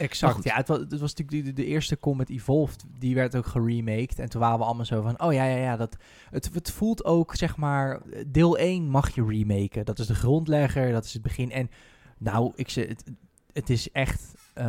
Exact. 0.00 0.44
Ja, 0.44 0.54
het 0.56 0.68
was, 0.68 0.78
het 0.78 1.00
was 1.00 1.14
natuurlijk 1.14 1.46
de, 1.46 1.52
de 1.62 1.64
eerste 1.68 1.98
Combat 1.98 2.28
Evolved, 2.28 2.84
die 2.98 3.14
werd 3.14 3.36
ook 3.36 3.46
geremaked. 3.46 4.18
En 4.18 4.28
toen 4.28 4.40
waren 4.40 4.58
we 4.58 4.64
allemaal 4.64 4.84
zo 4.84 5.02
van, 5.02 5.20
oh 5.22 5.32
ja, 5.32 5.44
ja, 5.44 5.56
ja, 5.56 5.76
dat, 5.76 5.96
het, 6.30 6.50
het 6.54 6.70
voelt 6.70 7.04
ook, 7.04 7.34
zeg 7.34 7.56
maar, 7.56 8.00
deel 8.26 8.58
1 8.58 8.88
mag 8.88 9.14
je 9.14 9.24
remaken. 9.24 9.84
Dat 9.84 9.98
is 9.98 10.06
de 10.06 10.14
grondlegger, 10.14 10.92
dat 10.92 11.04
is 11.04 11.12
het 11.12 11.22
begin. 11.22 11.50
En 11.50 11.70
nou, 12.18 12.52
ik 12.54 12.68
zeg, 12.68 12.88
het, 12.88 13.04
het 13.52 13.70
is 13.70 13.90
echt, 13.90 14.34
ehm, 14.54 14.66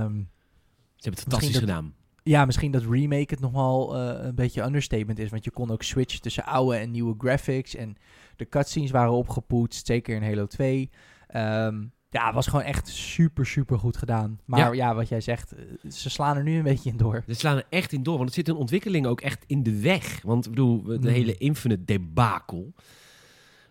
Ze 0.96 1.10
hebben 1.10 1.20
het 1.20 1.20
fantastisch 1.20 1.52
dat- 1.52 1.62
gedaan. 1.62 1.94
ja, 2.24 2.46
misschien 2.46 2.72
dat 2.72 2.84
remake 2.90 3.26
het 3.34 3.40
nog 3.40 3.52
wel 3.52 3.96
eh, 3.98 4.26
een 4.26 4.36
beetje 4.36 4.64
understatement 4.64 5.20
is. 5.20 5.30
Want 5.30 5.44
je 5.44 5.52
kon 5.52 5.72
ook 5.72 5.84
switchen 5.84 6.22
tussen 6.22 6.46
oude 6.46 6.76
en 6.78 6.92
nieuwe 6.92 7.16
graphics. 7.18 7.76
En 7.76 7.96
de 8.36 8.50
cutscenes 8.50 8.92
waren 8.92 9.12
opgepoetst, 9.12 9.86
zeker 9.86 10.16
in 10.16 10.24
Halo 10.24 10.46
2. 10.48 10.90
Ehm, 11.28 11.84
ja, 12.12 12.26
het 12.26 12.36
was 12.36 12.48
gewoon 12.48 12.66
echt 12.66 12.88
super, 12.88 13.46
super 13.46 13.80
goed 13.80 13.98
gedaan. 13.98 14.40
Maar 14.46 14.60
Ja. 14.60 14.72
ja, 14.72 14.96
wat 14.96 15.10
jij 15.10 15.22
zegt, 15.22 15.52
eh, 15.52 15.92
ze 15.92 16.10
slaan 16.10 16.38
er 16.38 16.44
nu 16.44 16.58
een 16.58 16.64
beetje 16.64 16.90
in 16.90 16.98
door. 16.98 17.24
Ze 17.28 17.34
slaan 17.34 17.56
er 17.58 17.66
echt 17.70 17.92
in 17.94 18.04
door, 18.04 18.14
want 18.16 18.26
het 18.26 18.34
zit 18.38 18.48
een 18.48 18.56
ontwikkeling 18.56 19.06
ook 19.06 19.22
echt 19.22 19.44
in 19.48 19.64
de 19.64 19.80
weg. 19.80 20.22
Want 20.24 20.46
ik 20.46 20.50
bedoel, 20.52 20.84
de 20.84 20.98
Mm. 20.98 21.06
hele 21.08 21.38
Infinite 21.38 21.86
debakel, 21.86 22.74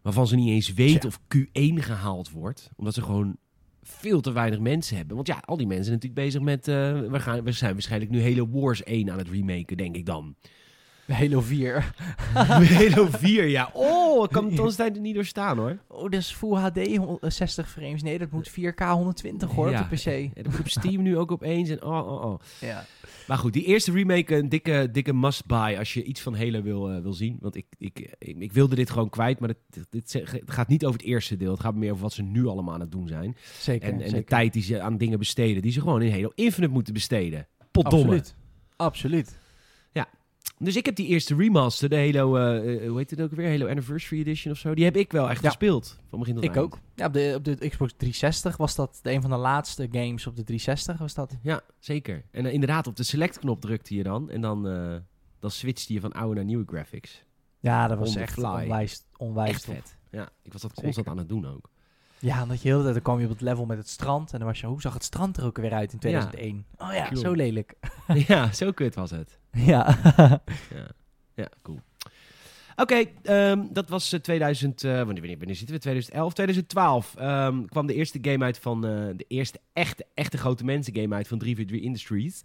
waarvan 0.03 0.27
ze 0.27 0.37
niet 0.37 0.49
eens 0.49 0.73
weten 0.75 1.09
of 1.09 1.21
Q1 1.37 1.75
gehaald 1.83 2.31
wordt, 2.31 2.71
omdat 2.77 2.95
ze 2.95 3.03
gewoon 3.03 3.37
veel 3.83 4.21
te 4.21 4.33
weinig 4.33 4.59
mensen 4.59 4.97
hebben. 4.97 5.15
Want 5.17 5.29
ja, 5.29 5.43
al 5.45 5.57
die 5.57 5.67
mensen 5.67 5.85
zijn 5.85 5.97
natuurlijk 5.97 6.25
bezig 6.27 6.43
met, 6.43 6.69
eh, 6.69 7.11
we, 7.11 7.21
gaan, 7.21 7.43
we 7.45 7.53
zijn 7.53 7.73
waarschijnlijk 7.73 8.11
nu 8.11 8.23
Halo 8.23 8.49
Wars 8.51 8.83
1 8.85 9.11
aan 9.11 9.19
het 9.19 9.29
remaken, 9.29 9.77
denk 9.77 9.97
ik 9.97 10.07
dan. 10.07 10.35
Halo 11.11 11.41
4. 11.41 11.93
Halo 12.35 13.07
4, 13.11 13.45
ja. 13.47 13.71
Oh, 13.73 14.25
ik 14.25 14.31
kan 14.31 14.45
het 14.51 14.59
ons 14.59 14.75
tijd 14.77 14.95
er 14.97 15.03
niet 15.03 15.15
doorstaan 15.15 15.59
hoor. 15.59 15.79
Oh, 15.89 16.03
dat 16.03 16.13
is 16.13 16.33
Full 16.33 16.55
HD 16.57 16.97
hon- 16.97 17.19
eh, 17.21 17.31
60 17.31 17.71
frames. 17.71 18.03
Nee, 18.03 18.19
dat 18.19 18.31
moet 18.31 18.49
4K 18.51 18.81
120 18.89 19.51
hoor 19.51 19.71
Ja. 19.71 19.81
op 19.83 19.91
de 19.91 19.97
PC. 19.97 20.05
Ja, 20.05 20.43
dat 20.43 20.53
moet 20.53 20.61
op 20.61 20.69
Steam 20.69 21.03
nu 21.03 21.17
ook 21.19 21.33
opeens. 21.33 21.69
En 21.69 21.83
oh, 21.85 22.13
oh, 22.13 22.25
oh. 22.25 22.41
Ja. 22.61 22.85
Maar 23.27 23.39
goed, 23.39 23.53
die 23.53 23.65
eerste 23.65 23.93
remake, 23.93 24.37
een 24.37 24.49
dikke, 24.49 24.89
dikke 24.93 25.13
must-buy 25.13 25.77
als 25.79 25.95
je 25.95 26.03
iets 26.03 26.21
van 26.21 26.37
Halo 26.37 26.63
wil, 26.63 26.91
eh, 26.91 27.03
wil 27.03 27.13
zien. 27.13 27.37
Want 27.41 27.57
ik, 27.57 27.67
ik, 27.79 28.15
ik, 28.19 28.37
ik 28.39 28.53
wilde 28.53 28.75
dit 28.75 28.91
gewoon 28.91 29.09
kwijt, 29.11 29.39
maar 29.41 29.49
dit, 29.49 29.87
dit, 29.91 30.13
het 30.13 30.51
gaat 30.51 30.69
niet 30.69 30.85
over 30.85 31.01
het 31.01 31.09
eerste 31.09 31.37
deel. 31.37 31.51
Het 31.51 31.61
gaat 31.61 31.75
meer 31.75 31.91
over 31.91 32.03
wat 32.03 32.13
ze 32.13 32.23
nu 32.23 32.47
allemaal 32.47 32.75
aan 32.75 32.81
het 32.81 32.93
doen 32.93 33.09
zijn. 33.09 33.37
Zeker. 33.59 33.89
En, 33.93 34.01
en 34.01 34.13
de 34.13 34.25
tijd 34.25 34.53
die 34.53 34.63
ze 34.63 34.81
aan 34.81 34.97
dingen 34.99 35.19
besteden, 35.19 35.63
die 35.63 35.73
ze 35.73 35.81
gewoon 35.81 36.03
in 36.03 36.13
Halo 36.13 36.33
Infinite 36.35 36.73
moeten 36.73 36.93
besteden. 36.93 37.47
Potdomme. 37.71 38.05
Absoluut. 38.05 38.35
Absoluut. 38.77 39.39
Dus 40.63 40.77
ik 40.77 40.85
heb 40.87 40.97
die 40.97 41.07
eerste 41.07 41.35
remaster, 41.35 41.89
de 41.89 41.97
Halo, 41.97 42.37
eh, 42.37 42.75
eh, 42.85 42.89
hoe 42.89 42.99
heet 42.99 43.11
het 43.11 43.21
ook 43.21 43.31
weer? 43.31 43.49
Halo 43.51 43.69
Anniversary 43.69 44.21
Edition 44.21 44.53
of 44.53 44.59
zo. 44.59 44.75
Die 44.75 44.85
heb 44.85 44.97
ik 44.97 45.13
wel 45.13 45.31
echt 45.31 45.43
Ja. 45.43 45.49
gespeeld. 45.49 45.99
Van 46.09 46.19
begin 46.19 46.35
tot 46.35 46.45
Ik 46.45 46.51
eind. 46.55 46.65
ook. 46.65 46.79
Ja, 46.95 47.07
op, 47.07 47.13
de, 47.13 47.33
op 47.37 47.45
de 47.45 47.55
Xbox 47.69 47.93
360 47.97 48.57
was 48.57 48.75
dat 48.75 48.99
de, 49.03 49.13
een 49.13 49.21
van 49.21 49.31
de 49.31 49.37
laatste 49.37 49.89
games 49.93 50.27
op 50.27 50.37
de 50.37 50.45
360 50.45 50.99
was 50.99 51.15
dat. 51.15 51.37
Ja, 51.43 51.61
zeker. 51.79 52.25
En 52.31 52.47
eh, 52.47 52.53
inderdaad, 52.53 52.87
op 52.87 52.97
de 52.97 53.03
select-knop 53.03 53.61
drukte 53.61 53.95
je 53.95 54.03
dan. 54.03 54.31
En 54.31 54.41
dan, 54.41 54.63
dan 55.39 55.51
switchte 55.51 55.93
je 55.93 56.01
van 56.01 56.13
oude 56.13 56.35
naar 56.35 56.45
nieuwe 56.45 56.65
graphics. 56.67 57.25
Ja, 57.61 57.87
dat 57.89 57.99
was 57.99 58.17
echt 58.17 58.39
onwijs, 58.39 59.05
onwijs 59.17 59.51
Echt 59.51 59.65
vet. 59.65 59.97
Ja, 60.11 60.29
ik 60.43 60.53
was 60.53 60.63
dat 60.63 60.71
Zeker. 60.71 60.83
constant 60.85 61.07
aan 61.09 61.19
het 61.19 61.29
doen 61.29 61.47
ook. 61.47 61.71
Ja, 62.19 62.43
omdat 62.43 62.63
je 62.63 62.69
heel 62.69 62.77
de 62.77 62.83
tijd, 62.83 62.95
dan 62.95 63.03
kwam 63.03 63.19
je 63.19 63.25
op 63.25 63.31
het 63.31 63.41
level 63.41 63.67
met 63.67 63.79
het 63.79 63.89
strand. 63.89 64.33
En 64.33 64.39
dan 64.39 64.49
was 64.49 64.61
je, 64.61 64.67
hoe 64.67 64.81
zag 64.81 64.95
het 64.95 65.05
strand 65.05 65.37
er 65.37 65.45
ook 65.45 65.57
weer 65.57 65.73
uit 65.73 65.93
in 65.93 65.99
2001? 65.99 66.65
Oh 66.79 66.93
ja, 66.93 67.05
Klopt. 67.07 67.21
zo 67.27 67.33
lelijk. 67.33 67.75
ja, 68.27 68.53
zo 68.53 68.71
kut 68.73 68.95
was 68.95 69.11
het. 69.11 69.39
ja. 69.73 69.99
Ja, 70.75 70.91
ja 71.35 71.49
cool. 71.63 71.81
Oké, 72.77 73.05
ehm, 73.23 73.67
dat 73.73 73.89
was 73.89 74.13
eh, 74.13 74.21
2000. 74.21 74.85
eh, 74.85 74.91
wanneer, 74.91 75.15
wanneer, 75.15 75.39
wanneer 75.39 75.57
zitten 75.57 75.75
we? 75.75 75.81
2011, 75.81 76.33
2012 76.33 77.15
ehm, 77.17 77.65
kwam 77.65 77.87
de 77.87 77.95
eerste 77.95 78.19
game 78.23 78.45
uit 78.45 78.59
van 78.59 78.87
eh, 78.87 79.09
de 79.17 79.25
eerste 79.29 79.61
echte, 79.73 80.07
echte 80.15 80.39
grote 80.39 80.65
mensen 80.65 80.95
game 80.95 81.15
uit 81.15 81.29
van 81.29 81.39
343 81.39 81.87
Industries. 81.87 82.43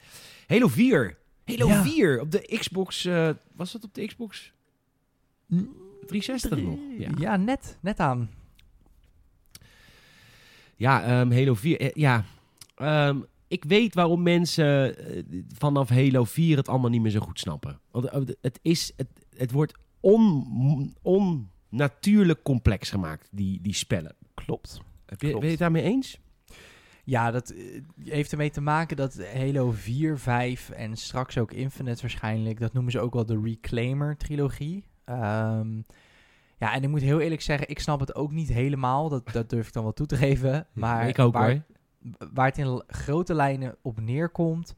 Halo 0.48 0.68
4. 0.68 1.18
Halo 1.46 1.68
Ja. 1.68 1.84
4 1.84 2.20
op 2.22 2.32
de 2.32 2.58
Xbox. 2.60 3.06
eh, 3.06 3.30
was 3.56 3.72
dat 3.72 3.84
op 3.84 3.94
de 3.94 4.06
Xbox 4.06 4.54
360 6.08 6.60
nog? 6.62 6.78
Ja, 6.98 7.10
ja, 7.18 7.36
net, 7.38 7.78
net 7.82 8.00
aan. 8.00 8.30
ja 10.76 11.04
ehm, 11.04 11.32
Halo 11.32 11.54
4. 11.54 11.80
eh, 11.80 11.90
ja, 11.94 12.26
Ehm, 12.76 13.20
ik 13.48 13.64
weet 13.64 13.94
waarom 13.94 14.24
mensen 14.24 14.98
eh, 14.98 15.24
vanaf 15.48 15.90
Halo 15.90 16.24
4 16.24 16.58
het 16.58 16.68
allemaal 16.68 16.90
niet 16.90 17.02
meer 17.02 17.12
zo 17.12 17.20
goed 17.20 17.40
snappen. 17.40 17.80
Want 17.92 18.06
eh, 18.06 18.22
het, 18.42 18.60
is, 18.62 18.92
het, 18.96 19.08
het 19.38 19.52
wordt 19.52 19.74
on, 20.00 20.96
onnatuurlijk 21.02 22.44
complex 22.44 22.90
gemaakt, 22.90 23.28
die, 23.32 23.62
die 23.62 23.74
spellen. 23.74 24.16
Klopt. 24.34 24.82
Heb 25.06 25.22
je, 25.22 25.32
ben 25.32 25.44
je 25.44 25.50
het 25.50 25.60
daarmee 25.60 25.84
eens? 25.84 26.20
Ja, 27.04 27.32
dat 27.32 27.50
eh, 27.50 27.82
heeft 28.04 28.32
ermee 28.32 28.52
te 28.52 28.62
maken 28.62 28.98
dat 28.98 29.26
Halo 29.34 29.72
4, 29.72 30.18
5 30.18 30.70
en 30.70 30.96
straks 30.96 31.38
ook 31.38 31.52
Infinite 31.52 32.02
waarschijnlijk, 32.02 32.60
dat 32.60 32.74
noemen 32.74 32.92
ze 32.92 33.00
ook 33.00 33.14
wel 33.14 33.26
de 33.26 33.42
Reclaimer-trilogie. 33.44 34.84
Ehm, 35.06 35.82
ja, 36.58 36.74
en 36.74 36.84
ik 36.84 36.90
moet 36.90 37.02
heel 37.02 37.20
eerlijk 37.20 37.42
zeggen, 37.42 37.70
ik 37.70 37.80
snap 37.80 38.00
het 38.00 38.16
ook 38.16 38.32
niet 38.32 38.50
helemaal. 38.50 39.10
Dat, 39.10 39.32
dat 39.32 39.50
durf 39.50 39.68
ik 39.68 39.74
dan 39.74 39.84
wel 39.84 39.94
toe 39.94 40.06
te 40.06 40.16
geven. 40.18 40.68
Maar 40.74 41.08
ik 41.08 41.20
ook 41.20 41.34
waar, 41.34 41.52
hoor. 41.52 41.62
Waar 42.34 42.46
het 42.46 42.58
in 42.58 42.84
grote 42.88 43.34
lijnen 43.34 43.76
op 43.82 44.00
neerkomt, 44.00 44.76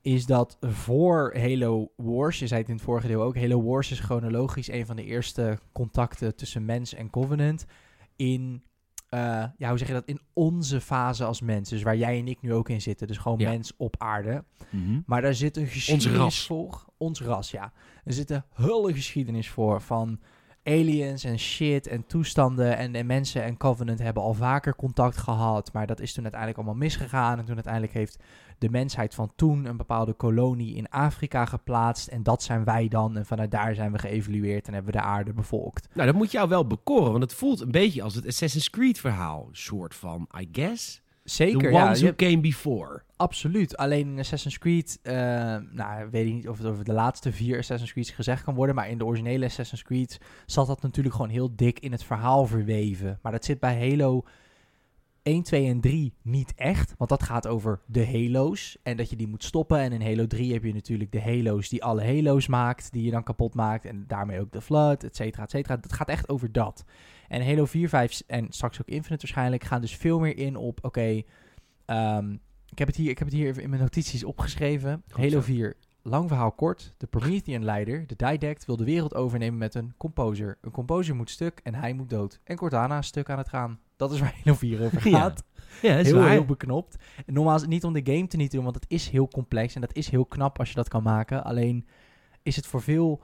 is 0.00 0.26
dat 0.26 0.56
voor 0.60 1.34
Halo 1.38 1.92
Wars, 1.96 2.38
je 2.38 2.46
zei 2.46 2.60
het 2.60 2.68
in 2.68 2.74
het 2.74 2.84
vorige 2.84 3.06
deel 3.06 3.22
ook, 3.22 3.36
Halo 3.36 3.62
Wars 3.62 3.90
is 3.90 4.00
chronologisch 4.00 4.68
een 4.70 4.86
van 4.86 4.96
de 4.96 5.04
eerste 5.04 5.58
contacten 5.72 6.36
tussen 6.36 6.64
mens 6.64 6.94
en 6.94 7.10
Covenant 7.10 7.66
in, 8.16 8.62
eh, 9.08 9.44
ja, 9.58 9.68
hoe 9.68 9.78
zeg 9.78 9.86
je 9.88 9.94
dat, 9.94 10.06
in 10.06 10.20
onze 10.32 10.80
fase 10.80 11.24
als 11.24 11.40
mens. 11.40 11.68
Dus 11.70 11.82
waar 11.82 11.96
jij 11.96 12.18
en 12.18 12.28
ik 12.28 12.40
nu 12.40 12.52
ook 12.52 12.68
in 12.68 12.80
zitten, 12.82 13.06
dus 13.06 13.18
gewoon 13.18 13.38
Ja. 13.38 13.50
mens 13.50 13.72
op 13.76 13.94
aarde. 13.98 14.44
Mhm. 14.70 15.00
Maar 15.06 15.22
daar 15.22 15.34
zit 15.34 15.56
een 15.56 15.66
geschiedenis 15.66 16.16
ras. 16.16 16.46
voor. 16.46 16.84
Ons 16.96 17.22
ras, 17.22 17.50
ja. 17.50 17.72
Er 18.04 18.12
zit 18.12 18.30
een 18.30 18.42
hele 18.54 18.92
geschiedenis 18.92 19.48
voor 19.50 19.80
van 19.80 20.20
aliens 20.68 21.24
en 21.24 21.38
shit 21.38 21.86
en 21.86 22.06
toestanden. 22.06 22.76
En, 22.76 22.94
en 22.94 23.06
mensen 23.06 23.42
en 23.42 23.56
Covenant 23.56 23.98
hebben 23.98 24.22
al 24.22 24.34
vaker 24.34 24.76
contact 24.76 25.16
gehad. 25.16 25.72
Maar 25.72 25.86
dat 25.86 26.00
is 26.00 26.12
toen 26.12 26.22
uiteindelijk 26.22 26.60
allemaal 26.60 26.80
misgegaan. 26.80 27.38
En 27.38 27.44
toen 27.44 27.54
uiteindelijk 27.54 27.92
heeft 27.92 28.18
de 28.58 28.70
mensheid 28.70 29.14
van 29.14 29.32
toen 29.36 29.64
een 29.64 29.76
bepaalde 29.76 30.12
kolonie 30.12 30.74
in 30.74 30.88
Afrika 30.88 31.44
geplaatst. 31.44 32.08
En 32.08 32.22
dat 32.22 32.42
zijn 32.42 32.64
wij 32.64 32.88
dan. 32.88 33.16
En 33.16 33.26
vanuit 33.26 33.50
daar 33.50 33.74
zijn 33.74 33.92
we 33.92 33.98
geëvolueerd 33.98 34.66
en 34.66 34.74
hebben 34.74 34.92
we 34.92 34.98
de 34.98 35.04
aarde 35.04 35.32
bevolkt. 35.32 35.88
Nou, 35.94 36.06
dat 36.06 36.16
moet 36.16 36.32
jou 36.32 36.48
wel 36.48 36.66
bekoren, 36.66 37.10
want 37.10 37.22
het 37.22 37.34
voelt 37.34 37.60
een 37.60 37.70
beetje 37.70 38.02
als 38.02 38.14
het 38.14 38.26
Assassin's 38.26 38.70
Creed 38.70 38.98
verhaal. 38.98 39.48
Soort 39.52 39.94
van, 39.94 40.28
I 40.40 40.48
guess. 40.52 41.02
Zeker, 41.30 41.58
The 41.58 41.68
ja. 41.68 41.86
ones 41.86 42.00
je 42.00 42.04
who 42.06 42.14
came 42.14 42.40
before. 42.40 43.02
Absoluut. 43.16 43.76
Alleen 43.76 44.12
in 44.12 44.18
Assassin's 44.18 44.58
Creed, 44.58 44.98
eh, 45.02 45.14
nou, 45.70 46.08
weet 46.10 46.26
ik 46.26 46.32
niet 46.32 46.48
of 46.48 46.58
het 46.58 46.66
over 46.66 46.84
de 46.84 46.92
laatste 46.92 47.32
vier 47.32 47.58
Assassin's 47.58 47.92
Creeds 47.92 48.10
gezegd 48.10 48.42
kan 48.42 48.54
worden, 48.54 48.74
maar 48.74 48.88
in 48.88 48.98
de 48.98 49.04
originele 49.04 49.44
Assassin's 49.44 49.82
Creed 49.82 50.18
zat 50.46 50.66
dat 50.66 50.82
natuurlijk 50.82 51.14
gewoon 51.14 51.30
heel 51.30 51.56
dik 51.56 51.80
in 51.80 51.92
het 51.92 52.04
verhaal 52.04 52.46
verweven. 52.46 53.18
Maar 53.22 53.32
dat 53.32 53.44
zit 53.44 53.60
bij 53.60 53.88
Halo 53.88 54.24
1, 55.28 55.42
2 55.42 55.66
en 55.66 55.80
3 55.80 56.14
niet 56.22 56.54
echt, 56.54 56.94
want 56.98 57.10
dat 57.10 57.22
gaat 57.22 57.46
over 57.46 57.80
de 57.86 58.06
Halo's 58.06 58.78
en 58.82 58.96
dat 58.96 59.10
je 59.10 59.16
die 59.16 59.28
moet 59.28 59.44
stoppen. 59.44 59.78
En 59.78 59.92
in 59.92 60.02
Halo 60.02 60.26
3 60.26 60.52
heb 60.52 60.64
je 60.64 60.74
natuurlijk 60.74 61.12
de 61.12 61.20
Halo's 61.20 61.68
die 61.68 61.84
alle 61.84 62.04
Halo's 62.04 62.46
maakt, 62.46 62.92
die 62.92 63.04
je 63.04 63.10
dan 63.10 63.22
kapot 63.22 63.54
maakt 63.54 63.84
en 63.84 64.04
daarmee 64.06 64.40
ook 64.40 64.52
de 64.52 64.60
Flood, 64.60 65.04
et 65.04 65.16
cetera, 65.16 65.42
et 65.42 65.50
cetera. 65.50 65.78
Het 65.80 65.92
gaat 65.92 66.08
echt 66.08 66.28
over 66.28 66.52
dat. 66.52 66.84
En 67.28 67.46
Halo 67.46 67.64
4, 67.64 67.88
5 67.88 68.22
en 68.26 68.46
straks 68.50 68.80
ook 68.80 68.88
Infinite 68.88 69.26
waarschijnlijk 69.26 69.64
gaan 69.64 69.80
dus 69.80 69.96
veel 69.96 70.18
meer 70.18 70.36
in 70.36 70.56
op, 70.56 70.78
oké, 70.84 71.22
ehm, 71.84 72.32
ik, 72.70 72.78
heb 72.78 72.86
het 72.86 72.96
hier, 72.96 73.10
ik 73.10 73.18
heb 73.18 73.28
het 73.28 73.36
hier 73.36 73.46
even 73.46 73.62
in 73.62 73.70
mijn 73.70 73.82
notities 73.82 74.24
opgeschreven. 74.24 75.02
Goed 75.08 75.24
Halo 75.24 75.30
zo. 75.30 75.40
4, 75.40 75.76
lang 76.02 76.28
verhaal 76.28 76.52
kort. 76.52 76.94
De 76.96 77.06
Promethean-leider, 77.06 78.06
de 78.06 78.16
Didact, 78.16 78.64
wil 78.64 78.76
de 78.76 78.84
wereld 78.84 79.14
overnemen 79.14 79.58
met 79.58 79.74
een 79.74 79.94
composer. 79.96 80.58
Een 80.60 80.70
composer 80.70 81.16
moet 81.16 81.30
stuk 81.30 81.60
en 81.62 81.74
hij 81.74 81.92
moet 81.92 82.10
dood. 82.10 82.40
En 82.44 82.56
Cortana 82.56 82.98
is 82.98 83.06
stuk 83.06 83.30
aan 83.30 83.38
het 83.38 83.48
gaan. 83.48 83.78
Dat 83.98 84.12
is 84.12 84.20
waar 84.20 84.40
Halo 84.44 84.56
4 84.56 84.84
over 84.84 85.00
gaat. 85.00 85.44
Ja, 85.82 85.96
is 85.96 86.06
heel, 86.06 86.18
waar. 86.18 86.30
heel 86.30 86.44
beknopt. 86.44 86.96
En 87.26 87.34
nogmaals, 87.34 87.66
niet 87.66 87.84
om 87.84 87.92
de 87.92 88.12
game 88.12 88.26
te 88.26 88.36
niet 88.36 88.50
te 88.50 88.56
doen, 88.56 88.64
want 88.64 88.76
het 88.76 88.84
is 88.88 89.08
heel 89.08 89.28
complex 89.28 89.74
en 89.74 89.80
dat 89.80 89.94
is 89.94 90.08
heel 90.08 90.26
knap 90.26 90.58
als 90.58 90.68
je 90.68 90.74
dat 90.74 90.88
kan 90.88 91.02
maken. 91.02 91.44
Alleen 91.44 91.86
is 92.42 92.56
het 92.56 92.66
voor 92.66 92.82
veel, 92.82 93.22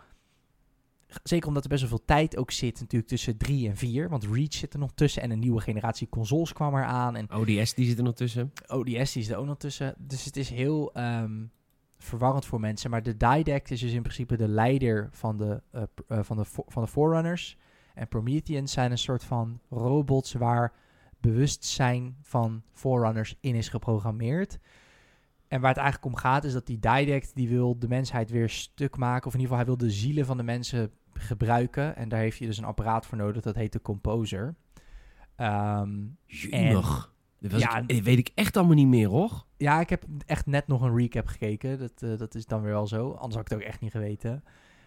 zeker 1.23 1.49
omdat 1.49 1.63
er 1.63 1.69
best 1.69 1.81
wel 1.81 1.91
veel 1.91 2.05
tijd 2.05 2.37
ook 2.37 2.51
zit 2.51 2.81
natuurlijk 2.81 3.11
tussen 3.11 3.37
3 3.37 3.69
en 3.69 3.77
4, 3.77 4.09
want 4.09 4.25
Reach 4.25 4.55
zit 4.55 4.73
er 4.73 4.79
nog 4.79 4.93
tussen 4.95 5.23
en 5.23 5.31
een 5.31 5.39
nieuwe 5.39 5.61
generatie 5.61 6.09
consoles 6.09 6.53
kwam 6.53 6.75
eraan 6.75 7.17
en 7.17 7.31
ODS 7.31 7.75
die 7.75 7.87
zit 7.87 7.99
er 7.99 8.05
nog 8.05 8.15
tussen. 8.15 8.53
ODS 8.67 9.13
die 9.13 9.23
is 9.23 9.29
er 9.29 9.37
ook 9.37 9.47
nog 9.47 9.59
tussen. 9.59 9.95
Dus 9.99 10.25
het 10.25 10.37
is 10.37 10.51
heel 10.51 10.93
ehm, 10.93 11.45
verwarrend 11.99 12.47
voor 12.47 12.61
mensen. 12.61 12.91
Maar 12.91 13.03
de 13.03 13.17
Didact 13.17 13.71
is 13.71 13.81
dus 13.81 13.93
in 13.93 14.03
principe 14.03 14.37
de 14.37 14.49
leider 14.49 15.09
van 15.13 15.37
de, 15.37 15.63
eh, 15.71 16.19
van 16.23 16.37
de, 16.37 16.45
van 16.47 16.83
de 16.83 16.89
Forerunners. 16.89 17.57
En 17.95 18.09
Prometheans 18.09 18.73
zijn 18.73 18.91
een 18.91 18.99
soort 18.99 19.25
van 19.25 19.61
robots 19.71 20.33
waar 20.33 20.73
bewustzijn 21.21 22.17
van 22.23 22.63
Forerunners 22.73 23.37
in 23.41 23.55
is 23.55 23.69
geprogrammeerd. 23.69 24.59
En 25.49 25.61
waar 25.61 25.71
het 25.71 25.79
eigenlijk 25.83 26.15
om 26.15 26.21
gaat 26.21 26.45
is 26.45 26.53
dat 26.53 26.67
die 26.67 26.79
Didact 26.79 27.35
die 27.35 27.49
wil 27.49 27.79
de 27.79 27.89
mensheid 27.89 28.31
weer 28.31 28.49
stuk 28.49 28.97
maken. 28.97 29.27
Of 29.27 29.35
in 29.35 29.41
ieder 29.41 29.57
geval 29.57 29.57
hij 29.57 29.77
wil 29.79 29.89
de 29.89 29.95
zielen 29.95 30.27
van 30.27 30.37
de 30.37 30.43
mensen 30.43 30.91
gebruiken. 31.13 31.97
En 31.97 32.09
daar 32.09 32.21
heeft 32.21 32.39
je 32.39 32.47
dus 32.47 32.59
een 32.59 32.65
apparaat 32.65 33.07
voor 33.07 33.19
nodig. 33.19 33.43
Dat 33.43 33.55
heet 33.55 33.73
de 33.73 33.83
Composer. 33.83 34.55
Dat 37.41 37.53
was 37.53 37.61
Ja, 37.61 37.83
ik- 37.87 38.03
weet 38.05 38.19
ik 38.19 38.31
echt 38.35 38.57
allemaal 38.57 38.75
niet 38.75 38.87
meer, 38.89 39.09
hoor. 39.09 39.45
Ja, 39.57 39.81
ik 39.81 39.89
heb 39.91 40.05
echt 40.27 40.47
net 40.47 40.67
nog 40.67 40.83
een 40.83 40.97
recap 40.97 41.27
gekeken. 41.27 41.79
Dat, 41.79 42.03
eh, 42.03 42.19
dat 42.19 42.35
is 42.35 42.47
dan 42.47 42.63
weer 42.63 42.73
wel 42.73 42.87
zo. 42.87 43.11
Anders 43.11 43.35
had 43.35 43.45
ik 43.45 43.49
het 43.49 43.59
ook 43.59 43.65
echt 43.69 43.81
niet 43.81 43.91
geweten. 43.91 44.45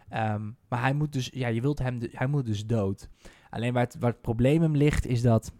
Ehm, 0.09 0.51
maar 0.69 0.81
hij 0.81 0.93
moet 0.93 1.13
dus, 1.13 1.29
ja, 1.33 1.47
je 1.47 1.61
wilt 1.61 1.79
hem, 1.79 1.99
de- 1.99 2.09
hij 2.11 2.27
moet 2.27 2.45
dus 2.45 2.65
dood. 2.65 3.09
Alleen 3.49 3.73
waar 3.73 3.83
het, 3.83 3.95
waar 3.99 4.11
het 4.11 4.21
probleem 4.21 4.61
hem 4.61 4.75
ligt, 4.75 5.05
is 5.05 5.21
dat 5.21 5.51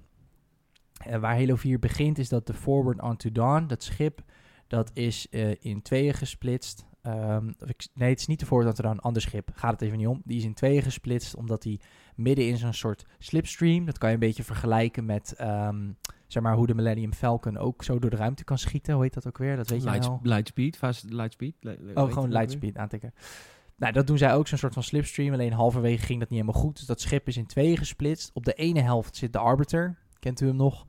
eh, 0.97 1.19
waar 1.19 1.35
Halo 1.37 1.55
4 1.55 1.79
begint, 1.79 2.17
is 2.17 2.29
dat 2.29 2.47
de 2.47 2.53
Forward 2.53 3.01
Onto 3.01 3.31
Dawn, 3.31 3.65
dat 3.67 3.83
schip, 3.83 4.21
dat 4.67 4.91
is 4.93 5.29
eh, 5.29 5.55
in 5.59 5.81
tweeën 5.81 6.13
gesplitst. 6.13 6.85
Ik, 7.65 7.87
nee, 7.93 8.09
het 8.09 8.19
is 8.19 8.27
niet 8.27 8.39
de 8.39 8.45
Forward 8.45 8.69
Onto 8.69 8.81
Dawn, 8.83 8.95
een 8.95 9.01
ander 9.03 9.21
schip. 9.21 9.49
Gaat 9.53 9.71
het 9.71 9.81
even 9.81 9.97
niet 9.97 10.07
om. 10.07 10.21
Die 10.25 10.37
is 10.37 10.43
in 10.43 10.53
tweeën 10.53 10.81
gesplitst, 10.81 11.35
omdat 11.35 11.63
hij 11.63 11.79
midden 12.15 12.47
in 12.47 12.57
zo'n 12.57 12.73
soort 12.73 13.05
slipstream, 13.19 13.85
dat 13.85 13.97
kan 13.97 14.07
je 14.09 14.13
een 14.15 14.21
beetje 14.21 14.43
vergelijken 14.43 15.05
met, 15.05 15.33
ehm, 15.37 15.91
zeg 16.27 16.43
maar, 16.43 16.55
hoe 16.55 16.67
de 16.67 16.75
Millennium 16.75 17.13
Falcon 17.13 17.57
ook 17.57 17.83
zo 17.83 17.99
door 17.99 18.09
de 18.09 18.15
ruimte 18.15 18.43
kan 18.43 18.57
schieten. 18.57 18.93
Hoe 18.93 19.03
heet 19.03 19.13
dat 19.13 19.27
ook 19.27 19.37
weer? 19.37 19.55
Dat 19.55 19.69
weet 19.69 19.83
je 19.83 19.89
Light, 19.89 20.07
wel. 20.07 20.19
Lightspeed, 20.23 20.77
fast 20.77 21.03
lightspeed. 21.09 21.55
li- 21.59 21.77
li- 21.79 21.93
Oh, 21.93 22.11
gewoon 22.11 22.31
lightspeed 22.31 22.77
aantikken. 22.77 23.13
Nou, 23.77 23.93
dat 23.93 24.07
doen 24.07 24.17
zij 24.17 24.33
ook, 24.33 24.47
zo'n 24.47 24.57
soort 24.57 24.73
van 24.73 24.83
slipstream. 24.83 25.33
Alleen 25.33 25.53
halverwege 25.53 26.05
ging 26.05 26.19
dat 26.19 26.29
niet 26.29 26.39
helemaal 26.39 26.61
goed. 26.61 26.77
Dus 26.77 26.85
dat 26.85 27.01
schip 27.01 27.27
is 27.27 27.37
in 27.37 27.45
tweeën 27.45 27.77
gesplitst. 27.77 28.31
Op 28.33 28.45
de 28.45 28.53
ene 28.53 28.81
helft 28.81 29.15
zit 29.15 29.33
de 29.33 29.39
Arbiter. 29.39 29.97
Kent 30.19 30.41
u 30.41 30.47
hem 30.47 30.55
nog? 30.55 30.81
Op 30.81 30.87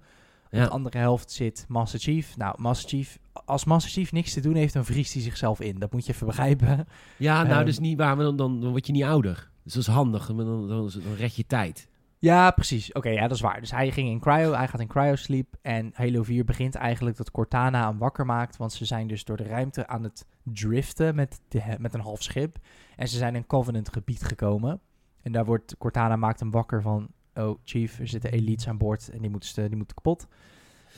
Ja. 0.51 0.63
de 0.65 0.69
andere 0.71 0.99
helft 0.99 1.31
zit 1.31 1.65
Master 1.69 2.01
Chief. 2.01 2.37
Nou, 2.37 2.55
Master 2.61 2.89
Chief... 2.89 3.19
Als 3.45 3.65
Master 3.65 3.91
Chief 3.93 4.13
niks 4.13 4.33
te 4.33 4.41
doen 4.41 4.55
heeft, 4.55 4.73
dan 4.73 4.85
vriest 4.85 5.13
hij 5.13 5.23
zichzelf 5.23 5.61
in. 5.61 5.79
Dat 5.79 5.93
moet 5.93 6.07
je 6.07 6.13
even 6.13 6.27
begrijpen. 6.27 6.87
Ja, 7.17 7.43
nou, 7.43 7.59
Ehm, 7.61 7.69
is 7.69 7.79
niet 7.79 7.99
waar, 7.99 8.17
maar 8.17 8.25
dan, 8.25 8.37
dan, 8.37 8.61
dan 8.61 8.71
word 8.71 8.87
je 8.87 8.93
niet 8.93 9.03
ouder. 9.05 9.51
Dus 9.63 9.73
dat 9.73 9.83
is 9.83 9.89
handig, 9.89 10.27
dan, 10.27 10.37
dan, 10.37 10.69
dan 10.69 10.91
red 11.17 11.35
je 11.37 11.47
tijd. 11.47 11.89
Ja, 12.19 12.51
precies. 12.51 12.93
Oké, 12.93 13.09
ja, 13.09 13.23
dat 13.23 13.37
is 13.37 13.41
waar. 13.41 13.61
Dus 13.61 13.71
hij 13.71 13.91
ging 13.91 14.09
in 14.09 14.21
cryo, 14.21 14.53
hij 14.53 14.69
gaat 14.69 14.81
in 14.81 14.87
cryo-sleep. 14.87 15.57
En 15.63 15.91
Halo 15.95 16.23
4 16.23 16.45
begint 16.45 16.75
eigenlijk 16.75 17.17
dat 17.17 17.31
Cortana 17.31 17.89
hem 17.89 17.99
wakker 17.99 18.27
maakt. 18.27 18.57
Want 18.57 18.73
ze 18.73 18.85
zijn 18.85 19.07
dus 19.07 19.25
door 19.25 19.37
de 19.37 19.45
ruimte 19.45 19.87
aan 19.87 20.03
het 20.03 20.27
driften 20.43 21.15
met, 21.15 21.41
de, 21.49 21.63
met 21.79 21.95
een 21.95 22.01
half 22.01 22.23
schip. 22.23 22.59
En 22.97 23.09
ze 23.09 23.17
zijn 23.17 23.35
in 23.35 23.47
Covenant 23.47 23.93
gebied 23.93 24.23
gekomen. 24.23 24.81
En 25.23 25.33
daar 25.33 25.45
wordt 25.45 25.77
Cortana 25.79 26.17
maakt 26.17 26.41
hem 26.41 26.51
wakker 26.51 26.83
van... 26.83 27.09
Oh, 27.35 27.59
Chief, 27.65 27.99
er 27.99 28.09
zitten 28.09 28.33
elites 28.33 28.69
aan 28.69 28.79
boord 28.79 29.09
en 29.09 29.21
die 29.21 29.31
moeten, 29.31 29.69
die 29.69 29.77
moeten 29.77 29.97
kapot. 29.97 30.27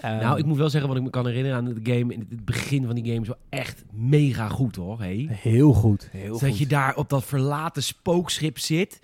Ehm, 0.00 0.16
nou, 0.16 0.38
ik 0.38 0.44
moet 0.44 0.56
wel 0.56 0.70
zeggen, 0.70 0.88
wat 0.88 0.98
ik 0.98 1.04
me 1.04 1.10
kan 1.10 1.26
herinneren 1.26 1.56
aan 1.56 1.64
de 1.64 1.92
game, 1.92 2.14
in 2.14 2.26
het 2.28 2.44
begin 2.44 2.86
van 2.86 2.94
die 2.94 3.04
game 3.04 3.20
is 3.20 3.26
wel 3.26 3.38
echt 3.48 3.84
mega 3.92 4.48
goed, 4.48 4.76
hoor. 4.76 4.98
Hey. 4.98 5.28
Heel 5.30 5.72
goed. 5.72 6.08
Heel 6.12 6.38
dat 6.38 6.58
je 6.58 6.66
daar 6.66 6.96
op 6.96 7.08
dat 7.08 7.24
verlaten 7.24 7.82
spookschip 7.82 8.58
zit. 8.58 9.00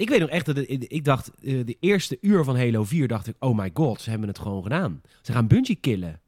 Ik 0.00 0.08
weet 0.08 0.20
nog 0.20 0.28
echt 0.28 0.46
dat 0.46 0.56
ik 0.68 1.04
dacht, 1.04 1.30
eh, 1.42 1.66
de 1.66 1.76
eerste 1.80 2.18
uur 2.20 2.44
van 2.44 2.56
Halo 2.56 2.84
4 2.84 3.08
dacht 3.08 3.26
ik, 3.26 3.34
oh 3.38 3.58
my 3.58 3.70
god, 3.74 4.00
ze 4.00 4.10
hebben 4.10 4.28
het 4.28 4.38
gewoon 4.38 4.62
gedaan. 4.62 5.00
Ze 5.22 5.32
gaan 5.32 5.46
Bungie 5.46 5.76
killen. 5.80 6.20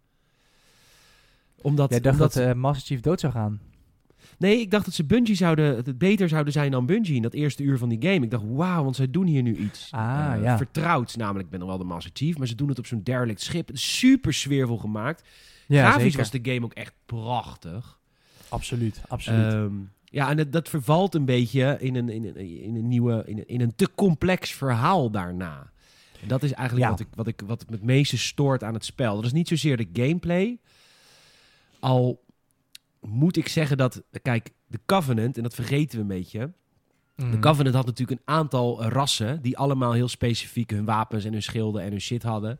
Omdat, 1.60 1.90
Jij 1.90 2.00
dacht 2.00 2.14
omdat 2.14 2.32
dat 2.32 2.46
eh, 2.46 2.52
Master 2.54 2.86
Chief 2.86 3.00
dood 3.00 3.20
zou 3.20 3.32
gaan. 3.32 3.60
Nee, 4.38 4.60
ik 4.60 4.70
dacht 4.70 4.84
dat 4.84 4.94
ze 4.94 5.04
Bungie 5.04 5.34
zouden, 5.34 5.76
het 5.76 5.98
beter 5.98 6.28
zouden 6.28 6.52
zijn 6.52 6.70
dan 6.70 6.86
Bungie 6.86 7.14
in 7.16 7.22
dat 7.22 7.32
eerste 7.34 7.62
uur 7.62 7.78
van 7.78 7.88
die 7.88 8.02
game. 8.02 8.24
Ik 8.24 8.30
dacht, 8.30 8.44
wauw, 8.46 8.82
want 8.82 8.96
zij 8.96 9.10
doen 9.10 9.26
hier 9.26 9.42
nu 9.42 9.56
iets 9.56 9.88
Ah, 9.90 10.32
eh, 10.34 10.42
ja. 10.42 10.56
vertrouwds. 10.56 11.16
Namelijk, 11.16 11.44
ik 11.44 11.50
ben 11.50 11.60
nog 11.60 11.68
wel 11.68 11.78
de 11.78 11.84
Master 11.84 12.10
Chief, 12.14 12.38
maar 12.38 12.46
ze 12.46 12.54
doen 12.54 12.68
het 12.68 12.78
op 12.78 12.86
zo'n 12.86 13.02
derelict 13.02 13.40
schip. 13.40 13.70
Super 13.72 14.34
sfeervol 14.34 14.78
gemaakt. 14.78 15.22
Ja, 15.66 15.80
Grafisch 15.82 16.02
zeker. 16.02 16.18
was 16.18 16.30
de 16.30 16.50
game 16.52 16.64
ook 16.64 16.72
echt 16.74 16.92
prachtig. 17.06 17.98
Absoluut, 18.48 19.00
absoluut. 19.08 19.52
Ehm, 19.52 19.74
ja, 20.12 20.30
en 20.30 20.36
dat, 20.36 20.52
dat 20.52 20.68
vervalt 20.68 21.14
een 21.14 21.24
beetje 21.24 21.76
in 21.80 21.94
een, 21.96 22.08
in 22.08 22.24
een, 22.24 22.36
in 22.36 22.76
een 22.76 22.88
nieuwe, 22.88 23.22
in 23.26 23.38
een, 23.38 23.46
in 23.48 23.60
een 23.60 23.74
te 23.74 23.88
complex 23.94 24.52
verhaal 24.52 25.10
daarna. 25.10 25.70
En 26.22 26.28
dat 26.28 26.42
is 26.42 26.52
eigenlijk 26.52 26.86
Ja. 26.88 26.90
wat, 26.90 27.00
ik, 27.00 27.06
wat, 27.14 27.26
ik, 27.26 27.40
wat 27.46 27.64
me 27.68 27.74
het 27.76 27.84
meeste 27.84 28.18
stoort 28.18 28.62
aan 28.64 28.74
het 28.74 28.84
spel. 28.84 29.14
Dat 29.16 29.24
is 29.24 29.32
niet 29.32 29.48
zozeer 29.48 29.76
de 29.76 29.88
gameplay. 29.92 30.58
Al 31.80 32.24
moet 33.00 33.36
ik 33.36 33.48
zeggen 33.48 33.76
dat, 33.76 34.02
kijk, 34.22 34.50
de 34.66 34.80
Covenant, 34.86 35.36
en 35.36 35.42
dat 35.42 35.54
vergeten 35.54 35.96
we 35.96 36.02
een 36.02 36.20
beetje. 36.20 36.52
De 37.14 37.24
Mhm. 37.24 37.40
Covenant 37.40 37.74
had 37.74 37.86
natuurlijk 37.86 38.20
een 38.20 38.34
aantal 38.34 38.84
rassen 38.84 39.42
die 39.42 39.58
allemaal 39.58 39.92
heel 39.92 40.08
specifiek 40.08 40.70
hun 40.70 40.84
wapens 40.84 41.24
en 41.24 41.32
hun 41.32 41.42
schilden 41.42 41.82
en 41.82 41.90
hun 41.90 42.00
shit 42.00 42.22
hadden. 42.22 42.58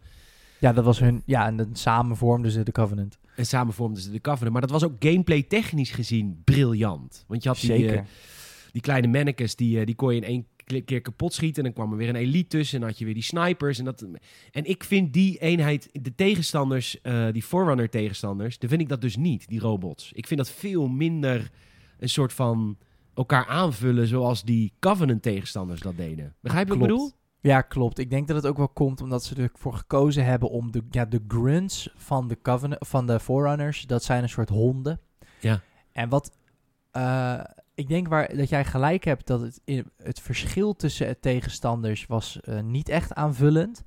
Ja, 0.59 0.73
dat 0.73 0.85
was 0.85 0.99
hun... 0.99 1.23
Ja, 1.27 1.47
en 1.47 1.57
dan 1.57 1.77
samen 1.77 2.17
vormden 2.17 2.51
ze 2.51 2.63
de 2.63 2.73
Covenant. 2.73 3.19
En 3.37 3.47
samen 3.47 3.75
vormden 3.75 4.03
ze 4.03 4.11
de 4.11 4.21
Covenant. 4.21 4.53
Maar 4.53 4.61
dat 4.61 4.71
was 4.71 4.85
ook 4.85 4.97
gameplay 4.99 5.43
technisch 5.43 5.91
gezien 5.91 6.41
briljant. 6.45 7.25
Want 7.29 7.43
je 7.43 7.49
had 7.49 7.61
die, 7.61 7.93
eh, 7.93 8.03
die 8.73 8.83
kleine 8.83 9.07
mannekes, 9.07 9.57
die, 9.57 9.81
eh, 9.81 9.87
die 9.87 9.95
kon 9.95 10.15
je 10.15 10.21
in 10.21 10.27
één 10.27 10.47
keer 10.85 11.01
kapot 11.01 11.33
schieten. 11.33 11.57
En 11.57 11.73
dan 11.73 11.73
kwam 11.73 11.93
er 11.93 11.99
weer 11.99 12.09
een 12.09 12.17
elite 12.17 12.49
tussen. 12.49 12.75
En 12.75 12.81
dan 12.81 12.91
had 12.91 12.99
je 12.99 13.05
weer 13.05 13.15
die 13.15 13.23
snipers. 13.23 13.79
En, 13.79 13.85
dat, 13.85 14.07
en 14.51 14.65
ik 14.65 14.85
vind 14.85 15.13
die 15.13 15.39
eenheid, 15.39 15.89
de 15.93 16.15
tegenstanders, 16.15 17.01
eh, 17.01 17.27
die 17.33 17.43
Forerunner 17.43 17.91
tegenstanders, 17.91 18.59
dan 18.59 18.69
vind 18.69 18.81
ik 18.81 18.89
dat 18.89 19.01
dus 19.01 19.17
niet, 19.17 19.49
die 19.49 19.61
robots. 19.61 20.13
Ik 20.13 20.27
vind 20.27 20.41
dat 20.41 20.51
veel 20.51 20.89
minder 20.89 21.51
een 21.99 22.09
soort 22.09 22.33
van 22.33 22.79
elkaar 23.15 23.47
aanvullen 23.47 24.07
zoals 24.07 24.45
die 24.45 24.73
Covenant 24.81 25.23
tegenstanders 25.23 25.81
dat 25.81 25.97
deden. 25.97 26.35
Begrijp 26.41 26.69
je 26.69 26.75
wat 26.75 26.83
ik 26.83 26.89
bedoel? 26.89 27.13
Ja, 27.43 27.61
klopt. 27.61 27.99
Ik 27.99 28.11
denk 28.11 28.27
dat 28.27 28.37
het 28.37 28.47
ook 28.47 28.57
wel 28.57 28.69
komt 28.69 29.01
omdat 29.01 29.25
ze 29.25 29.35
ervoor 29.35 29.75
gekozen 29.75 30.25
hebben 30.25 30.51
om 30.51 30.71
de, 30.73 30.83
ja, 30.91 31.05
de 31.05 31.25
grunts 31.29 31.93
van 31.97 32.29
de, 32.29 32.39
Covenant, 32.43 32.87
van 32.89 33.07
de 33.07 33.21
Forerunners, 33.21 33.87
dat 33.87 34.03
zijn 34.05 34.23
een 34.23 34.29
soort 34.29 34.49
honden. 34.49 35.01
Ja. 35.41 35.61
En 35.93 36.09
wat, 36.09 36.37
eh, 36.91 37.41
ik 37.75 37.89
denk 37.89 38.09
waar, 38.09 38.37
dat 38.37 38.49
jij 38.49 38.65
gelijk 38.65 39.05
hebt 39.05 39.27
dat 39.27 39.41
het, 39.41 39.61
in- 39.65 39.91
het 39.97 40.21
verschil 40.21 40.75
tussen 40.77 41.07
het 41.07 41.23
tegenstanders 41.23 42.07
was 42.07 42.41
eh, 42.41 42.61
niet 42.61 42.89
echt 42.89 43.15
aanvullend. 43.15 43.83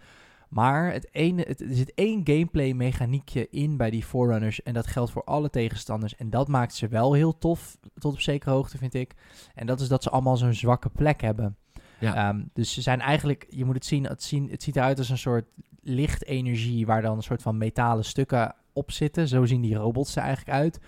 Maar 0.49 0.91
het 0.91 1.07
ene, 1.13 1.41
het, 1.47 1.61
er 1.61 1.75
zit 1.75 1.93
één 1.93 2.21
gameplay 2.23 2.71
mechaniekje 2.73 3.49
in 3.49 3.77
bij 3.77 3.89
die 3.89 4.03
Forerunners 4.03 4.63
en 4.63 4.73
dat 4.73 4.87
geldt 4.87 5.11
voor 5.11 5.23
alle 5.23 5.49
tegenstanders. 5.49 6.15
En 6.15 6.29
dat 6.29 6.47
maakt 6.47 6.73
ze 6.73 6.87
wel 6.87 7.13
heel 7.13 7.37
tof, 7.37 7.77
tot 7.93 8.13
op 8.13 8.19
zekere 8.19 8.51
hoogte 8.51 8.77
vind 8.77 8.93
ik. 8.93 9.13
En 9.53 9.65
dat 9.65 9.79
is 9.81 9.87
dat 9.87 10.03
ze 10.03 10.09
allemaal 10.09 10.37
zo'n 10.37 10.53
zwakke 10.53 10.89
plek 10.89 11.21
hebben. 11.21 11.57
Ja. 11.99 12.29
Ehm, 12.29 12.43
dus 12.53 12.73
ze 12.73 12.81
zijn 12.81 12.99
eigenlijk, 13.01 13.45
je 13.49 13.65
moet 13.65 13.75
het 13.75 13.85
zien, 13.85 14.03
het, 14.03 14.23
zien, 14.23 14.49
het 14.49 14.63
ziet 14.63 14.75
eruit 14.75 14.97
als 14.97 15.09
een 15.09 15.17
soort 15.17 15.45
lichtenergie 15.81 16.85
waar 16.85 17.01
dan 17.01 17.15
een 17.17 17.23
soort 17.23 17.41
van 17.41 17.57
metalen 17.57 18.05
stukken 18.05 18.55
op 18.73 18.91
zitten. 18.91 19.27
Zo 19.27 19.45
zien 19.45 19.61
die 19.61 19.75
robots 19.75 20.15
er 20.15 20.21
eigenlijk 20.21 20.57
uit. 20.57 20.79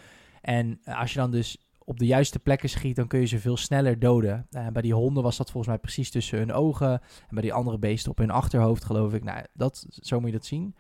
En 0.42 0.80
als 0.86 1.14
je 1.14 1.20
dan 1.20 1.32
dus 1.32 1.58
op 1.84 2.00
de 2.00 2.06
juiste 2.06 2.40
plekken 2.40 2.70
schiet, 2.70 2.96
dan 2.96 3.08
kun 3.08 3.20
je 3.20 3.26
ze 3.26 3.40
veel 3.40 3.58
sneller 3.58 4.00
doden. 4.00 4.48
Eh, 4.52 4.68
bij 4.68 4.82
die 4.82 4.94
honden 4.94 5.24
was 5.24 5.38
dat 5.38 5.52
volgens 5.52 5.68
mij 5.74 5.82
precies 5.82 6.12
tussen 6.12 6.38
hun 6.38 6.54
ogen. 6.54 6.92
En 6.92 7.02
bij 7.30 7.42
die 7.42 7.54
andere 7.54 7.78
beesten 7.78 8.12
op 8.12 8.18
hun 8.18 8.30
achterhoofd, 8.32 8.86
geloof 8.86 9.14
ik. 9.14 9.24
Nou, 9.24 9.44
dat, 9.54 9.86
zo 9.90 10.20
moet 10.20 10.30
je 10.30 10.36
dat 10.36 10.46
zien. 10.46 10.76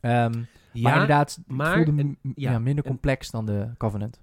Ehm, 0.00 0.12
maar 0.30 0.46
Ja, 0.72 0.92
inderdaad, 0.92 1.40
maar- 1.46 1.74
voelde 1.74 1.92
m- 1.92 1.98
en- 1.98 2.18
m- 2.22 2.32
ja, 2.34 2.50
ja, 2.50 2.58
minder 2.58 2.84
en- 2.84 2.90
complex 2.90 3.30
dan 3.30 3.46
de 3.46 3.68
Covenant. 3.78 4.20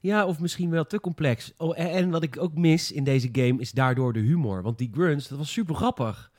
Ja, 0.00 0.26
of 0.26 0.38
misschien 0.40 0.70
wel 0.70 0.86
te 0.86 1.00
complex. 1.00 1.52
Oh, 1.56 1.78
en, 1.78 1.90
en 1.90 2.10
wat 2.10 2.22
ik 2.22 2.36
ook 2.42 2.54
mis 2.54 2.92
in 2.92 3.04
deze 3.04 3.28
game 3.32 3.60
is 3.60 3.72
daardoor 3.72 4.12
de 4.12 4.20
humor. 4.20 4.62
Want 4.62 4.78
die 4.78 4.90
grunts, 4.92 5.28
dat 5.28 5.38
was 5.38 5.52
super 5.52 5.74
grappig. 5.74 6.30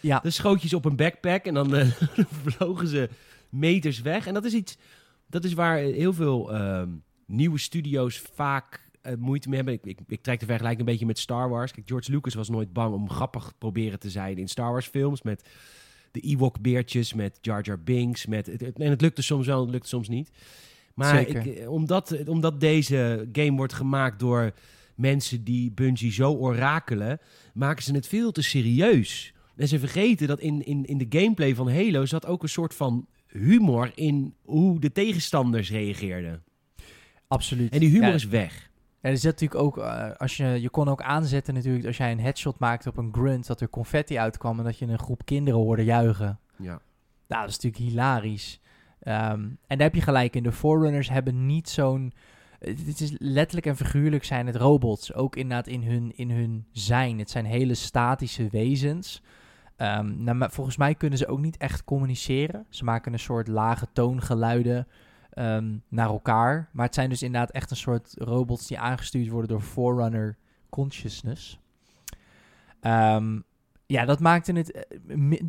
Ja, 0.00 0.20
Dan 0.22 0.32
schoot 0.32 0.62
je 0.62 0.68
ze 0.68 0.76
op 0.76 0.84
een 0.84 0.96
backpack 0.96 1.44
en 1.44 1.54
dan 1.54 1.74
eh, 1.76 1.88
vlogen 2.44 2.88
ze 2.88 3.08
meters 3.48 4.00
weg. 4.00 4.26
En 4.26 4.34
dat 4.34 4.44
is 4.44 4.52
iets, 4.52 4.76
dat 5.26 5.44
is 5.44 5.52
waar 5.52 5.76
heel 5.78 6.12
veel 6.12 6.52
ehm, 6.54 6.88
nieuwe 7.26 7.58
studio's 7.58 8.22
vaak 8.34 8.82
eh, 9.02 9.14
moeite 9.18 9.48
mee 9.48 9.56
hebben. 9.56 9.74
Ik, 9.74 9.84
ik, 9.84 9.98
ik 10.06 10.22
trek 10.22 10.40
de 10.40 10.46
vergelijking 10.46 10.80
een 10.80 10.92
beetje 10.92 11.06
met 11.06 11.18
Star 11.18 11.48
Wars. 11.48 11.72
Kijk, 11.72 11.88
George 11.88 12.10
Lucas 12.10 12.34
was 12.34 12.48
nooit 12.48 12.72
bang 12.72 12.94
om 12.94 13.10
grappig 13.10 13.52
proberen 13.58 13.98
te 13.98 14.10
zijn 14.10 14.38
in 14.38 14.48
Star 14.48 14.70
Wars 14.70 14.86
films. 14.86 15.22
Met 15.22 15.48
de 16.10 16.20
Ewok-beertjes, 16.20 17.14
met 17.14 17.38
Jar 17.40 17.62
Jar 17.62 17.80
Binks. 17.80 18.26
Met, 18.26 18.46
het- 18.46 18.62
en 18.78 18.90
het 18.90 19.00
lukte 19.00 19.22
soms 19.22 19.46
wel, 19.46 19.60
het 19.60 19.70
lukte 19.70 19.88
soms 19.88 20.08
niet. 20.08 20.30
Maar 20.94 21.16
Zeker. 21.16 21.46
ik, 21.46 21.56
eh, 21.56 21.70
omdat, 21.70 22.26
omdat 22.28 22.60
deze 22.60 23.28
game 23.32 23.56
wordt 23.56 23.72
gemaakt 23.72 24.18
door 24.18 24.52
mensen 24.94 25.44
die 25.44 25.70
Bungie 25.72 26.12
zo 26.12 26.32
orakelen, 26.32 27.18
maken 27.54 27.82
ze 27.82 27.94
het 27.94 28.06
veel 28.06 28.32
te 28.32 28.42
serieus. 28.42 29.34
En 29.56 29.68
ze 29.68 29.78
vergeten 29.78 30.26
dat 30.28 30.40
in, 30.40 30.64
in, 30.66 30.84
in 30.84 30.98
de 30.98 31.06
gameplay 31.18 31.54
van 31.54 31.70
Halo 31.72 32.06
zat 32.06 32.26
ook 32.26 32.42
een 32.42 32.48
soort 32.48 32.74
van 32.74 33.06
humor 33.26 33.92
in 33.94 34.34
hoe 34.44 34.80
de 34.80 34.92
tegenstanders 34.92 35.70
reageerden. 35.70 36.42
absoluut. 37.28 37.72
En 37.72 37.80
die 37.80 37.90
humor 37.90 38.08
Ja, 38.08 38.14
is 38.14 38.26
weg. 38.26 38.70
En 39.00 39.10
er 39.10 39.18
zit 39.18 39.30
natuurlijk 39.40 39.60
ook, 39.60 39.78
eh, 39.78 40.10
als 40.16 40.36
je, 40.36 40.44
je 40.46 40.68
kon 40.70 40.88
ook 40.88 41.02
aanzetten 41.02 41.54
natuurlijk, 41.54 41.86
als 41.86 41.96
jij 41.96 42.12
een 42.12 42.20
headshot 42.20 42.58
maakte 42.58 42.88
op 42.88 42.96
een 42.96 43.12
grunt, 43.12 43.46
dat 43.46 43.60
er 43.60 43.68
confetti 43.68 44.18
uitkwam 44.18 44.58
en 44.58 44.64
dat 44.64 44.78
je 44.78 44.86
een 44.86 44.98
groep 44.98 45.24
kinderen 45.24 45.60
hoorde 45.60 45.84
juichen. 45.84 46.38
Ja. 46.56 46.80
Nou, 47.28 47.42
dat 47.42 47.48
is 47.48 47.58
natuurlijk 47.60 47.90
hilarisch. 47.90 48.60
Ehm, 49.04 49.40
en 49.66 49.78
daar 49.78 49.86
heb 49.86 49.94
je 49.94 50.00
gelijk 50.00 50.36
in. 50.36 50.42
De 50.42 50.52
Forerunners 50.52 51.10
hebben 51.10 51.46
niet 51.46 51.68
zo'n... 51.68 52.12
Het 52.58 53.00
is 53.00 53.14
letterlijk 53.18 53.66
en 53.66 53.76
figuurlijk 53.76 54.24
zijn 54.24 54.46
het 54.46 54.56
robots. 54.56 55.14
Ook 55.14 55.36
inderdaad 55.36 55.66
in 55.66 55.82
hun, 55.82 56.12
in 56.16 56.30
hun 56.30 56.66
zijn. 56.72 57.18
Het 57.18 57.30
zijn 57.30 57.44
hele 57.44 57.74
statische 57.74 58.48
wezens. 58.50 59.22
Ehm, 59.76 60.24
nou, 60.24 60.50
volgens 60.50 60.76
mij 60.76 60.94
kunnen 60.94 61.18
ze 61.18 61.26
ook 61.26 61.40
niet 61.40 61.56
echt 61.56 61.84
communiceren. 61.84 62.66
Ze 62.68 62.84
maken 62.84 63.12
een 63.12 63.18
soort 63.18 63.48
lage 63.48 63.86
toongeluiden 63.92 64.86
ehm, 65.30 65.76
naar 65.88 66.08
elkaar. 66.08 66.68
Maar 66.72 66.86
het 66.86 66.94
zijn 66.94 67.08
dus 67.08 67.22
inderdaad 67.22 67.50
echt 67.50 67.70
een 67.70 67.76
soort 67.76 68.14
robots 68.18 68.66
die 68.66 68.78
aangestuurd 68.78 69.28
worden 69.28 69.48
door 69.48 69.60
Forerunner 69.60 70.36
Consciousness. 70.68 71.60
Ehm, 72.80 73.40
ja, 73.86 74.04
dat 74.04 74.20
maakte 74.20 74.52
het... 74.52 74.72
eh, 74.72 74.82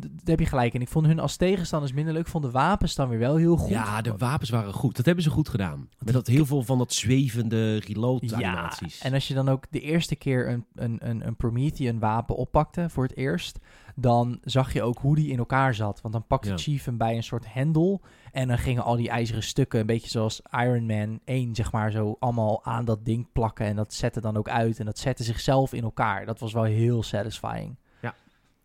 heb 0.24 0.38
je 0.40 0.46
gelijk 0.46 0.74
in. 0.74 0.80
Ik 0.80 0.88
vond 0.88 1.06
hun 1.06 1.18
als 1.18 1.36
tegenstanders 1.36 1.92
minder 1.92 2.12
leuk. 2.12 2.22
Ik 2.22 2.28
vond 2.30 2.44
de 2.44 2.50
wapens 2.50 2.94
dan 2.94 3.08
weer 3.08 3.18
wel 3.18 3.36
heel 3.36 3.56
goed. 3.56 3.68
ja, 3.70 4.02
de 4.02 4.16
wapens 4.16 4.50
waren 4.50 4.72
goed. 4.72 4.96
Dat 4.96 5.06
hebben 5.06 5.24
ze 5.24 5.30
goed 5.30 5.48
gedaan. 5.48 5.88
Met 6.04 6.14
dat 6.14 6.26
heel 6.26 6.46
veel 6.46 6.62
van 6.62 6.78
dat 6.78 6.92
zwevende 6.92 7.76
reload 7.78 8.32
animaties. 8.32 9.00
en 9.00 9.14
als 9.14 9.28
je 9.28 9.34
dan 9.34 9.48
ook 9.48 9.64
de 9.70 9.80
eerste 9.80 10.16
keer 10.16 10.48
een, 10.48 10.64
een, 10.74 11.08
een, 11.08 11.26
een 11.26 11.36
Promethean 11.36 11.98
wapen 11.98 12.36
oppakte 12.36 12.90
voor 12.90 13.02
het 13.04 13.16
eerst, 13.16 13.58
dan 13.94 14.38
zag 14.42 14.72
je 14.72 14.82
ook 14.82 14.98
hoe 14.98 15.14
die 15.16 15.30
in 15.30 15.38
elkaar 15.38 15.74
zat. 15.74 16.00
Want 16.00 16.14
dan 16.14 16.26
pakte 16.26 16.48
Ja. 16.48 16.56
Chief 16.56 16.84
hem 16.84 16.96
bij 16.96 17.16
een 17.16 17.22
soort 17.22 17.52
hendel 17.52 18.00
en 18.32 18.48
dan 18.48 18.58
gingen 18.58 18.84
al 18.84 18.96
die 18.96 19.08
ijzeren 19.08 19.42
stukken, 19.42 19.80
een 19.80 19.86
beetje 19.86 20.10
zoals 20.10 20.40
Iron 20.50 20.86
Man 20.86 21.20
1, 21.24 21.54
zeg 21.54 21.72
maar, 21.72 21.90
zo 21.90 22.16
allemaal 22.18 22.64
aan 22.64 22.84
dat 22.84 23.04
ding 23.04 23.32
plakken. 23.32 23.66
En 23.66 23.76
dat 23.76 23.94
zette 23.94 24.20
dan 24.20 24.36
ook 24.36 24.48
uit 24.48 24.78
en 24.78 24.84
dat 24.86 24.98
zette 24.98 25.24
zichzelf 25.24 25.72
in 25.72 25.82
elkaar. 25.82 26.26
Dat 26.26 26.38
was 26.40 26.52
wel 26.52 26.62
heel 26.62 27.02
satisfying. 27.02 27.76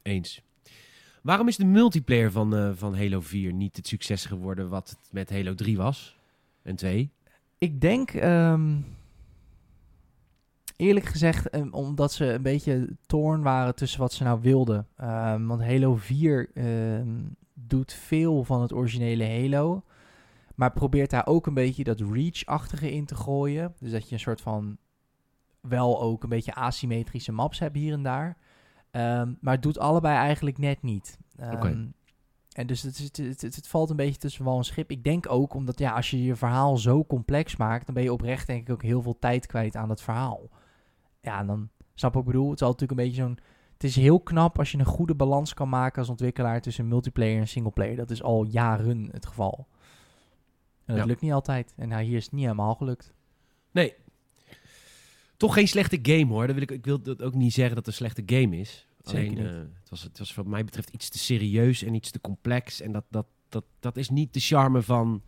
Eens. 0.01 0.41
Waarom 1.21 1.47
is 1.47 1.57
de 1.57 1.65
multiplayer 1.65 2.31
van, 2.31 2.55
eh, 2.55 2.69
van 2.73 2.95
Halo 2.97 3.21
4 3.21 3.53
niet 3.53 3.75
het 3.75 3.87
succes 3.87 4.25
geworden 4.25 4.69
wat 4.69 4.89
het 4.89 4.99
met 5.11 5.29
Halo 5.29 5.53
3 5.53 5.77
was? 5.77 6.17
En 6.61 6.75
2? 6.75 7.11
Ik 7.57 7.81
denk, 7.81 8.11
ehm, 8.11 8.77
eerlijk 10.75 11.05
gezegd, 11.05 11.49
ehm, 11.49 11.69
omdat 11.71 12.13
ze 12.13 12.25
een 12.25 12.41
beetje 12.41 12.87
toorn 13.05 13.41
waren 13.41 13.75
tussen 13.75 13.99
wat 13.99 14.13
ze 14.13 14.23
nou 14.23 14.41
wilden. 14.41 14.87
Ehm, 14.97 15.45
want 15.45 15.61
Halo 15.61 15.95
4 15.95 16.49
ehm, 16.53 17.19
doet 17.53 17.93
veel 17.93 18.43
van 18.43 18.61
het 18.61 18.73
originele 18.73 19.27
Halo. 19.27 19.83
Maar 20.55 20.71
probeert 20.71 21.09
daar 21.09 21.27
ook 21.27 21.47
een 21.47 21.53
beetje 21.53 21.83
dat 21.83 21.99
Reach-achtige 21.99 22.91
in 22.91 23.05
te 23.05 23.15
gooien. 23.15 23.73
Dus 23.79 23.91
dat 23.91 24.07
je 24.07 24.13
een 24.13 24.19
soort 24.19 24.41
van 24.41 24.77
wel 25.61 26.01
ook 26.01 26.23
een 26.23 26.29
beetje 26.29 26.55
asymmetrische 26.55 27.31
maps 27.31 27.59
hebt 27.59 27.75
hier 27.75 27.93
en 27.93 28.03
daar. 28.03 28.37
Ehm, 28.91 29.33
maar 29.39 29.53
het 29.53 29.63
doet 29.63 29.79
allebei 29.79 30.15
eigenlijk 30.15 30.57
net 30.57 30.81
niet. 30.81 31.17
Oké. 31.39 31.91
En 32.51 32.67
dus 32.67 32.81
het, 32.81 32.97
het, 33.17 33.41
het, 33.41 33.67
valt 33.67 33.89
een 33.89 33.95
beetje 33.95 34.19
tussen 34.19 34.43
wal 34.45 34.57
en 34.57 34.63
schip. 34.63 34.91
Ik 34.91 35.03
denk 35.03 35.29
ook 35.29 35.53
omdat 35.53 35.79
ja, 35.79 35.91
als 35.91 36.09
je 36.09 36.23
je 36.23 36.35
verhaal 36.35 36.77
zo 36.77 37.05
complex 37.05 37.55
maakt, 37.55 37.85
dan 37.85 37.95
ben 37.95 38.03
je 38.03 38.13
oprecht 38.13 38.47
denk 38.47 38.61
ik 38.61 38.73
ook 38.73 38.81
heel 38.81 39.01
veel 39.01 39.19
tijd 39.19 39.45
kwijt 39.45 39.75
aan 39.75 39.89
het 39.89 40.01
verhaal. 40.01 40.49
Ja, 41.21 41.39
en 41.39 41.47
dan 41.47 41.69
snap 41.93 42.09
ik 42.09 42.15
wat 42.15 42.25
ik 42.25 42.31
bedoel. 42.31 42.49
Het 42.49 42.61
is 42.61 42.67
altijd 42.67 42.89
natuurlijk 42.89 42.99
een 42.99 43.25
beetje 43.25 43.35
zo'n. 43.35 43.45
Het 43.73 43.83
is 43.83 43.95
heel 43.95 44.19
knap 44.19 44.57
als 44.59 44.71
je 44.71 44.77
een 44.77 44.85
goede 44.85 45.15
balans 45.15 45.53
kan 45.53 45.69
maken 45.69 45.99
als 45.99 46.09
ontwikkelaar 46.09 46.61
tussen 46.61 46.87
multiplayer 46.87 47.39
en 47.39 47.47
singleplayer. 47.47 47.95
Dat 47.95 48.09
is 48.11 48.23
al 48.23 48.43
jaren 48.45 49.09
het 49.11 49.25
geval. 49.25 49.67
En 50.85 50.95
dat 50.95 50.97
Ja. 50.97 51.05
lukt 51.05 51.21
niet 51.21 51.31
altijd. 51.31 51.73
En 51.77 51.87
nou, 51.87 52.03
hier 52.03 52.17
is 52.17 52.23
het 52.23 52.33
niet 52.33 52.43
helemaal 52.43 52.75
gelukt. 52.75 53.13
Nee. 53.71 53.95
Toch 55.41 55.53
geen 55.53 55.67
slechte 55.67 55.99
game 56.01 56.25
hoor. 56.25 56.45
Dat 56.45 56.55
wil 56.55 56.63
ik, 56.63 56.71
ik 56.71 56.85
wil 56.85 57.01
dat 57.01 57.21
ook 57.21 57.33
niet 57.33 57.53
zeggen 57.53 57.75
dat 57.75 57.85
het 57.85 57.95
een 57.95 58.07
slechte 58.07 58.35
game 58.35 58.57
is. 58.59 58.87
Zeker 59.03 59.37
Alleen, 59.37 59.47
eh, 59.47 59.55
het, 59.55 59.89
was, 59.89 60.03
het 60.03 60.19
was 60.19 60.33
wat 60.33 60.45
mij 60.45 60.65
betreft 60.65 60.89
iets 60.89 61.09
te 61.09 61.17
serieus 61.19 61.83
en 61.83 61.93
iets 61.93 62.11
te 62.11 62.21
complex. 62.21 62.81
En 62.81 62.91
dat, 62.91 63.03
dat, 63.09 63.25
dat, 63.49 63.63
dat 63.79 63.97
is 63.97 64.09
niet 64.09 64.33
de 64.33 64.39
charme 64.39 64.81
van... 64.81 65.21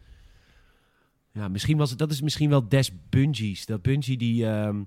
Ja, 1.31 1.47
misschien 1.47 1.77
was 1.77 1.89
het, 1.89 1.99
dat 1.99 2.11
is 2.11 2.21
misschien 2.21 2.49
wel 2.49 2.67
des 2.67 2.91
Bungies. 3.09 3.65
Dat 3.65 3.81
Bungie 3.81 4.17
die, 4.17 4.45
ehm, 4.47 4.83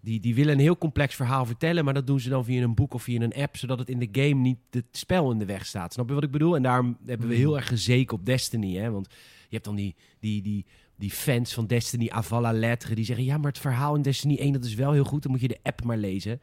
die, 0.00 0.20
die 0.20 0.34
willen 0.34 0.52
een 0.52 0.60
heel 0.60 0.78
complex 0.78 1.14
verhaal 1.14 1.46
vertellen, 1.46 1.84
maar 1.84 1.94
dat 1.94 2.06
doen 2.06 2.20
ze 2.20 2.28
dan 2.28 2.44
via 2.44 2.62
een 2.62 2.74
boek 2.74 2.94
of 2.94 3.02
via 3.02 3.20
een 3.20 3.34
app, 3.34 3.56
zodat 3.56 3.78
het 3.78 3.88
in 3.88 3.98
de 3.98 4.08
game 4.12 4.40
niet 4.40 4.58
het 4.70 4.86
spel 4.90 5.30
in 5.30 5.38
de 5.38 5.44
weg 5.44 5.66
staat. 5.66 5.92
Snap 5.92 6.08
je 6.08 6.14
wat 6.14 6.22
ik 6.22 6.30
bedoel? 6.30 6.56
En 6.56 6.62
daarom 6.62 6.96
hebben 7.06 7.28
we 7.28 7.34
Mm. 7.34 7.40
heel 7.40 7.56
erg 7.56 7.68
gezeken 7.68 8.16
op 8.16 8.26
Destiny, 8.26 8.76
hè? 8.76 8.90
Want 8.90 9.06
je 9.48 9.54
hebt 9.54 9.64
dan 9.64 9.76
die, 9.76 9.94
die, 10.18 10.42
die, 10.42 10.66
die 10.96 11.10
fans 11.10 11.54
van 11.54 11.66
Destiny, 11.66 12.08
Avala 12.08 12.52
Lettre, 12.52 12.94
die 12.94 13.04
zeggen, 13.04 13.24
ja, 13.24 13.36
maar 13.38 13.50
het 13.52 13.60
verhaal 13.60 13.94
in 13.94 14.02
Destiny 14.02 14.36
1, 14.38 14.52
dat 14.52 14.64
is 14.64 14.74
wel 14.74 14.92
heel 14.92 15.04
goed, 15.04 15.22
dan 15.22 15.30
moet 15.32 15.40
je 15.40 15.48
de 15.48 15.58
app 15.62 15.84
maar 15.84 15.96
lezen. 15.96 16.40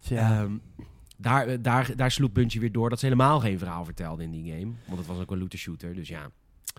Ja. 0.00 0.40
Ehm, 0.42 0.52
daar, 1.16 1.62
daar, 1.62 1.96
daar 1.96 2.10
sloeg 2.10 2.32
Bungie 2.32 2.60
weer 2.60 2.72
door 2.72 2.90
dat 2.90 2.98
ze 2.98 3.04
helemaal 3.04 3.40
geen 3.40 3.58
verhaal 3.58 3.84
vertelde 3.84 4.22
in 4.22 4.30
die 4.30 4.52
game. 4.52 4.72
Want 4.86 4.98
het 4.98 5.06
was 5.06 5.18
ook 5.18 5.30
een 5.30 5.38
looter 5.38 5.58
shooter, 5.58 5.94
dus 5.94 6.08
ja. 6.08 6.30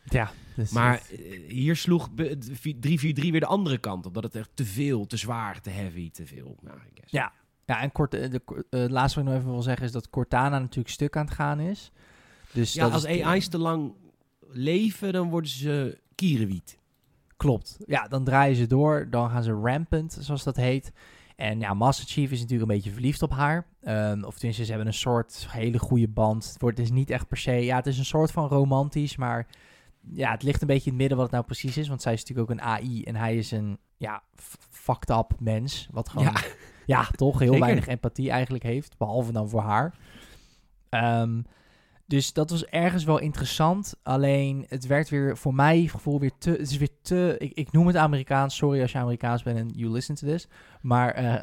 ja 0.03 0.31
dus 0.55 0.69
Maar 0.71 1.01
eh, 1.11 1.39
hier 1.49 1.75
sloeg 1.75 2.11
be- 2.11 2.37
de 2.37 2.55
vi- 2.55 2.79
343 2.79 3.31
weer 3.31 3.39
de 3.39 3.45
andere 3.45 3.77
kant 3.77 4.05
op. 4.05 4.13
Dat 4.13 4.23
het 4.23 4.35
echt 4.35 4.49
te 4.53 4.65
veel, 4.65 5.05
te 5.05 5.17
zwaar, 5.17 5.61
te 5.61 5.69
heavy, 5.69 6.11
te 6.11 6.25
veel. 6.25 6.55
Nou. 6.61 6.77
Ja. 7.05 7.31
Ja, 7.65 7.81
en 7.81 7.91
kort, 7.91 8.13
eh, 8.13 8.29
de, 8.29 8.41
eh, 8.69 8.85
laatste 8.89 9.19
wat 9.19 9.27
ik 9.27 9.33
nog 9.33 9.41
even 9.41 9.53
wil 9.53 9.61
zeggen 9.61 9.85
is 9.85 9.91
dat 9.91 10.09
Cortana 10.09 10.59
natuurlijk 10.59 10.89
stuk 10.93 11.17
aan 11.17 11.25
het 11.25 11.33
gaan 11.33 11.59
is. 11.59 11.91
Dus 12.51 12.73
ja 12.73 12.87
als 12.87 13.03
is- 13.05 13.21
AI's 13.21 13.47
te 13.47 13.57
lang 13.57 13.93
leven, 14.51 15.13
dan 15.13 15.29
worden 15.29 15.49
ze 15.49 15.99
kierenwiet. 16.27 16.79
Klopt. 17.37 17.77
Ja, 17.85 18.07
dan 18.07 18.23
draaien 18.23 18.55
ze 18.55 18.67
door. 18.67 19.07
Dan 19.09 19.29
gaan 19.29 19.43
ze 19.43 19.51
rampant, 19.51 20.17
zoals 20.19 20.43
dat 20.43 20.55
heet. 20.55 20.91
En 21.35 21.59
ja, 21.59 21.73
Master 21.73 22.07
Chief 22.07 22.31
is 22.31 22.39
natuurlijk 22.41 22.69
een 22.69 22.75
beetje 22.75 22.91
verliefd 22.91 23.21
op 23.21 23.31
haar. 23.31 23.67
Ehm, 23.81 24.23
of 24.23 24.33
tenminste, 24.33 24.63
ze 24.63 24.69
hebben 24.69 24.87
een 24.87 24.93
soort 24.93 25.47
hele 25.49 25.79
goede 25.79 26.07
band. 26.07 26.49
Het 26.51 26.61
wordt 26.61 26.77
dus 26.77 26.91
niet 26.91 27.09
echt 27.09 27.27
per 27.27 27.37
se... 27.37 27.51
Ja, 27.51 27.75
het 27.75 27.87
is 27.87 27.97
een 27.97 28.05
soort 28.05 28.31
van 28.31 28.47
romantisch, 28.47 29.15
maar... 29.15 29.47
Ja, 30.13 30.31
het 30.31 30.43
ligt 30.43 30.61
een 30.61 30.67
beetje 30.67 30.85
in 30.85 30.91
het 30.91 30.99
midden 30.99 31.17
wat 31.17 31.25
het 31.25 31.35
nou 31.35 31.45
precies 31.45 31.77
is. 31.77 31.87
Want 31.87 32.01
zij 32.01 32.13
is 32.13 32.19
natuurlijk 32.19 32.49
ook 32.51 32.57
een 32.57 32.63
AI 32.63 33.03
en 33.03 33.15
hij 33.15 33.37
is 33.37 33.51
een, 33.51 33.77
ja, 33.97 34.23
fucked 34.69 35.09
up 35.09 35.31
mens. 35.39 35.87
Wat 35.91 36.09
gewoon, 36.09 36.25
Ja. 36.25 36.41
ja, 36.95 37.07
toch 37.15 37.39
heel 37.39 37.47
Zeker. 37.47 37.65
weinig 37.65 37.87
empathie 37.87 38.31
eigenlijk 38.31 38.63
heeft. 38.63 38.97
Behalve 38.97 39.31
dan 39.31 39.49
voor 39.49 39.61
haar. 39.61 39.93
Ehm, 40.89 41.41
dus 42.05 42.33
dat 42.33 42.49
was 42.49 42.65
ergens 42.65 43.03
wel 43.03 43.19
interessant. 43.19 43.95
Alleen 44.03 44.65
het 44.67 44.87
werd 44.87 45.09
weer 45.09 45.37
voor 45.37 45.53
mij 45.53 45.87
gevoel 45.87 46.19
weer 46.19 46.31
te. 46.37 46.49
Het 46.49 46.71
is 46.71 46.77
weer 46.77 46.89
te. 47.01 47.35
Ik, 47.39 47.51
ik 47.53 47.71
noem 47.71 47.87
het 47.87 47.95
Amerikaans. 47.95 48.55
Sorry 48.55 48.81
als 48.81 48.91
je 48.91 48.97
Amerikaans 48.97 49.43
bent 49.43 49.57
en 49.57 49.69
you 49.75 49.91
listen 49.91 50.15
to 50.15 50.27
this. 50.27 50.47
Maar 50.81 51.09
eh, 51.13 51.23
Nou, 51.23 51.41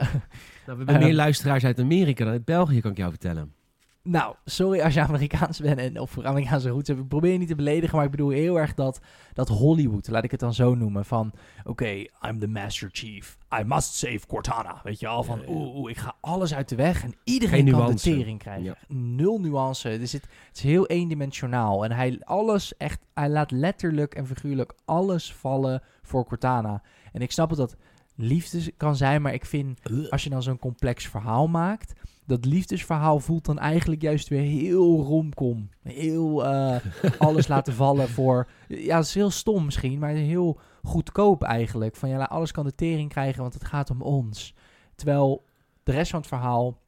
we 0.65 0.67
hebben 0.67 0.87
Ehm. 0.95 1.05
meer 1.05 1.15
luisteraars 1.15 1.65
uit 1.65 1.79
Amerika 1.79 2.25
dan 2.25 2.33
uit 2.33 2.45
België, 2.45 2.81
kan 2.81 2.91
ik 2.91 2.97
jou 2.97 3.11
vertellen. 3.11 3.55
Nou, 4.03 4.35
sorry 4.45 4.81
als 4.81 4.95
je 4.95 5.01
Amerikaans 5.01 5.61
bent 5.61 5.79
en 5.79 6.01
of 6.01 6.19
Amerikaanse 6.19 6.69
roots 6.69 6.89
hebt. 6.89 7.01
Ik 7.01 7.09
probeer 7.09 7.33
je 7.33 7.39
niet 7.39 7.49
te 7.49 7.55
beledigen, 7.55 7.97
maar 7.97 8.05
ik 8.05 8.11
bedoel 8.11 8.29
heel 8.29 8.59
erg 8.59 8.75
dat, 8.75 9.01
dat 9.33 9.49
Hollywood, 9.49 10.09
laat 10.09 10.25
ik 10.25 10.31
het 10.31 10.41
dan 10.41 10.55
zo 10.55 10.75
noemen. 10.75 11.05
Van 11.05 11.33
oké, 11.65 11.91
I'm 12.27 12.39
the 12.39 12.49
Master 12.49 12.89
Chief. 12.93 13.39
I 13.61 13.63
must 13.65 13.95
save 13.95 14.21
Cortana. 14.27 14.81
Weet 14.85 15.01
je 15.01 15.07
al 15.07 15.23
van 15.23 15.43
oeh, 15.49 15.77
oeh, 15.77 15.91
ik 15.91 15.97
ga 15.97 16.15
alles 16.21 16.55
uit 16.55 16.69
de 16.69 16.77
weg 16.77 17.03
en 17.03 17.15
iedereen 17.25 17.63
Geen 17.63 17.71
kan 17.71 17.81
nuance. 17.81 18.11
de 18.11 18.17
tering 18.17 18.39
krijgen. 18.39 18.65
Ja. 18.65 18.77
Nul 18.89 19.39
nuance. 19.41 19.99
Dus 19.99 20.13
het, 20.13 20.23
het 20.49 20.57
is 20.57 20.63
heel 20.63 20.87
eendimensionaal. 20.87 21.85
En 21.85 21.93
hij 21.93 22.21
alles 22.25 22.77
echt, 22.77 23.01
hij 23.15 23.29
laat 23.29 23.51
letterlijk 23.51 24.15
en 24.15 24.27
figuurlijk 24.27 24.73
alles 24.85 25.35
vallen 25.35 25.83
voor 26.03 26.25
Cortana. 26.25 26.83
En 27.13 27.23
ik 27.23 27.33
snap 27.33 27.49
het 27.49 27.59
dat 27.59 27.77
liefde 28.15 28.73
kan 28.77 28.97
zijn, 28.97 29.23
maar 29.23 29.35
ik 29.35 29.45
vind 29.45 29.81
als 30.11 30.25
je 30.25 30.31
dan 30.31 30.43
zo'n 30.43 30.59
complex 30.59 31.09
verhaal 31.09 31.49
maakt, 31.49 31.93
dat 32.31 32.45
liefdesverhaal 32.45 33.19
voelt 33.21 33.45
dan 33.45 33.59
eigenlijk 33.59 34.03
juist 34.03 34.29
weer 34.29 34.41
heel 34.41 35.03
romcom. 35.03 35.69
Heel 35.83 36.47
eh, 36.47 36.77
alles 37.19 37.49
laten 37.55 37.73
vallen 37.73 38.09
voor... 38.09 38.49
Ja, 38.69 38.97
het 38.97 39.07
is 39.07 39.15
heel 39.15 39.31
stom 39.31 39.65
misschien, 39.65 39.99
maar 39.99 40.11
heel 40.11 40.61
goedkoop 40.83 41.43
eigenlijk. 41.43 41.97
Van 41.97 42.09
ja, 42.09 42.23
alles 42.23 42.53
kan 42.53 42.65
de 42.65 42.75
tering 42.75 43.09
krijgen, 43.09 43.41
want 43.43 43.55
het 43.55 43.65
gaat 43.65 43.91
om 43.91 44.03
ons. 44.03 44.55
Terwijl 44.95 45.45
de 45.83 45.93
rest 45.93 46.11
van 46.11 46.21
het 46.21 46.29
verhaal 46.29 46.79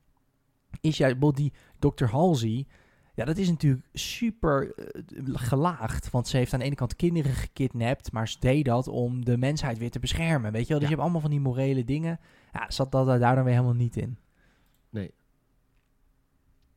is 0.81 0.96
juist... 0.96 1.37
die 1.37 1.52
Dr. 1.78 2.05
Halsey... 2.05 2.66
Ja, 3.14 3.24
dat 3.24 3.37
is 3.37 3.48
natuurlijk 3.48 3.88
super 3.92 4.74
eh, 4.74 5.02
gelaagd. 5.33 6.11
Want 6.11 6.28
ze 6.28 6.37
heeft 6.37 6.52
aan 6.52 6.59
de 6.59 6.64
ene 6.64 6.74
kant 6.74 6.96
kinderen 6.96 7.33
gekidnapt, 7.33 8.12
maar 8.12 8.28
ze 8.28 8.37
deed 8.40 8.64
dat 8.64 8.88
om 8.88 9.24
de 9.24 9.37
mensheid 9.37 9.78
weer 9.78 9.90
te 9.90 9.98
beschermen. 9.98 10.52
Weet 10.52 10.62
je 10.62 10.68
wel? 10.68 10.78
Dus 10.78 10.88
Ja. 10.88 10.94
je 10.94 10.94
hebt 10.94 11.00
allemaal 11.00 11.20
van 11.20 11.31
die 11.31 11.40
morele 11.40 11.85
dingen. 11.85 12.20
Ja, 12.52 12.70
zat 12.70 12.92
dat 12.92 13.07
daar 13.07 13.35
dan 13.35 13.44
weer 13.44 13.55
helemaal 13.55 13.74
niet 13.74 13.96
in. 13.96 14.18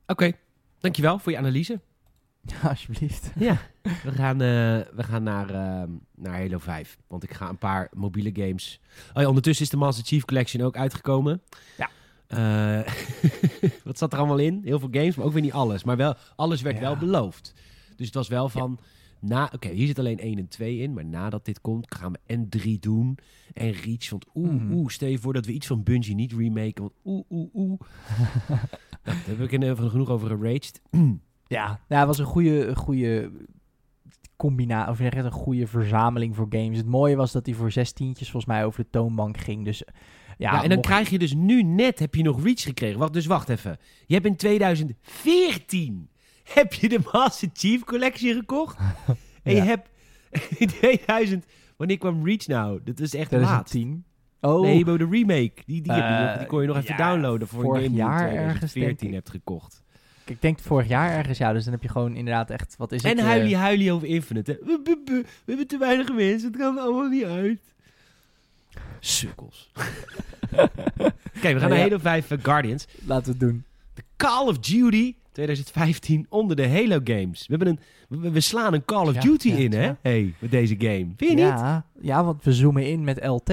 Oké, 0.06 0.32
dankjewel 0.80 1.18
voor 1.18 1.32
je 1.32 1.38
analyse. 1.38 1.80
Ja, 2.42 2.60
alsjeblieft. 2.70 3.30
Ja, 3.38 3.58
we 3.82 4.12
gaan, 4.12 4.40
eh, 4.40 4.48
we 4.96 5.02
gaan 5.02 5.22
naar, 5.22 5.50
ehm, 5.50 5.90
naar 6.14 6.38
Halo 6.40 6.58
5. 6.58 6.98
Want 7.06 7.22
ik 7.22 7.32
ga 7.34 7.48
een 7.48 7.58
paar 7.58 7.88
mobiele 7.94 8.30
games... 8.32 8.80
Oh 9.14 9.22
ja, 9.22 9.28
ondertussen 9.28 9.64
is 9.64 9.70
de 9.70 9.76
Master 9.76 10.04
Chief 10.04 10.24
Collection 10.24 10.62
ook 10.62 10.76
uitgekomen. 10.76 11.42
Ja. 11.76 11.90
Eh, 12.26 12.92
wat 13.84 13.98
zat 13.98 14.12
er 14.12 14.18
allemaal 14.18 14.38
in? 14.38 14.60
Heel 14.64 14.78
veel 14.78 14.88
games, 14.92 15.14
maar 15.16 15.26
ook 15.26 15.32
weer 15.32 15.42
niet 15.42 15.52
alles. 15.52 15.84
Maar 15.84 15.96
wel, 15.96 16.14
alles 16.36 16.62
werd 16.62 16.76
Ja. 16.76 16.80
wel 16.82 16.96
beloofd. 16.96 17.54
Dus 17.96 18.06
het 18.06 18.14
was 18.14 18.28
wel 18.28 18.48
van... 18.48 18.78
Na, 19.20 19.50
Oké, 19.54 19.68
hier 19.68 19.86
zit 19.86 19.98
alleen 19.98 20.18
1 20.18 20.38
en 20.38 20.48
2 20.48 20.78
in. 20.78 20.92
Maar 20.92 21.04
nadat 21.04 21.44
dit 21.44 21.60
komt, 21.60 21.94
gaan 21.96 22.12
we 22.12 22.18
en 22.26 22.48
3 22.48 22.78
doen. 22.78 23.18
En 23.54 23.70
Reach. 23.72 24.10
Want 24.10 24.26
oeh, 24.34 24.50
Mhm. 24.52 24.72
oeh, 24.72 24.88
stel 24.88 25.08
je 25.08 25.18
voor 25.18 25.32
dat 25.32 25.46
we 25.46 25.52
iets 25.52 25.66
van 25.66 25.82
Bungie 25.82 26.14
niet 26.14 26.32
remaken. 26.32 26.82
Want 26.82 26.92
oeh, 27.04 27.24
oeh, 27.30 27.54
oeh. 27.54 27.80
nou, 29.06 29.18
daar 29.18 29.36
heb 29.36 29.40
ik 29.40 29.52
in 29.52 29.60
ieder 29.60 29.74
geval 29.74 29.90
genoeg 29.90 30.08
over 30.10 30.28
geraged. 30.28 30.80
Ja, 31.48 31.80
het 31.88 32.06
was 32.06 32.18
een 32.18 32.24
goede, 32.24 32.76
goede 32.76 33.30
combinatie, 34.36 34.90
of 34.90 34.96
zeg 34.96 35.10
je 35.10 35.16
het, 35.16 35.26
een 35.26 35.32
goede 35.32 35.66
verzameling 35.66 36.36
voor 36.36 36.46
games. 36.50 36.76
Het 36.76 36.86
mooie 36.86 37.16
was 37.16 37.32
dat 37.32 37.46
hij 37.46 37.54
voor 37.54 37.72
zestientjes 37.72 38.30
volgens 38.30 38.52
mij 38.52 38.64
over 38.64 38.82
de 38.82 38.90
toonbank 38.90 39.36
ging. 39.38 39.64
Dus 39.64 39.82
ja, 40.38 40.52
Ja, 40.52 40.62
en 40.62 40.68
dan 40.68 40.76
mocht- 40.78 40.88
krijg 40.88 41.10
je 41.10 41.18
dus 41.18 41.34
nu 41.34 41.62
net, 41.62 41.98
heb 41.98 42.14
je 42.14 42.22
nog 42.22 42.42
Reach 42.44 42.62
gekregen. 42.62 42.98
Wacht, 42.98 43.12
dus 43.12 43.26
wacht 43.26 43.48
even. 43.48 43.78
Je 44.06 44.14
hebt 44.14 44.26
in 44.26 44.36
2014, 44.36 46.08
heb 46.52 46.72
je 46.74 46.88
de 46.88 46.98
Master 47.12 47.48
Chief 47.52 47.84
Collection 47.84 48.34
gekocht. 48.34 48.78
En 49.42 49.54
je 49.54 49.60
hebt 49.60 49.88
in 50.58 50.66
2000, 50.68 51.44
wanneer 51.76 51.98
kwam 51.98 52.24
Reach 52.24 52.46
nou? 52.46 52.80
Dat 52.84 53.00
is 53.00 53.14
echt 53.14 53.30
laat. 53.42 53.70
2010. 54.40 54.50
Oh, 54.50 54.60
Nee, 54.60 54.84
de 54.98 55.06
remake. 55.10 55.52
Die, 55.66 55.82
die, 55.82 55.92
heb 55.92 56.02
je 56.04 56.10
nog, 56.24 56.30
Eh, 56.32 56.38
die 56.38 56.46
kon 56.46 56.60
je 56.60 56.66
nog 56.66 56.76
even 56.76 56.96
downloaden 56.96 57.48
voor 57.48 57.62
vorig 57.62 57.80
een 57.84 57.86
game 57.90 57.96
jaar 57.96 58.18
die 58.18 58.26
je 58.28 58.32
in 58.42 58.48
ergens, 58.48 58.70
2014 58.70 58.96
denk 59.10 59.10
ik. 59.10 59.14
hebt 59.14 59.30
gekocht. 59.30 59.82
ik 60.24 60.42
denk 60.42 60.58
vorig 60.58 60.88
jaar 60.88 61.10
ergens, 61.16 61.38
ja. 61.38 61.52
Dus 61.52 61.64
dan 61.64 61.72
heb 61.72 61.82
je 61.82 61.88
gewoon 61.88 62.14
inderdaad 62.16 62.50
echt, 62.50 62.74
wat 62.78 62.92
is 62.92 63.02
het? 63.02 63.12
En 63.12 63.18
eh, 63.18 63.24
huilie 63.24 63.56
huilie 63.56 63.92
over 63.92 64.08
Infinite. 64.08 64.50
hè. 64.52 64.66
We, 64.66 64.80
we- 64.84 65.00
we- 65.04 65.12
we 65.22 65.26
hebben 65.44 65.66
te 65.66 65.78
weinig 65.78 66.12
mensen, 66.14 66.48
het 66.48 66.60
kan 66.60 66.78
allemaal 66.78 67.08
niet 67.08 67.24
uit. 67.24 67.60
Sukkels. 69.00 69.70
Oké, 71.36 71.52
we 71.52 71.58
gaan 71.60 71.68
naar 71.68 71.78
Ja. 71.78 71.82
Halo 71.84 71.98
5 71.98 72.30
eh, 72.30 72.38
Guardians. 72.42 72.86
Laten 73.06 73.24
we 73.24 73.30
het 73.30 73.40
doen. 73.40 73.64
De 73.94 74.02
Call 74.16 74.46
of 74.46 74.58
Duty 74.58 75.14
2015 75.32 76.26
onder 76.28 76.56
de 76.56 76.68
Halo 76.68 77.00
games. 77.04 77.46
We, 77.46 77.54
hebben 77.56 77.68
een, 77.68 78.20
we, 78.20 78.30
we 78.30 78.40
slaan 78.40 78.74
een 78.74 78.84
Call 78.84 79.06
of 79.08 79.14
Ja, 79.14 79.20
Duty 79.20 79.48
ja, 79.48 79.56
in, 79.56 79.72
hè? 79.72 79.92
Hey, 80.02 80.34
met 80.38 80.50
deze 80.50 80.74
game. 80.78 81.06
Vind 81.16 81.18
je 81.18 81.26
niet? 81.28 81.38
Ja, 81.38 81.86
ja, 82.00 82.24
want 82.24 82.44
we 82.44 82.52
zoomen 82.52 82.86
in 82.86 83.04
met 83.04 83.24
LT. 83.26 83.52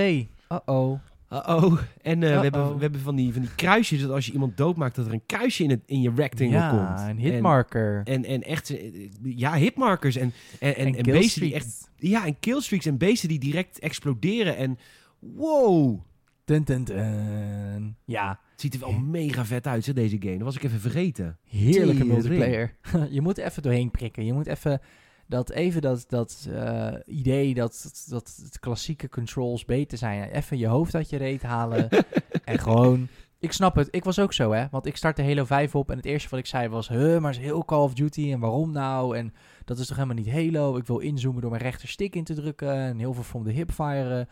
Uh-oh. 0.54 1.00
Uh-oh. 1.34 1.80
En 2.02 2.24
eh, 2.24 2.36
we, 2.36 2.42
hebben, 2.44 2.76
we 2.76 2.82
hebben 2.82 3.02
van 3.02 3.16
die, 3.16 3.34
van 3.34 3.42
die 3.42 3.56
kruisjes, 3.56 4.02
dat 4.02 4.12
als 4.12 4.26
je 4.26 4.32
iemand 4.32 4.58
doodmaakt, 4.58 4.96
dat 4.96 5.06
er 5.06 5.14
een 5.14 5.26
kruisje 5.26 5.64
in, 5.64 5.70
het, 5.70 5.82
in 5.86 6.02
je 6.02 6.12
rectangle 6.16 6.56
Ja, 6.56 6.70
komt. 6.70 7.10
een 7.10 7.18
hitmarker. 7.18 8.02
En, 8.04 8.14
en, 8.14 8.26
en 8.26 8.44
echt, 8.44 8.70
eh, 8.70 9.10
ja, 9.24 9.56
hitmarkers 9.56 10.16
en, 10.16 10.34
en, 10.60 10.76
en, 10.76 11.04
beesten 11.04 11.42
die 11.42 11.54
echt, 11.54 11.90
ja, 11.98 12.26
en 12.26 12.40
killstreaks 12.40 12.86
en 12.86 12.98
beesten 12.98 13.30
die 13.30 13.40
direct 13.40 13.80
exploderen. 13.80 14.58
En 14.58 14.78
wow, 15.20 16.00
Dun, 16.46 16.64
dun, 16.64 16.84
dun. 16.84 17.96
Ja, 18.06 18.40
het 18.52 18.62
ziet 18.62 18.74
er 18.74 18.80
wel 18.80 18.92
mega 18.92 19.46
vet 19.46 19.68
uit, 19.68 19.96
deze 19.96 20.18
game. 20.20 20.38
Dat 20.38 20.46
was 20.46 20.56
ik 20.56 20.64
even 20.64 20.80
vergeten. 20.80 21.38
heerlijke 21.44 21.92
Tering. 22.02 22.12
multiplayer. 22.14 22.76
je 23.10 23.22
moet 23.22 23.38
even 23.38 23.62
doorheen 23.62 23.92
prikken. 23.92 24.26
Je 24.26 24.34
moet 24.34 24.48
even 24.48 24.82
dat, 25.28 25.50
even 25.50 25.82
dat, 25.82 26.06
dat 26.08 26.48
eh, 26.54 26.94
idee 27.06 27.54
dat, 27.54 28.06
dat 28.10 28.40
het 28.44 28.60
klassieke 28.60 29.10
controls 29.10 29.66
beter 29.66 29.98
zijn. 29.98 30.30
Even 30.30 30.58
je 30.58 30.68
hoofd 30.68 30.96
uit 30.96 31.10
je 31.10 31.18
reet 31.18 31.42
halen. 31.42 31.90
en 32.44 32.60
gewoon... 32.60 33.08
Ik 33.40 33.52
snap 33.52 33.76
het. 33.76 33.88
Ik 33.92 34.04
was 34.04 34.20
ook 34.20 34.34
zo, 34.34 34.52
hè. 34.52 34.66
Want 34.72 34.86
ik 34.86 34.98
startte 34.98 35.24
Halo 35.24 35.46
5 35.46 35.76
op 35.76 35.90
en 35.92 35.98
het 35.98 36.06
eerste 36.06 36.30
wat 36.30 36.40
ik 36.40 36.46
zei 36.46 36.68
was... 36.68 36.88
Huh, 36.88 37.20
maar 37.20 37.32
is 37.32 37.38
heel 37.38 37.66
Call 37.66 37.84
of 37.84 37.94
Duty 37.94 38.32
en 38.32 38.40
waarom 38.40 38.72
nou? 38.72 39.18
En 39.18 39.34
dat 39.66 39.80
is 39.80 39.88
toch 39.88 39.96
helemaal 39.98 40.24
niet 40.24 40.32
Halo? 40.32 40.78
Ik 40.78 40.86
wil 40.86 41.00
inzoomen 41.00 41.42
door 41.42 41.50
mijn 41.50 41.64
rechterstick 41.64 42.16
in 42.16 42.24
te 42.24 42.34
drukken. 42.34 42.76
En 42.76 43.00
heel 43.00 43.14
veel 43.14 43.24
from 43.24 43.44
de 43.44 43.52
hip 43.52 43.72
firen. 43.72 44.28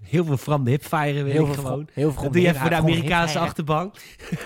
Heel 0.00 0.24
veel 0.24 0.36
from 0.36 0.64
de 0.64 0.70
hipfire 0.70 1.22
wil 1.22 1.32
Heel 1.32 1.46
ik 1.46 1.52
veel 1.52 1.62
gewoon. 1.62 1.88
heel 1.92 2.12
veel 2.12 2.22
Dat 2.22 2.32
doe 2.32 2.42
je 2.42 2.48
even 2.48 2.60
voor 2.60 2.70
de 2.70 2.76
Amerikaanse 2.76 3.38
achterbank. 3.38 3.94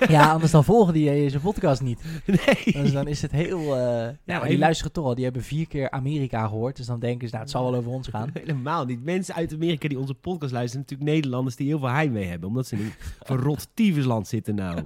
Ja, 0.08 0.32
anders 0.32 0.52
dan 0.52 0.64
volgen 0.64 0.92
die 0.92 1.04
deze 1.04 1.40
podcast 1.40 1.82
niet. 1.82 2.00
Nee. 2.26 2.82
Dus 2.82 2.92
dan 2.92 3.06
is 3.06 3.22
het 3.22 3.32
heel... 3.32 3.76
eh 3.76 4.08
ja, 4.24 4.38
maar 4.38 4.48
die 4.48 4.58
luisteren 4.58 4.92
toch 4.92 5.04
al. 5.04 5.14
Die 5.14 5.24
hebben 5.24 5.42
vier 5.42 5.66
keer 5.66 5.90
Amerika 5.90 6.46
gehoord. 6.46 6.76
Dus 6.76 6.86
dan 6.86 7.00
denken 7.00 7.28
ze, 7.28 7.32
nou, 7.32 7.42
het 7.42 7.52
zal 7.52 7.70
wel 7.70 7.74
over 7.74 7.90
ons 7.90 8.08
gaan. 8.08 8.30
Helemaal 8.38 8.84
niet. 8.84 9.04
Mensen 9.04 9.34
uit 9.34 9.52
Amerika 9.52 9.88
die 9.88 9.98
onze 9.98 10.14
podcast 10.14 10.52
luisteren, 10.52 10.86
natuurlijk 10.88 11.10
Nederlanders 11.10 11.56
die 11.56 11.66
heel 11.66 11.78
veel 11.78 11.88
heimwee 11.88 12.26
hebben. 12.26 12.48
Omdat 12.48 12.66
ze 12.66 12.76
in 12.76 12.84
een 12.84 12.92
verrot 13.20 13.68
tyfusland 13.74 14.28
zitten 14.28 14.54
nou. 14.54 14.82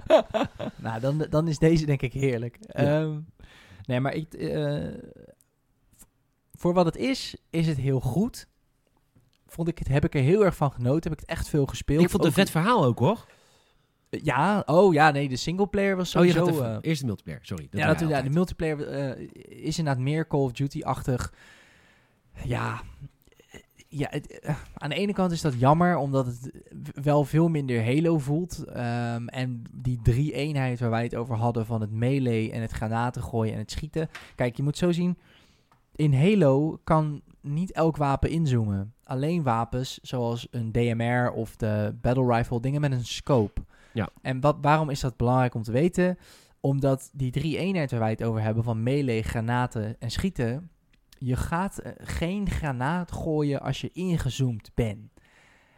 nou, 0.75 0.99
dan, 0.99 1.27
dan 1.29 1.47
is 1.47 1.57
deze 1.57 1.85
denk 1.85 2.01
ik 2.01 2.13
heerlijk. 2.13 2.57
Ja. 2.61 3.01
Ehm, 3.01 3.19
nee, 3.85 3.99
maar 3.99 4.13
ik, 4.13 4.33
eh, 4.33 4.83
voor 6.55 6.73
wat 6.73 6.85
het 6.85 6.97
is, 6.97 7.35
is 7.49 7.67
het 7.67 7.77
heel 7.77 7.99
goed. 7.99 8.47
Vond 9.55 9.67
ik 9.67 9.79
het, 9.79 9.87
heb 9.87 10.05
ik 10.05 10.15
er 10.15 10.21
heel 10.21 10.45
erg 10.45 10.55
van 10.55 10.71
genoten. 10.71 11.09
Heb 11.09 11.19
ik 11.19 11.19
het 11.19 11.37
echt 11.37 11.49
veel 11.49 11.65
gespeeld. 11.65 12.03
Ik 12.03 12.09
vond 12.09 12.23
het 12.23 12.31
een 12.31 12.43
vet 12.43 12.51
verhaal 12.51 12.85
ook 12.85 12.99
hoor. 12.99 13.25
Ja, 14.09 14.63
oh 14.65 14.93
ja, 14.93 15.11
nee, 15.11 15.29
de 15.29 15.35
singleplayer 15.35 15.95
was 15.95 16.15
Oh, 16.15 16.25
je 16.25 16.31
sowieso... 16.31 16.57
even, 16.57 16.75
eh, 16.75 16.77
eerst 16.81 17.01
de 17.01 17.07
multiplayer, 17.07 17.39
sorry. 17.43 17.67
Dat 17.71 17.79
ja, 17.79 17.93
dat, 17.93 18.09
ja, 18.09 18.21
de 18.21 18.29
multiplayer 18.29 18.87
eh, 18.87 19.27
is 19.65 19.77
inderdaad 19.77 20.03
meer 20.03 20.27
Call 20.27 20.39
of 20.39 20.51
Duty-achtig. 20.51 21.33
Ja, 22.43 22.81
ja 23.87 24.07
het, 24.09 24.39
eh, 24.39 24.55
aan 24.73 24.89
de 24.89 24.95
ene 24.95 25.13
kant 25.13 25.31
is 25.31 25.41
dat 25.41 25.59
jammer, 25.59 25.97
omdat 25.97 26.25
het 26.25 26.51
wel 27.03 27.23
veel 27.23 27.47
minder 27.47 27.85
Halo 27.85 28.17
voelt. 28.17 28.63
Ehm, 28.63 29.27
en 29.27 29.63
die 29.71 29.99
drie 30.03 30.33
eenheid 30.33 30.79
waar 30.79 30.89
wij 30.89 31.03
het 31.03 31.15
over 31.15 31.35
hadden 31.35 31.65
van 31.65 31.81
het 31.81 31.91
melee 31.91 32.51
en 32.51 32.61
het 32.61 32.71
granaten 32.71 33.23
gooien 33.23 33.53
en 33.53 33.59
het 33.59 33.71
schieten. 33.71 34.09
Kijk, 34.35 34.57
je 34.57 34.63
moet 34.63 34.77
zo 34.77 34.91
zien, 34.91 35.17
in 35.95 36.13
Halo 36.13 36.79
kan 36.83 37.21
niet 37.41 37.71
elk 37.71 37.97
wapen 37.97 38.29
inzoomen. 38.29 38.94
Alleen 39.07 39.43
wapens 39.43 39.99
zoals 40.01 40.47
een 40.51 40.71
DMR 40.71 41.31
of 41.31 41.55
de 41.55 41.95
Battle 42.01 42.35
Rifle, 42.35 42.59
dingen 42.59 42.81
met 42.81 42.91
een 42.91 43.05
scope. 43.05 43.61
Ja. 43.93 44.09
En 44.21 44.39
wat, 44.39 44.57
waarom 44.61 44.89
is 44.89 44.99
dat 44.99 45.17
belangrijk 45.17 45.53
om 45.53 45.63
te 45.63 45.71
weten? 45.71 46.17
Omdat 46.59 47.09
die 47.13 47.31
drie 47.31 47.57
eenheden 47.57 47.89
waar 47.89 47.99
wij 47.99 48.09
het 48.09 48.23
over 48.23 48.41
hebben, 48.41 48.63
van 48.63 48.83
melee, 48.83 49.23
granaten 49.23 49.95
en 49.99 50.11
schieten, 50.11 50.69
je 51.17 51.35
gaat 51.35 51.77
eh, 51.77 51.91
geen 51.97 52.49
granaat 52.49 53.11
gooien 53.11 53.61
als 53.61 53.81
je 53.81 53.89
ingezoomd 53.93 54.71
bent. 54.73 55.13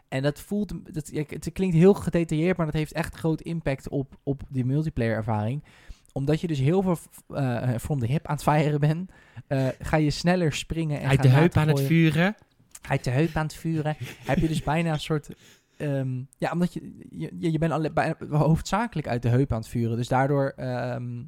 En 0.07 0.21
dat 0.23 0.39
voelt, 0.39 0.93
dat, 0.93 1.11
het 1.13 1.49
klinkt 1.53 1.75
heel 1.75 1.93
gedetailleerd, 1.93 2.57
maar 2.57 2.65
dat 2.65 2.75
heeft 2.75 2.93
echt 2.93 3.15
groot 3.15 3.41
impact 3.41 3.89
op, 3.89 4.17
op 4.23 4.41
die 4.49 4.65
multiplayer 4.65 5.15
ervaring. 5.15 5.63
Omdat 6.11 6.41
je 6.41 6.47
dus 6.47 6.59
heel 6.59 6.81
veel 6.81 6.97
eh 7.35 7.75
from 7.79 7.99
the 7.99 8.05
hip 8.05 8.27
aan 8.27 8.35
het 8.35 8.43
firen 8.43 8.79
bent, 8.79 9.11
eh, 9.47 9.67
ga 9.79 9.97
je 9.97 10.09
sneller 10.09 10.53
springen 10.53 10.99
en 10.99 11.09
Uit 11.09 11.21
de 11.21 11.29
heup 11.29 11.57
aan 11.57 11.67
het 11.67 11.81
vuren. 11.81 12.35
Uit 12.81 13.03
de 13.03 13.09
heup 13.09 13.35
aan 13.35 13.45
het 13.45 13.55
vuren. 13.55 13.95
heb 14.25 14.37
je 14.37 14.47
dus 14.47 14.63
bijna 14.63 14.91
een 14.93 14.99
soort... 14.99 15.29
ehm, 15.77 16.21
ja, 16.37 16.51
omdat 16.51 16.73
je, 16.73 17.05
je, 17.09 17.51
je 17.51 17.57
bent 17.57 17.71
alle, 17.71 17.91
bij, 17.91 18.15
hoofdzakelijk 18.29 19.07
uit 19.07 19.21
de 19.21 19.29
heup 19.29 19.51
aan 19.51 19.59
het 19.59 19.67
vuren. 19.67 19.97
Dus 19.97 20.07
daardoor 20.07 20.53
ehm, 20.55 21.23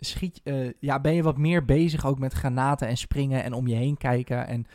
schiet, 0.00 0.40
eh, 0.44 0.72
ja, 0.80 1.00
ben 1.00 1.14
je 1.14 1.22
wat 1.22 1.38
meer 1.38 1.64
bezig 1.64 2.06
ook 2.06 2.18
met 2.18 2.32
granaten 2.32 2.88
en 2.88 2.96
springen 2.96 3.42
en 3.42 3.52
om 3.52 3.66
je 3.66 3.74
heen 3.74 3.96
kijken. 3.96 4.46
En 4.46 4.66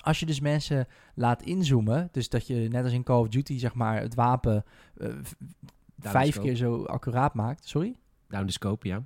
als 0.00 0.20
je 0.20 0.26
dus 0.26 0.40
mensen 0.40 0.86
laat 1.14 1.42
inzoomen, 1.42 2.08
dus 2.12 2.28
dat 2.28 2.46
je 2.46 2.54
net 2.54 2.84
als 2.84 2.92
in 2.92 3.02
Call 3.02 3.20
of 3.20 3.28
Duty 3.28 3.58
zeg 3.58 3.74
maar 3.74 4.00
het 4.00 4.14
wapen 4.14 4.64
eh, 4.96 5.08
vijf 5.98 6.38
keer 6.38 6.56
zo 6.56 6.84
accuraat 6.84 7.34
maakt. 7.34 7.68
Sorry? 7.68 7.96
Down 8.28 8.46
the 8.46 8.52
scope, 8.52 8.88
ja. 8.88 9.02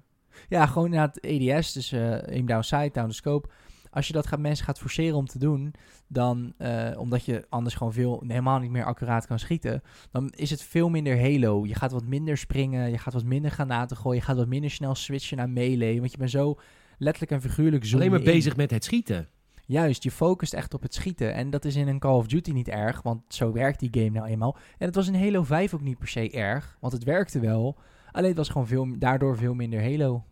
Ja, 0.49 0.67
gewoon 0.67 0.91
naar 0.91 1.07
het 1.07 1.25
EDS, 1.25 1.73
dus 1.73 1.93
eh 1.93 2.11
aim 2.11 2.47
down 2.47 2.63
sight, 2.63 2.95
down 2.95 3.09
the 3.09 3.15
scope. 3.15 3.49
Als 3.97 4.07
je 4.07 4.13
dat 4.13 4.27
gaat, 4.27 4.39
mensen 4.39 4.65
gaat 4.65 4.79
forceren 4.79 5.17
om 5.17 5.27
te 5.27 5.39
doen, 5.39 5.75
dan, 6.07 6.53
eh, 6.59 6.99
omdat 6.99 7.25
je 7.25 7.47
anders 7.49 7.75
gewoon 7.75 7.93
veel, 7.93 8.23
helemaal 8.27 8.59
niet 8.59 8.71
meer 8.71 8.85
accuraat 8.85 9.27
kan 9.27 9.39
schieten, 9.39 9.83
dan 10.11 10.29
is 10.31 10.51
het 10.51 10.63
veel 10.63 10.89
minder 10.89 11.21
Halo. 11.21 11.67
Je 11.67 11.75
gaat 11.75 11.93
wat 11.93 12.05
minder 12.05 12.37
springen, 12.37 12.91
je 12.91 12.99
gaat 12.99 13.13
wat 13.13 13.25
minder 13.25 13.51
granaten 13.51 13.97
gooien, 13.97 14.19
je 14.19 14.25
gaat 14.25 14.37
wat 14.37 14.47
minder 14.47 14.71
snel 14.71 14.95
switchen 14.95 15.37
naar 15.37 15.51
melee, 15.51 15.99
want 15.99 16.13
je 16.13 16.19
bent 16.19 16.31
zo 16.31 16.59
letterlijk 16.99 17.33
en 17.33 17.51
figuurlijk 17.51 17.85
zoom 17.85 17.99
Alleen 18.01 18.11
maar 18.11 18.19
in. 18.19 18.25
bezig 18.25 18.57
met 18.57 18.71
het 18.71 18.85
schieten. 18.85 19.29
Juist, 19.67 20.03
je 20.03 20.11
focust 20.11 20.55
echt 20.55 20.75
op 20.75 20.83
het 20.83 20.95
schieten. 20.95 21.35
En 21.35 21.51
dat 21.51 21.65
is 21.65 21.77
in 21.77 21.89
een 21.89 21.99
Call 21.99 22.17
of 22.17 22.27
Duty 22.27 22.51
niet 22.51 22.69
erg, 22.69 23.03
want 23.03 23.23
zo 23.29 23.53
werkt 23.53 23.81
die 23.81 23.91
game 23.93 24.11
nou 24.11 24.27
eenmaal. 24.27 24.57
En 24.79 24.87
het 24.87 24.95
was 24.95 25.09
in 25.09 25.15
Halo 25.15 25.43
5 25.43 25.75
ook 25.75 25.81
niet 25.81 25.99
per 25.99 26.09
se 26.09 26.31
erg, 26.31 26.77
want 26.81 26.93
het 26.93 27.05
werkte 27.05 27.41
wel. 27.41 27.79
Alleen 28.13 28.29
het 28.29 28.39
was 28.39 28.49
gewoon 28.49 28.67
veel, 28.67 28.99
daardoor 28.99 29.37
veel 29.37 29.55
minder 29.55 29.83
Halo. 29.83 30.25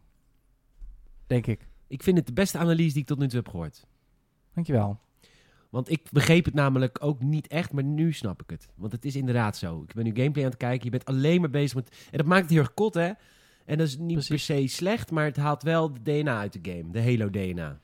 Denk 1.27 1.47
ik. 1.47 1.73
Ik 1.95 2.03
vind 2.03 2.17
het 2.17 2.27
de 2.27 2.33
beste 2.33 2.59
analyse 2.59 2.93
die 2.93 3.03
ik 3.03 3.07
tot 3.07 3.19
nu 3.19 3.27
toe 3.29 3.37
heb 3.39 3.49
gehoord. 3.49 3.87
Dankjewel. 4.55 4.99
Want 5.71 5.91
ik 5.91 6.09
begreep 6.11 6.45
het 6.45 6.55
namelijk 6.55 6.99
ook 7.01 7.23
niet 7.23 7.47
echt, 7.47 7.73
maar 7.73 7.85
nu 7.85 8.13
snap 8.13 8.43
ik 8.43 8.51
het. 8.51 8.69
Want 8.75 8.93
het 8.93 9.05
is 9.05 9.17
inderdaad 9.17 9.57
zo. 9.57 9.83
Ik 9.83 9.95
ben 9.95 10.05
nu 10.05 10.15
gameplay 10.15 10.45
aan 10.45 10.51
het 10.51 10.59
kijken. 10.59 10.85
Je 10.85 10.91
bent 10.91 11.05
alleen 11.05 11.41
maar 11.41 11.51
bezig 11.51 11.75
met... 11.75 12.09
En 12.11 12.19
dat 12.19 12.27
maakt 12.27 12.43
het 12.43 12.51
heel 12.51 12.61
erg 12.61 12.75
kot, 12.75 12.95
hè? 12.95 13.11
En 13.65 13.79
dat 13.79 13.87
is 13.87 13.99
niet 13.99 14.13
Precies. 14.13 14.47
per 14.47 14.57
se 14.57 14.67
slecht, 14.67 15.11
maar 15.11 15.25
het 15.25 15.37
haalt 15.37 15.63
wel 15.63 15.93
de 15.93 16.03
DNA 16.03 16.39
uit 16.39 16.53
de 16.53 16.71
game. 16.71 16.91
De 16.91 17.03
Halo 17.03 17.31
DNA. 17.31 17.81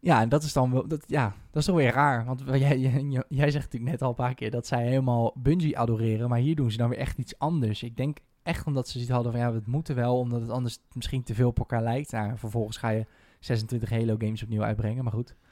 Ja, 0.00 0.20
en 0.20 0.28
dat 0.28 0.42
is 0.42 0.52
dan 0.52 0.72
wel, 0.72 0.88
dat, 0.88 1.04
ja, 1.06 1.34
dat 1.50 1.60
is 1.60 1.64
toch 1.64 1.76
weer 1.76 1.92
raar. 1.92 2.24
Want 2.24 2.42
jij, 2.54 2.78
jij, 2.78 3.24
jij 3.28 3.50
zegt 3.50 3.64
natuurlijk 3.64 3.90
net 3.90 4.02
al 4.02 4.08
een 4.08 4.14
paar 4.14 4.34
keer 4.34 4.50
dat 4.50 4.66
zij 4.66 4.86
helemaal 4.86 5.32
Bungie 5.36 5.78
adoreren. 5.78 6.28
Maar 6.28 6.38
hier 6.38 6.56
doen 6.56 6.70
ze 6.70 6.76
dan 6.76 6.88
weer 6.88 6.98
echt 6.98 7.18
iets 7.18 7.38
anders. 7.38 7.82
Ik 7.82 7.96
denk 7.96 8.18
echt 8.42 8.66
omdat 8.66 8.86
ze 8.86 8.92
zoiets 8.92 9.10
hadden 9.10 9.32
van 9.32 9.40
ja, 9.40 9.52
we 9.52 9.62
moeten 9.66 9.94
wel, 9.94 10.18
omdat 10.18 10.40
het 10.40 10.50
anders 10.50 10.78
misschien 10.92 11.22
te 11.22 11.34
veel 11.34 11.48
op 11.48 11.58
elkaar 11.58 11.82
lijkt. 11.82 12.12
Nou, 12.12 12.38
vervolgens 12.38 12.76
ga 12.76 12.88
je 12.88 13.06
26 13.44 13.90
Halo 13.90 14.14
games 14.18 14.42
opnieuw 14.42 14.62
uitbrengen, 14.62 15.04
maar 15.04 15.12
goed. 15.12 15.34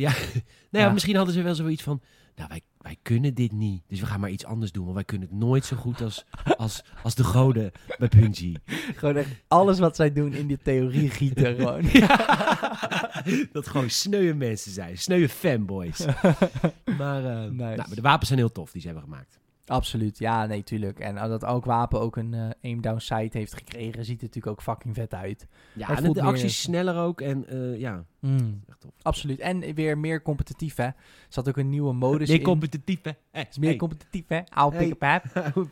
Nou 0.00 0.14
ja, 0.70 0.80
Ja. 0.80 0.90
misschien 0.92 1.16
hadden 1.16 1.34
ze 1.34 1.42
wel 1.42 1.54
zoiets 1.54 1.82
van... 1.82 2.00
Nou, 2.36 2.48
wij, 2.48 2.60
wij 2.78 2.96
kunnen 3.02 3.34
dit 3.34 3.52
niet. 3.52 3.82
Dus 3.88 4.00
we 4.00 4.06
gaan 4.06 4.20
maar 4.20 4.30
iets 4.30 4.44
anders 4.44 4.72
doen. 4.72 4.82
Want 4.82 4.94
wij 4.94 5.04
kunnen 5.04 5.28
het 5.28 5.38
nooit 5.38 5.64
zo 5.64 5.76
goed 5.76 6.00
als, 6.00 6.24
als, 6.56 6.82
als 7.02 7.14
de 7.14 7.24
goden 7.24 7.72
bij 7.98 8.08
Bungie. 8.08 8.58
Gewoon 8.96 9.16
echt 9.16 9.28
alles 9.48 9.78
wat 9.78 9.96
zij 9.96 10.12
doen 10.12 10.32
in 10.34 10.46
die 10.46 10.58
theorie 10.62 11.10
gieten 11.10 11.54
gewoon. 11.56 11.82
dat 13.52 13.66
gewoon 13.66 13.90
sneuwe 13.90 14.34
mensen 14.34 14.72
zijn. 14.72 14.98
Sneuwe 14.98 15.28
fanboys. 15.28 16.04
Maar, 16.98 17.22
Nice. 17.22 17.52
nou, 17.54 17.76
maar 17.76 17.94
de 17.94 18.00
wapens 18.00 18.26
zijn 18.28 18.40
heel 18.40 18.52
tof 18.52 18.70
die 18.72 18.80
ze 18.80 18.86
hebben 18.86 19.04
gemaakt. 19.04 19.38
Absoluut, 19.70 20.18
ja, 20.18 20.46
nee, 20.46 20.62
tuurlijk. 20.62 20.98
En 20.98 21.14
uh, 21.14 21.22
dat 21.26 21.42
elk 21.42 21.64
wapen 21.64 22.00
ook 22.00 22.16
een 22.16 22.34
eh, 22.34 22.48
aim 22.62 22.80
down 22.80 22.98
sight 22.98 23.32
heeft 23.32 23.54
gekregen, 23.54 24.04
ziet 24.04 24.18
er 24.20 24.26
natuurlijk 24.26 24.46
ook 24.58 24.62
fucking 24.62 24.94
vet 24.94 25.14
uit. 25.14 25.46
Ja, 25.72 25.86
het 25.86 25.96
en 25.96 26.12
de 26.12 26.20
meer- 26.20 26.22
actie 26.30 26.44
is 26.44 26.60
sneller 26.60 26.96
ook. 26.96 27.20
En 27.20 27.46
eh, 27.48 27.78
ja, 27.78 28.04
echt 28.68 28.80
tof. 28.80 28.90
Absoluut. 29.02 29.38
En 29.40 29.74
weer 29.74 29.98
meer 29.98 30.22
competitief, 30.22 30.76
hè. 30.76 30.84
Er 30.84 30.94
zat 31.28 31.48
ook 31.48 31.56
een 31.56 31.68
nieuwe 31.68 31.92
modus 31.92 32.28
Meer 32.28 32.38
in. 32.38 32.42
competitief, 32.44 33.02
hè? 33.02 33.10
Hey, 33.30 33.46
is 33.50 33.58
meer 33.58 33.76
competitief, 33.76 34.24
hè. 34.28 34.40
Hey. 34.54 34.70
pick 34.70 34.98
pap. 34.98 35.22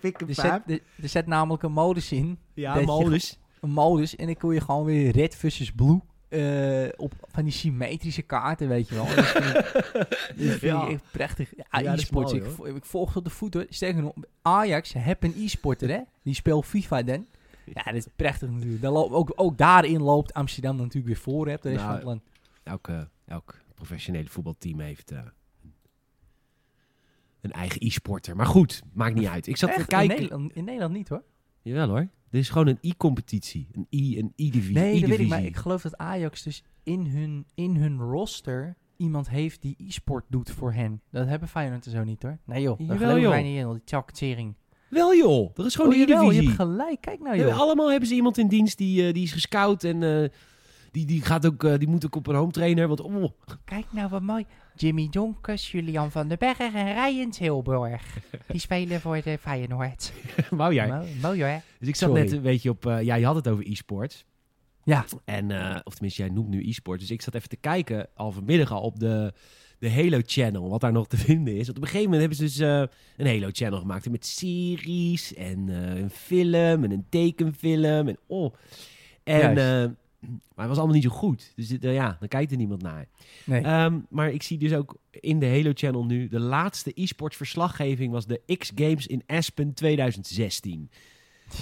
Pik 0.01 0.20
Er 0.20 0.34
zet, 0.34 0.62
er, 0.66 0.80
er 1.03 1.09
zet 1.09 1.26
namelijk 1.26 1.62
een 1.62 1.72
modus 1.72 2.12
in. 2.12 2.38
Ja, 2.55 2.78
je 2.78 2.86
modus. 2.86 3.38
Een 3.61 3.70
modus. 3.70 4.16
En 4.16 4.26
dan 4.26 4.36
kun 4.36 4.55
je 4.55 4.61
gewoon 4.61 4.84
weer 4.84 5.11
red 5.11 5.36
versus 5.36 5.72
blue. 5.72 6.01
Eh, 6.29 6.89
op 6.97 7.12
van 7.31 7.45
die 7.45 7.53
symmetrische 7.53 8.22
kaarten, 8.22 8.68
weet 8.68 8.89
je 8.89 8.95
wel. 8.95 9.05
Dat 9.14 9.24
vind 9.26 9.45
ik, 9.45 9.53
dat 10.49 10.59
vind 10.59 10.61
Ja. 10.61 10.85
ik 10.87 10.93
echt 10.93 11.11
prachtig. 11.12 11.53
Ja, 11.57 11.93
e-sports. 11.95 12.33
ik, 12.33 12.43
hoor. 12.43 12.51
vo- 12.53 12.64
ik 12.64 12.85
volg 12.85 13.12
tot 13.12 13.24
de 13.24 13.31
voet, 13.31 13.55
hoor. 13.55 13.66
Sterker 13.68 14.03
nog, 14.03 14.12
Ajax 14.43 14.93
heb 14.93 15.22
een 15.22 15.35
e-sporter, 15.37 15.89
hè. 15.89 16.01
Die 16.22 16.35
speelt 16.35 16.66
FIFA 16.66 17.03
dan. 17.03 17.26
Ja, 17.74 17.83
dat 17.83 17.95
is 17.95 18.07
prachtig 18.16 18.51
natuurlijk. 18.51 18.83
Dan 18.83 18.97
ook, 18.97 19.33
ook 19.37 19.59
daarin 19.59 20.03
loopt 20.03 20.33
Amsterdam 20.35 20.76
natuurlijk 20.76 21.07
weer 21.07 21.16
voor, 21.16 21.49
op 21.49 21.62
De 21.62 21.68
rest 21.68 21.74
Nou, 21.74 21.87
van 21.87 21.95
het 21.95 22.05
land. 22.05 22.22
Elke, 22.62 23.09
elk 23.26 23.55
professionele 23.74 24.29
voetbalteam 24.29 24.81
heeft 24.81 25.11
eh, 25.11 25.18
een 27.41 27.53
eigen 27.53 27.81
e-sporter. 27.87 28.37
Maar 28.37 28.47
goed, 28.47 28.83
maakt 28.93 29.14
niet 29.14 29.26
uit. 29.26 29.47
Ik 29.47 29.57
zat 29.57 29.68
te 29.68 29.74
Echt? 29.76 29.91
In 29.93 29.97
kijken. 29.99 30.16
Nederland, 30.16 30.53
in 30.53 30.64
Nederland 30.64 30.93
niet, 30.95 31.09
hoor. 31.09 31.22
Jawel 31.62 31.89
hoor. 31.89 32.09
Dit 32.31 32.41
is 32.41 32.49
gewoon 32.49 32.66
een 32.66 32.79
e-competitie. 32.81 33.68
Een 33.72 33.87
e- 33.91 34.18
een 34.18 34.33
e-divisie. 34.37 34.74
Nee, 34.74 35.01
dat 35.01 35.09
weet 35.09 35.18
ik, 35.18 35.29
maar 35.29 35.45
ik 35.45 35.57
geloof 35.57 35.83
dat 35.83 35.97
Ajax 35.97 36.43
dus 36.43 36.62
in 36.83 37.07
hun, 37.07 37.47
in 37.55 37.76
hun 37.76 37.99
roster 38.01 38.76
iemand 38.97 39.29
heeft 39.31 39.62
die 39.62 39.76
e-sport 39.79 40.24
doet 40.29 40.51
voor 40.51 40.72
hen. 40.72 41.01
Dat 41.11 41.26
hebben 41.26 41.49
Feyenoord 41.49 41.85
er 41.85 41.91
zo 41.91 42.05
niet 42.05 42.22
hoor. 42.22 42.39
Nee 42.45 42.62
joh, 42.62 42.79
daar 42.79 42.87
Jawel, 42.87 42.99
geloven 42.99 43.20
joh. 43.22 43.31
wij 43.31 43.43
niet 43.43 43.59
in, 43.59 43.64
al 43.64 43.72
die 43.72 43.85
tjackettering. 43.85 44.55
Wel 44.91 45.14
joh, 45.14 45.51
er 45.57 45.66
is 45.66 45.74
gewoon 45.74 45.91
oh, 45.93 45.99
een 46.01 46.07
jawel, 46.07 46.31
je 46.31 46.43
hebt 46.43 46.55
gelijk, 46.55 47.01
kijk 47.01 47.20
nou 47.20 47.37
Ja, 47.37 47.45
joh. 47.45 47.59
allemaal 47.59 47.91
hebben 47.91 48.09
ze 48.09 48.14
iemand 48.14 48.39
in 48.39 48.49
dienst 48.49 48.79
die, 48.79 49.07
eh, 49.07 49.14
die 49.14 49.22
is 49.22 49.33
gescout 49.33 49.85
en 49.85 50.03
eh, 50.03 50.29
die, 50.99 51.07
die, 51.07 51.22
gaat 51.22 51.46
ook, 51.46 51.64
eh, 51.64 51.78
die 51.78 51.88
moet 51.88 52.07
ook 52.07 52.16
op 52.16 52.26
een 52.26 52.34
home 52.34 52.53
trainer. 52.53 52.88
Want 52.88 53.01
oh, 53.01 53.24
Kijk 53.64 53.84
nou 53.90 54.09
wat 54.09 54.22
mooi. 54.22 54.46
Jimmy 54.74 55.09
Jonkers, 55.11 55.70
Julian 55.70 56.11
van 56.11 56.28
den 56.28 56.38
Berg 56.38 56.59
en 56.59 56.94
Ryan 56.94 57.30
Tilburg. 57.30 58.18
Die 58.46 58.61
spelen 58.61 59.01
voor 59.01 59.20
de 59.22 59.38
Feyenoord. 59.40 60.12
wou 60.51 60.74
jij. 60.74 60.88
Mooi, 60.88 61.16
mooi 61.22 61.42
hoor. 61.42 61.61
Dus 61.78 61.88
ik 61.88 61.96
zat 61.96 62.09
Sorry. 62.09 62.24
net 62.24 62.32
een 62.32 62.42
beetje 62.42 62.70
op, 62.70 62.86
eh, 62.86 63.03
ja 63.03 63.14
je 63.14 63.24
had 63.26 63.34
het 63.34 63.49
over 63.49 63.70
e-sport. 63.70 64.24
Ja. 64.84 65.05
En, 65.24 65.51
eh, 65.51 65.80
of 65.84 65.92
tenminste 65.92 66.22
jij 66.22 66.30
noemt 66.30 66.49
nu 66.49 66.68
e-sport. 66.68 67.01
Dus 67.01 67.11
ik 67.11 67.22
zat 67.22 67.34
even 67.34 67.49
te 67.49 67.57
kijken 67.57 68.09
al 68.14 68.32
vanmiddag 68.32 68.72
al 68.72 68.82
op 68.82 68.99
de, 68.99 69.32
de 69.78 69.90
Halo 69.90 70.20
Channel. 70.26 70.68
Wat 70.68 70.80
daar 70.80 70.92
nog 70.92 71.07
te 71.07 71.16
vinden 71.16 71.57
is. 71.57 71.66
Want 71.66 71.76
op 71.78 71.82
een 71.82 71.88
gegeven 71.88 72.11
moment 72.11 72.20
hebben 72.20 72.49
ze 72.51 72.59
dus 72.59 72.68
eh, 72.68 73.26
een 73.26 73.40
Halo 73.40 73.49
Channel 73.53 73.78
gemaakt. 73.78 74.11
Met 74.11 74.26
series 74.26 75.34
en 75.34 75.68
eh, 75.68 76.01
een 76.01 76.11
film 76.11 76.84
en 76.84 76.90
een 76.90 77.07
tekenfilm. 77.09 78.09
En 78.09 78.18
oh. 78.26 78.55
En, 79.24 79.55
Juist. 79.55 79.59
eh, 79.59 79.96
maar 80.20 80.38
het 80.56 80.68
was 80.68 80.76
allemaal 80.76 80.94
niet 80.94 81.04
zo 81.04 81.10
goed. 81.10 81.52
Dus 81.56 81.78
eh, 81.78 81.94
ja, 81.94 82.16
dan 82.20 82.28
kijkt 82.28 82.50
er 82.50 82.56
niemand 82.56 82.82
naar. 82.82 83.08
Nee. 83.44 83.62
Ehm, 83.62 83.98
maar 84.08 84.30
ik 84.30 84.42
zie 84.42 84.58
dus 84.58 84.72
ook 84.72 84.96
in 85.10 85.38
de 85.38 85.48
Halo 85.48 85.70
Channel 85.74 86.04
nu... 86.04 86.28
de 86.28 86.40
laatste 86.40 86.92
e-sports 86.94 87.36
verslaggeving 87.36 88.12
was 88.12 88.26
de 88.26 88.56
X-Games 88.58 89.06
in 89.06 89.22
Aspen 89.26 89.74
2016. 89.74 90.90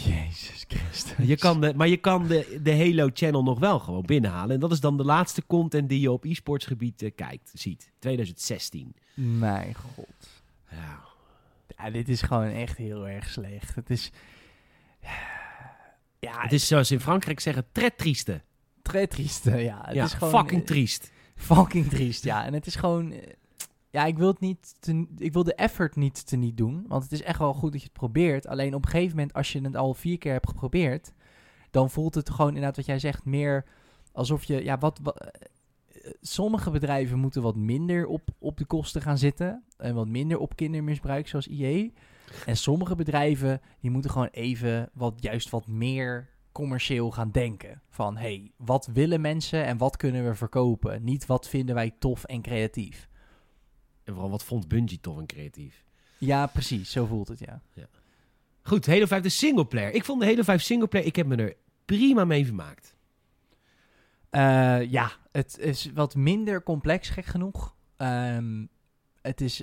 Jezus 0.05 0.65
Christus. 0.69 1.27
Je 1.27 1.37
kan 1.37 1.61
de, 1.61 1.75
maar 1.75 1.89
je 1.89 1.97
kan 1.97 2.27
de, 2.27 2.61
de 2.63 2.77
Halo 2.77 3.09
Channel 3.13 3.43
nog 3.43 3.59
wel 3.59 3.79
gewoon 3.79 4.07
binnenhalen. 4.07 4.55
En 4.55 4.61
dat 4.61 4.73
is 4.73 4.81
dan 4.81 4.97
de 4.97 5.05
laatste 5.05 5.47
content 5.47 5.89
die 5.89 6.01
je 6.01 6.13
op 6.13 6.25
e-sports 6.25 6.67
gebied 6.67 7.03
eh, 7.03 7.11
kijkt, 7.15 7.51
ziet. 7.55 7.93
2016. 7.99 8.95
Mijn 9.15 9.75
god. 9.75 10.43
Ja. 10.71 11.05
Ja, 11.77 11.91
dit 11.91 12.09
is 12.09 12.23
gewoon 12.23 12.49
echt 12.49 12.77
heel 12.77 13.09
erg 13.09 13.29
slecht. 13.29 13.75
Het 13.75 13.91
is... 13.91 14.11
Ja, 15.03 15.36
Het 16.21 16.53
is 16.53 16.67
zoals 16.67 16.91
in 16.91 17.01
Frankrijk 17.01 17.41
zeggen, 17.41 17.67
très 17.73 17.91
triste. 17.97 18.43
très. 18.83 19.43
Ja, 19.63 19.81
het 19.85 19.95
ja, 19.95 20.05
is 20.05 20.13
gewoon... 20.13 20.41
fucking 20.41 20.61
eh, 20.61 20.67
triest. 20.67 21.11
Fucking 21.37 21.89
triest, 21.89 22.25
ja. 22.25 22.45
En 22.45 22.53
het 22.55 22.67
is 22.67 22.75
gewoon... 22.75 23.13
eh, 23.13 23.33
Ja, 23.91 24.05
ik 24.05 24.19
wil 24.19 24.29
het 24.29 24.41
niet... 24.41 24.75
Te, 24.81 25.07
ik 25.17 25.33
wil 25.33 25.45
de 25.45 25.55
effort 25.55 25.97
niet 25.97 26.27
te 26.27 26.37
niet 26.37 26.57
doen. 26.57 26.85
Want 26.89 27.03
het 27.03 27.13
is 27.13 27.23
echt 27.23 27.39
wel 27.39 27.55
goed 27.55 27.73
dat 27.73 27.81
je 27.81 27.87
het 27.87 27.97
probeert. 27.99 28.47
Alleen 28.47 28.75
op 28.75 28.85
een 28.85 28.91
gegeven 28.91 29.17
moment, 29.17 29.33
als 29.35 29.53
je 29.53 29.61
het 29.61 29.77
al 29.77 29.95
vier 29.95 30.19
keer 30.19 30.33
hebt 30.33 30.49
geprobeerd... 30.49 31.13
dan 31.71 31.91
voelt 31.91 32.15
het 32.15 32.31
gewoon 32.31 32.49
inderdaad 32.49 32.77
wat 32.77 32.87
jij 32.87 32.99
zegt 32.99 33.25
meer 33.25 33.65
alsof 34.13 34.45
je... 34.45 34.65
Ja, 34.65 34.79
wat... 34.79 34.99
wat 35.03 35.21
eh, 35.21 35.31
sommige 36.21 36.71
bedrijven 36.71 37.19
moeten 37.19 37.43
wat 37.43 37.57
minder 37.57 38.07
op, 38.07 38.29
op 38.39 38.57
de 38.59 38.65
kosten 38.65 39.03
gaan 39.03 39.19
zitten. 39.19 39.65
En 39.77 39.95
wat 39.95 40.09
minder 40.09 40.39
op 40.39 40.57
kindermisbruik, 40.57 41.29
zoals 41.29 41.47
IE. 41.47 41.93
En 42.47 42.57
sommige 42.57 42.95
bedrijven, 42.95 43.61
die 43.81 43.91
moeten 43.91 44.11
gewoon 44.11 44.29
even 44.31 44.91
wat, 44.93 45.15
juist 45.21 45.51
wat 45.51 45.67
meer 45.67 46.29
commercieel 46.53 47.11
gaan 47.11 47.31
denken. 47.31 47.83
Van, 47.89 48.17
hey, 48.17 48.53
wat 48.57 48.89
willen 48.93 49.21
mensen 49.21 49.65
en 49.65 49.77
wat 49.77 49.97
kunnen 49.97 50.25
we 50.29 50.35
verkopen? 50.35 51.05
Niet 51.05 51.27
wat 51.27 51.49
vinden 51.49 51.75
wij 51.75 51.95
tof 51.99 52.25
en 52.25 52.43
creatief. 52.43 53.09
En 54.05 54.13
vooral, 54.13 54.31
wat 54.31 54.45
vond 54.45 54.69
Bungie 54.69 55.01
tof 55.01 55.19
en 55.19 55.27
creatief. 55.27 55.85
Ja, 56.19 56.47
precies, 56.47 56.91
zo 56.91 57.07
voelt 57.07 57.29
het, 57.29 57.39
ja. 57.39 57.63
Goed, 58.63 58.87
Halo 58.87 59.07
5 59.07 59.23
de 59.23 59.29
singleplayer. 59.29 59.95
Ik 59.95 60.05
vond 60.05 60.21
de 60.21 60.27
Halo 60.27 60.43
5 60.43 60.63
singleplayer, 60.63 61.07
ik 61.07 61.17
heb 61.17 61.27
me 61.27 61.37
er 61.37 61.57
prima 61.85 62.25
mee 62.25 62.45
vermaakt. 62.45 62.97
Eh, 64.31 64.91
ja, 64.91 65.11
het 65.33 65.59
is 65.59 65.91
wat 65.95 66.15
minder 66.15 66.63
complex, 66.63 67.09
gek 67.09 67.25
genoeg. 67.25 67.75
Ehm, 67.97 68.65
het 69.27 69.41
is, 69.41 69.63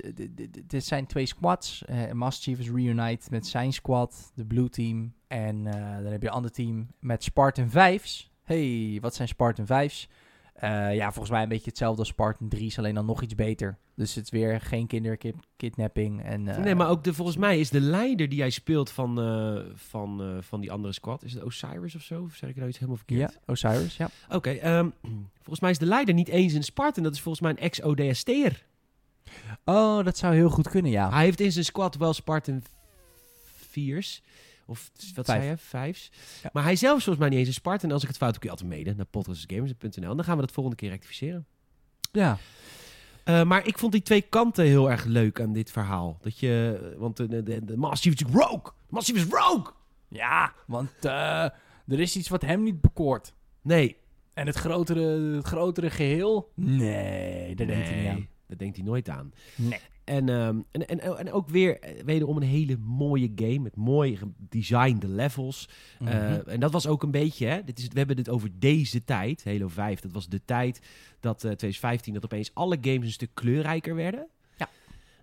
dit 0.66 0.84
zijn 0.84 1.06
twee 1.06 1.26
squads. 1.26 1.84
Eh 1.84 2.12
Master 2.12 2.42
Chief 2.42 2.58
is 2.58 2.70
reunite 2.70 3.26
met 3.30 3.46
zijn 3.46 3.72
squad, 3.72 4.32
de 4.34 4.44
Blue 4.44 4.68
Team. 4.68 5.12
En 5.26 5.66
eh, 5.66 6.02
dan 6.02 6.12
heb 6.12 6.22
je 6.22 6.28
een 6.28 6.34
ander 6.34 6.50
team 6.50 6.86
met 6.98 7.24
Spartan 7.24 7.68
5's. 7.68 8.30
Hey, 8.42 8.98
wat 9.00 9.14
zijn 9.14 9.28
Spartan 9.28 9.66
5's? 9.66 10.08
Eh, 10.54 10.94
ja, 10.94 11.12
volgens 11.12 11.30
mij 11.30 11.42
een 11.42 11.48
beetje 11.48 11.68
hetzelfde 11.68 11.98
als 11.98 12.08
Spartan 12.08 12.52
3's, 12.56 12.78
alleen 12.78 12.94
dan 12.94 13.06
nog 13.06 13.22
iets 13.22 13.34
beter. 13.34 13.78
Dus 13.94 14.14
het 14.14 14.24
is 14.24 14.30
weer 14.30 14.60
geen 14.60 14.86
kinderkidnapping. 14.86 16.22
En, 16.22 16.42
nee, 16.42 16.74
maar 16.74 16.88
ook 16.88 17.04
de, 17.04 17.14
volgens 17.14 17.36
mij 17.36 17.60
is 17.60 17.70
de 17.70 17.80
leider 17.80 18.28
die 18.28 18.38
jij 18.38 18.50
speelt 18.50 18.90
van, 18.90 19.14
van, 19.74 20.38
van 20.40 20.60
die 20.60 20.72
andere 20.72 20.92
squad, 20.92 21.24
is 21.24 21.32
het 21.32 21.42
Osiris 21.42 21.94
of 21.94 22.02
zo? 22.02 22.22
Of 22.22 22.34
zeg 22.34 22.50
ik 22.50 22.56
nou 22.56 22.68
iets 22.68 22.78
helemaal 22.78 23.00
Ja, 23.06 23.16
verkeerd? 23.16 23.40
Osiris, 23.46 23.96
ja. 23.96 24.08
Oké, 24.28 24.50
ehm, 24.50 24.88
volgens 25.34 25.60
mij 25.60 25.70
is 25.70 25.78
de 25.78 25.86
leider 25.86 26.14
niet 26.14 26.28
eens 26.28 26.52
een 26.52 26.62
Spartan. 26.62 27.02
Dat 27.02 27.14
is 27.14 27.20
volgens 27.20 27.42
mij 27.42 27.50
een 27.50 27.70
ex-ODST'er. 27.70 28.64
Oh, 29.64 30.04
dat 30.04 30.16
zou 30.18 30.34
heel 30.34 30.50
goed 30.50 30.68
kunnen, 30.68 30.90
ja. 30.90 31.10
Hij 31.10 31.24
heeft 31.24 31.40
in 31.40 31.52
zijn 31.52 31.64
squad 31.64 31.96
wel 31.96 32.12
Spartan 32.12 32.62
4's. 33.70 34.22
Of 34.66 34.90
wat 35.14 35.24
Vijf. 35.24 35.38
zei 35.40 35.50
je? 35.50 35.56
Vijf's. 35.56 36.10
Ja. 36.42 36.50
Maar 36.52 36.62
hij 36.62 36.76
zelf 36.76 36.96
is 36.98 37.04
volgens 37.04 37.18
mij 37.18 37.28
niet 37.28 37.38
eens 37.38 37.48
een 37.48 37.54
Spartan. 37.60 37.88
En 37.88 37.94
als 37.94 38.02
ik 38.02 38.08
het 38.08 38.16
fout 38.16 38.30
heb, 38.32 38.40
kun 38.40 38.50
je 38.50 38.56
altijd 38.56 38.76
mede 38.78 38.94
naar 38.96 39.06
podcastgamers.nl. 39.06 40.14
Dan 40.16 40.24
gaan 40.24 40.36
we 40.36 40.42
dat 40.42 40.52
volgende 40.52 40.78
keer 40.78 40.90
rectificeren. 40.90 41.46
Ja. 42.12 42.38
Eh, 43.24 43.42
maar 43.44 43.66
ik 43.66 43.78
vond 43.78 43.92
die 43.92 44.02
twee 44.02 44.22
kanten 44.22 44.64
heel 44.64 44.90
erg 44.90 45.04
leuk 45.04 45.40
aan 45.40 45.52
dit 45.52 45.70
verhaal. 45.70 46.18
Dat 46.22 46.38
je, 46.38 46.94
want 46.98 47.16
de, 47.16 47.42
de, 47.42 47.64
de 47.64 47.76
Chief 47.90 48.14
is 48.14 48.22
rogue. 48.32 48.72
Chief 48.90 49.16
is 49.16 49.24
rogue! 49.24 49.72
Ja, 50.08 50.52
want 50.66 50.90
eh, 51.00 51.44
er 51.88 52.00
is 52.00 52.16
iets 52.16 52.28
wat 52.28 52.42
hem 52.42 52.62
niet 52.62 52.80
bekoort. 52.80 53.34
Nee, 53.62 53.96
En 54.34 54.46
het 54.46 54.56
grotere, 54.56 55.34
het 55.36 55.46
grotere 55.46 55.90
geheel? 55.90 56.52
Nee, 56.54 57.54
daar 57.54 57.66
denkt 57.66 57.88
hij 57.88 58.00
niet 58.00 58.08
aan. 58.08 58.28
Daar 58.56 58.66
denkt 58.66 58.76
hij 58.76 58.86
nooit 58.86 59.08
aan. 59.08 59.32
Nee. 59.56 59.80
En, 60.04 60.28
ehm, 60.28 60.58
en, 60.70 60.88
en, 60.88 61.18
en 61.18 61.32
ook 61.32 61.48
weer 61.48 61.80
eh, 61.80 62.04
wederom 62.04 62.36
een 62.36 62.42
hele 62.42 62.76
mooie 62.76 63.32
game 63.36 63.58
met 63.58 63.76
mooi 63.76 64.16
gedesignde 64.16 65.08
levels. 65.08 65.68
Mhm. 65.98 66.10
Eh, 66.10 66.52
en 66.52 66.60
dat 66.60 66.72
was 66.72 66.86
ook 66.86 67.02
een 67.02 67.10
beetje, 67.10 67.46
hè, 67.46 67.64
dit 67.64 67.78
is, 67.78 67.88
we 67.88 67.98
hebben 67.98 68.16
dit 68.16 68.28
over 68.28 68.50
deze 68.58 69.04
tijd, 69.04 69.44
Halo 69.44 69.68
5. 69.68 70.00
Dat 70.00 70.12
was 70.12 70.28
de 70.28 70.44
tijd 70.44 70.80
dat 71.20 71.36
eh 71.36 71.40
2015, 71.40 72.14
dat 72.14 72.24
opeens 72.24 72.50
alle 72.54 72.78
games 72.80 73.06
een 73.06 73.12
stuk 73.12 73.30
kleurrijker 73.34 73.94
werden. 73.94 74.26
Ja. 74.56 74.68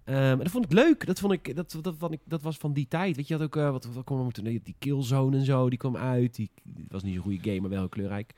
Ehm, 0.03 0.17
en 0.17 0.37
dat 0.37 0.51
vond 0.51 0.65
ik 0.65 0.71
leuk. 0.71 1.05
Dat, 1.05 1.19
vond 1.19 1.33
ik, 1.33 1.55
dat, 1.55 1.77
dat, 1.81 1.95
vond 1.97 2.13
ik, 2.13 2.19
dat 2.23 2.41
was 2.41 2.57
van 2.57 2.73
die 2.73 2.87
tijd. 2.87 3.15
Weet 3.15 3.27
je, 3.27 3.33
had 3.33 3.43
ook, 3.43 3.55
eh, 3.55 3.71
wat, 3.71 3.85
wat 3.85 4.03
kwam 4.03 4.25
er 4.25 4.31
toen? 4.31 4.43
Die 4.43 4.75
Killzone 4.79 5.37
en 5.37 5.45
zo, 5.45 5.69
die 5.69 5.79
kwam 5.79 5.97
uit. 5.97 6.35
Die, 6.35 6.49
die 6.63 6.85
was 6.87 7.03
niet 7.03 7.13
zo'n 7.13 7.23
goede 7.23 7.49
game, 7.49 7.59
maar 7.59 7.69
wel 7.69 7.79
heel 7.79 7.89
kleurrijk. 7.89 8.33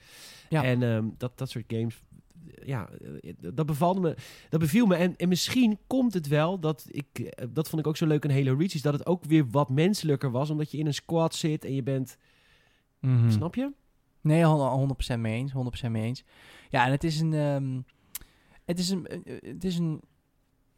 Ja. 0.49 0.63
En 0.63 0.83
ehm, 0.83 1.05
dat, 1.17 1.37
dat 1.37 1.49
soort 1.49 1.65
games, 1.67 2.01
ja, 2.65 2.89
eh, 2.89 3.33
dat 3.53 3.65
bevalde 3.65 3.99
me. 4.01 4.15
Dat 4.49 4.59
beviel 4.59 4.85
me. 4.85 4.95
En, 4.95 5.15
en 5.15 5.27
misschien 5.27 5.77
komt 5.87 6.13
het 6.13 6.27
wel 6.27 6.59
dat 6.59 6.85
ik, 6.87 7.19
eh, 7.19 7.45
dat 7.49 7.69
vond 7.69 7.81
ik 7.81 7.87
ook 7.87 7.97
zo 7.97 8.05
leuk 8.07 8.25
aan 8.25 8.31
Halo 8.31 8.55
Reach, 8.57 8.73
is 8.73 8.81
dat 8.81 8.93
het 8.93 9.05
ook 9.05 9.23
weer 9.25 9.49
wat 9.49 9.69
menselijker 9.69 10.31
was, 10.31 10.49
omdat 10.49 10.71
je 10.71 10.77
in 10.77 10.85
een 10.85 10.93
squad 10.93 11.35
zit 11.35 11.65
en 11.65 11.75
je 11.75 11.83
bent, 11.83 12.17
Mhm. 12.99 13.29
snap 13.31 13.55
je? 13.55 13.71
Nee, 14.21 14.43
hon- 14.43 14.69
100% 14.79 15.19
mee 15.21 15.35
eens. 15.35 15.51
100% 15.51 15.91
mee 15.91 16.03
eens. 16.03 16.23
Ja, 16.69 16.85
en 16.85 16.91
het 16.91 17.03
is 17.03 17.19
een. 17.19 17.33
ehm, 17.33 17.81
het 18.65 18.79
is 18.79 18.89
een. 18.89 19.07
eh, 19.07 19.35
Het 19.53 19.63
is 19.63 19.77
een 19.77 20.01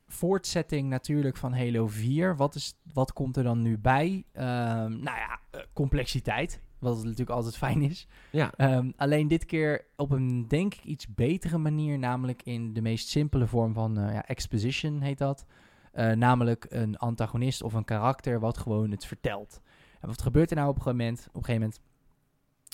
voortzetting 0.07 0.89
natuurlijk 0.89 1.37
van 1.37 1.53
Halo 1.53 1.87
4. 1.87 2.35
Wat, 2.35 2.55
is, 2.55 2.73
wat 2.93 3.13
komt 3.13 3.37
er 3.37 3.43
dan 3.43 3.61
nu 3.61 3.77
bij? 3.77 4.23
Ehm, 4.31 4.89
nou 4.91 5.17
ja, 5.17 5.39
complexiteit. 5.73 6.61
Wat 6.85 7.03
natuurlijk 7.03 7.29
altijd 7.29 7.57
fijn 7.57 7.81
is. 7.81 8.07
Ja, 8.31 8.51
Ehm, 8.57 8.91
alleen 8.95 9.27
dit 9.27 9.45
keer 9.45 9.85
op 9.95 10.11
een 10.11 10.47
denk 10.47 10.73
ik 10.73 10.83
iets 10.83 11.13
betere 11.13 11.57
manier. 11.57 11.99
Namelijk 11.99 12.43
in 12.43 12.73
de 12.73 12.81
meest 12.81 13.07
simpele 13.07 13.47
vorm 13.47 13.73
van 13.73 13.97
eh, 13.97 14.13
ja, 14.13 14.25
exposition 14.25 15.01
heet 15.01 15.17
dat. 15.17 15.45
Eh, 15.91 16.11
namelijk 16.11 16.65
een 16.69 16.97
antagonist 16.97 17.63
of 17.63 17.73
een 17.73 17.85
karakter 17.85 18.39
wat 18.39 18.57
gewoon 18.57 18.91
het 18.91 19.05
vertelt. 19.05 19.61
En 20.01 20.07
wat 20.07 20.21
gebeurt 20.21 20.49
er 20.49 20.55
nou 20.55 20.69
op 20.69 20.75
een 20.75 20.81
gegeven 20.81 21.05
moment? 21.05 21.27
Op 21.27 21.35
een 21.35 21.43
gegeven 21.45 21.61
moment 21.61 21.81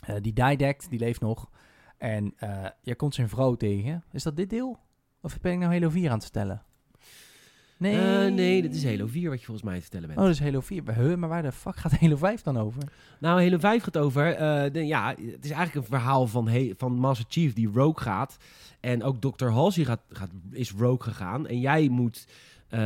eh, 0.05 0.15
die 0.21 0.33
Didact, 0.33 0.89
die 0.89 0.99
leeft 0.99 1.21
nog. 1.21 1.49
En 1.97 2.33
je 2.81 2.95
komt 2.95 3.15
zijn 3.15 3.29
vrouw 3.29 3.55
tegen. 3.55 4.03
Is 4.11 4.23
dat 4.23 4.35
dit 4.35 4.49
deel? 4.49 4.79
Of 5.21 5.39
ben 5.39 5.51
ik 5.51 5.59
nou 5.59 5.73
Halo 5.73 5.89
4 5.89 6.07
aan 6.07 6.13
het 6.13 6.23
vertellen? 6.23 6.63
Nee. 7.81 8.25
Eh, 8.25 8.33
nee, 8.33 8.61
dit 8.61 8.75
is 8.75 8.85
Halo 8.85 9.07
4 9.07 9.29
wat 9.29 9.39
je 9.39 9.45
volgens 9.45 9.65
mij 9.65 9.75
te 9.75 9.81
vertellen 9.81 10.07
bent. 10.07 10.19
Oh, 10.19 10.25
dat 10.25 10.33
is 10.33 10.39
Halo 10.39 10.59
4. 10.59 10.95
Huh, 10.95 11.15
maar 11.15 11.29
waar 11.29 11.41
de 11.41 11.51
fuck 11.51 11.75
gaat 11.75 11.91
Halo 11.99 12.15
5 12.15 12.41
dan 12.41 12.57
over? 12.57 12.81
Nou, 13.19 13.43
Halo 13.43 13.57
5 13.57 13.83
gaat 13.83 13.97
over. 13.97 14.33
eh, 14.35 14.71
de, 14.71 14.85
ja, 14.85 15.09
het 15.09 15.45
is 15.45 15.51
eigenlijk 15.51 15.75
een 15.75 15.97
verhaal 15.97 16.27
van, 16.27 16.47
he, 16.47 16.73
van 16.77 16.93
Master 16.93 17.25
Chief 17.29 17.53
die 17.53 17.69
rogue 17.73 18.03
gaat. 18.03 18.37
En 18.79 19.03
ook 19.03 19.21
Dr. 19.21 19.45
Halsey 19.47 19.85
gaat, 19.85 20.01
gaat, 20.09 20.29
is 20.51 20.71
rogue 20.71 21.03
gegaan. 21.11 21.47
En 21.47 21.59
jij 21.59 21.89
moet 21.89 22.27
eh, 22.67 22.79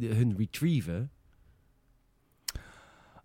hun 0.00 0.34
retrieven. 0.38 1.10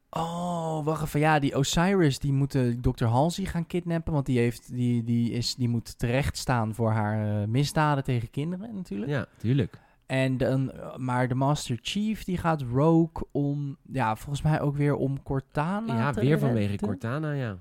Oh, 0.09 0.85
wacht 0.85 1.03
even. 1.03 1.19
Ja, 1.19 1.39
die 1.39 1.55
Osiris, 1.55 2.19
die 2.19 2.33
moet 2.33 2.57
Dr. 2.81 3.05
Halsey 3.05 3.45
gaan 3.45 3.67
kidnappen. 3.67 4.13
Want 4.13 4.25
die, 4.25 4.37
heeft, 4.37 4.73
die, 4.73 5.03
die, 5.03 5.31
is, 5.31 5.55
die 5.55 5.69
moet 5.69 5.99
terecht 5.99 6.37
staan 6.37 6.75
voor 6.75 6.91
haar 6.91 7.49
misdaden 7.49 8.03
tegen 8.03 8.29
kinderen 8.29 8.75
natuurlijk. 8.75 9.11
Ja, 9.11 9.25
tuurlijk. 9.37 9.85
En 10.07 10.37
dan, 10.37 10.71
maar 10.95 11.27
de 11.27 11.35
Master 11.35 11.77
Chief, 11.81 12.23
die 12.23 12.37
gaat 12.37 12.61
Rogue 12.61 13.27
om... 13.31 13.77
Ja, 13.91 14.15
volgens 14.15 14.41
mij 14.41 14.61
ook 14.61 14.75
weer 14.75 14.95
om 14.95 15.23
Cortana 15.23 15.97
Ja, 15.97 16.13
weer 16.13 16.39
vanwege. 16.39 16.77
Cortana, 16.77 17.31
ja. 17.31 17.57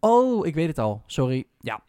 Oh, 0.00 0.46
ik 0.46 0.54
weet 0.54 0.68
het 0.68 0.78
al. 0.78 1.02
Sorry. 1.06 1.44
Ja. 1.60 1.82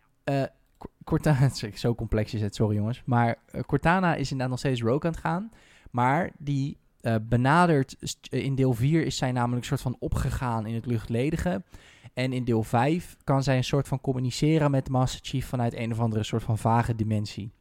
Cor- 0.78 0.92
Cortana, 1.04 1.50
zo 1.74 1.96
complex 1.96 2.34
is 2.34 2.42
het, 2.42 2.56
sorry 2.56 2.76
jongens. 2.76 3.02
Maar 3.06 3.36
eh, 3.46 3.62
Cortana 3.62 4.16
is 4.16 4.22
inderdaad 4.32 4.50
nog 4.50 4.60
steeds 4.60 4.82
Rogue 4.82 5.02
aan 5.04 5.12
het 5.12 5.20
gaan. 5.20 5.52
Maar 5.92 6.32
die 6.38 6.78
eh, 7.02 7.16
benadert, 7.22 8.18
in 8.30 8.56
deel 8.56 8.74
4 8.74 9.06
is 9.06 9.18
zij 9.18 9.32
namelijk 9.32 9.62
een 9.62 9.68
soort 9.68 9.82
van 9.82 9.96
opgegaan 10.00 10.66
in 10.66 10.74
het 10.76 10.86
luchtledige. 10.86 11.64
En 12.14 12.34
in 12.34 12.44
deel 12.44 12.64
5 12.64 13.16
kan 13.24 13.44
zij 13.44 13.58
een 13.58 13.64
soort 13.64 13.88
van 13.88 14.02
communiceren 14.02 14.72
met 14.72 14.90
Master 14.90 15.20
Chief 15.24 15.46
vanuit 15.48 15.74
een 15.76 15.92
of 15.92 16.00
andere 16.00 16.24
soort 16.24 16.44
van 16.44 16.58
vage 16.58 16.96
dimensie. 16.96 17.52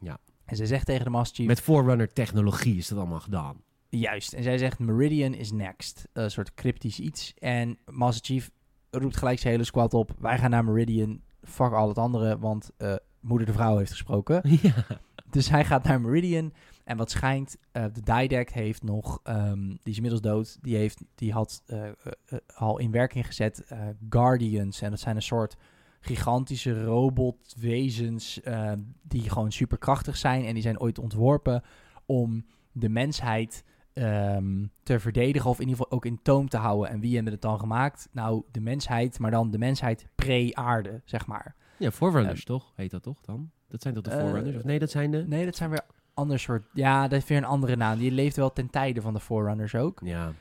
Ja. 0.00 0.18
En 0.48 0.56
zij 0.56 0.66
zegt 0.66 0.86
tegen 0.86 1.04
de 1.04 1.10
Master 1.10 1.36
Chief... 1.36 1.46
Met 1.46 1.60
Forerunner 1.60 2.12
technologie 2.12 2.76
is 2.76 2.88
dat 2.88 2.98
allemaal 2.98 3.20
gedaan. 3.20 3.62
Juist. 3.88 4.32
En 4.32 4.42
zij 4.42 4.58
zegt 4.58 4.78
Meridian 4.78 5.34
is 5.34 5.52
next. 5.52 6.08
Een 6.12 6.30
soort 6.30 6.54
cryptisch 6.54 7.00
iets. 7.00 7.34
En 7.38 7.78
Master 7.90 8.24
Chief 8.24 8.50
roept 8.90 9.16
gelijk 9.16 9.38
zijn 9.38 9.52
hele 9.52 9.64
squad 9.64 9.94
op. 9.94 10.10
Wij 10.18 10.38
gaan 10.38 10.50
naar 10.50 10.64
Meridian. 10.64 11.20
Fuck 11.42 11.72
al 11.72 11.88
het 11.88 11.98
andere, 11.98 12.38
want 12.38 12.70
eh, 12.76 12.94
moeder 13.20 13.46
de 13.46 13.52
vrouw 13.52 13.76
heeft 13.76 13.90
gesproken. 13.90 14.42
ja. 14.62 14.84
Dus 15.30 15.48
hij 15.48 15.64
gaat 15.64 15.84
naar 15.84 16.00
Meridian. 16.00 16.52
En 16.84 16.96
wat 16.96 17.10
schijnt, 17.10 17.56
eh, 17.72 17.84
de 17.92 18.02
Didact 18.02 18.52
heeft 18.52 18.82
nog, 18.82 19.20
ehm, 19.22 19.66
die 19.66 19.78
is 19.82 19.96
inmiddels 19.96 20.22
dood, 20.22 20.58
die, 20.60 20.76
heeft, 20.76 21.02
die 21.14 21.32
had 21.32 21.62
eh, 21.66 21.86
eh, 21.86 21.92
eh, 22.26 22.38
al 22.54 22.78
in 22.78 22.90
werking 22.90 23.26
gezet 23.26 23.64
eh, 23.64 23.78
Guardians. 24.08 24.80
En 24.80 24.90
dat 24.90 25.00
zijn 25.00 25.16
een 25.16 25.22
soort 25.22 25.56
gigantische 26.00 26.84
robotwezens 26.84 28.40
eh, 28.42 28.72
die 29.02 29.30
gewoon 29.30 29.52
superkrachtig 29.52 30.16
zijn. 30.16 30.44
En 30.44 30.54
die 30.54 30.62
zijn 30.62 30.80
ooit 30.80 30.98
ontworpen 30.98 31.62
om 32.06 32.46
de 32.72 32.88
mensheid 32.88 33.64
ehm, 33.92 34.66
te 34.82 35.00
verdedigen 35.00 35.50
of 35.50 35.60
in 35.60 35.68
ieder 35.68 35.76
geval 35.82 35.96
ook 35.96 36.04
in 36.04 36.22
toom 36.22 36.48
te 36.48 36.56
houden. 36.56 36.90
En 36.90 37.00
wie 37.00 37.14
hebben 37.14 37.32
het 37.32 37.42
dan 37.42 37.58
gemaakt? 37.58 38.08
Nou, 38.12 38.42
de 38.50 38.60
mensheid, 38.60 39.18
maar 39.18 39.30
dan 39.30 39.50
de 39.50 39.58
mensheid 39.58 40.06
pre-aarde, 40.14 41.00
zeg 41.04 41.26
maar. 41.26 41.54
Ja, 41.78 41.90
Forerunners 41.90 42.44
toch? 42.44 42.72
Heet 42.76 42.90
dat 42.90 43.02
toch 43.02 43.20
dan? 43.20 43.50
Dat 43.68 43.82
zijn 43.82 43.94
toch 43.94 44.02
de 44.02 44.10
Eh, 44.10 44.20
Forerunners? 44.20 44.56
Of 44.56 44.64
nee, 44.64 44.78
dat 44.78 44.90
zijn 44.90 45.10
de... 45.10 45.24
Nee, 45.26 45.44
dat 45.44 45.56
zijn 45.56 45.70
weer 45.70 45.80
ander 46.14 46.38
soort... 46.38 46.64
Ja, 46.72 47.08
dat 47.08 47.22
is 47.22 47.28
weer 47.28 47.38
een 47.38 47.44
andere 47.44 47.76
naam. 47.76 47.98
Die 47.98 48.12
leeft 48.12 48.36
wel 48.36 48.52
ten 48.52 48.70
tijde 48.70 49.00
van 49.00 49.12
de 49.14 49.20
Forerunners 49.20 49.74
ook. 49.74 50.00
Ja. 50.04 50.32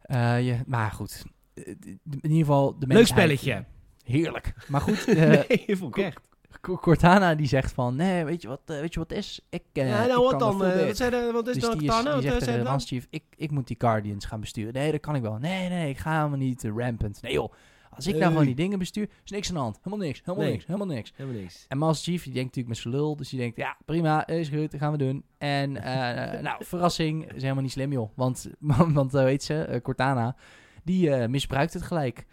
Eh, 0.00 0.46
je, 0.46 0.58
maar 0.66 0.90
goed. 0.90 1.24
In 1.54 2.00
ieder 2.22 2.38
geval 2.38 2.78
de 2.78 2.86
Leuk 2.86 3.06
spelletje. 3.06 3.64
Heerlijk. 4.06 4.54
Maar 4.68 4.80
goed, 4.80 5.04
eh, 5.08 5.16
nee, 5.48 5.76
vond 5.76 5.96
ik 5.96 6.04
echt. 6.04 6.28
Cortana 6.60 7.34
die 7.34 7.46
zegt 7.46 7.72
van... 7.72 7.96
Nee, 7.96 8.24
weet 8.24 8.42
je 8.42 8.48
wat, 8.48 8.60
eh, 8.64 8.80
weet 8.80 8.94
je 8.94 8.98
wat 8.98 9.12
is? 9.12 9.40
Ik, 9.48 9.62
eh, 9.72 9.88
ja, 9.88 10.02
ik 10.02 10.08
nou, 10.08 10.22
wat 10.22 10.38
dan? 10.38 10.58
wat, 10.58 10.96
zei 10.96 11.10
de, 11.10 11.30
wat 11.32 11.48
is 11.48 11.54
Dus 11.54 11.62
dan 11.62 11.78
die, 11.78 11.88
is, 11.88 11.94
Katana? 11.94 12.20
die 12.20 12.30
Wat 12.30 12.42
zegt 12.42 12.64
dan? 12.64 12.80
Chief, 12.80 13.06
ik, 13.10 13.24
ik 13.36 13.50
moet 13.50 13.66
die 13.66 13.76
Guardians 13.78 14.24
gaan 14.24 14.40
besturen. 14.40 14.72
Nee, 14.72 14.90
dat 14.90 15.00
kan 15.00 15.14
ik 15.14 15.22
wel. 15.22 15.36
Nee, 15.36 15.68
nee, 15.68 15.88
ik 15.88 15.98
ga 15.98 16.16
helemaal 16.16 16.38
niet 16.38 16.64
eh, 16.64 16.70
rampant. 16.76 17.22
Nee 17.22 17.32
joh, 17.32 17.52
als 17.90 18.06
ik 18.06 18.16
nou 18.16 18.30
gewoon 18.30 18.44
die 18.44 18.54
dingen 18.54 18.78
bestuur, 18.78 19.08
is 19.24 19.30
niks 19.30 19.48
aan 19.48 19.54
de 19.54 19.60
hand. 19.60 19.78
Helemaal 19.82 20.06
niks, 20.06 20.20
helemaal 20.24 20.44
Nee. 20.44 20.52
niks, 20.52 20.66
helemaal 20.66 20.86
niks. 20.86 21.12
Helemaal 21.16 21.40
niks. 21.40 21.64
En 21.68 21.78
Master 21.78 22.12
Chief, 22.12 22.22
die 22.24 22.32
denkt 22.32 22.56
natuurlijk 22.56 22.74
met 22.74 22.84
zijn 22.84 22.94
lul. 22.94 23.16
Dus 23.16 23.28
die 23.28 23.38
denkt, 23.38 23.56
ja, 23.56 23.76
prima, 23.84 24.26
is 24.26 24.48
goed, 24.48 24.70
dat 24.70 24.80
gaan 24.80 24.92
we 24.92 24.98
doen. 24.98 25.24
En, 25.38 25.72
nou, 26.46 26.64
verrassing, 26.64 27.32
is 27.32 27.42
helemaal 27.42 27.62
niet 27.62 27.72
slim, 27.72 27.92
joh. 27.92 28.10
Want, 28.14 28.50
want 28.98 29.12
weet 29.12 29.42
ze, 29.42 29.80
Cortana, 29.82 30.36
die 30.84 31.28
misbruikt 31.28 31.72
het 31.72 31.82
gelijk. 31.82 32.26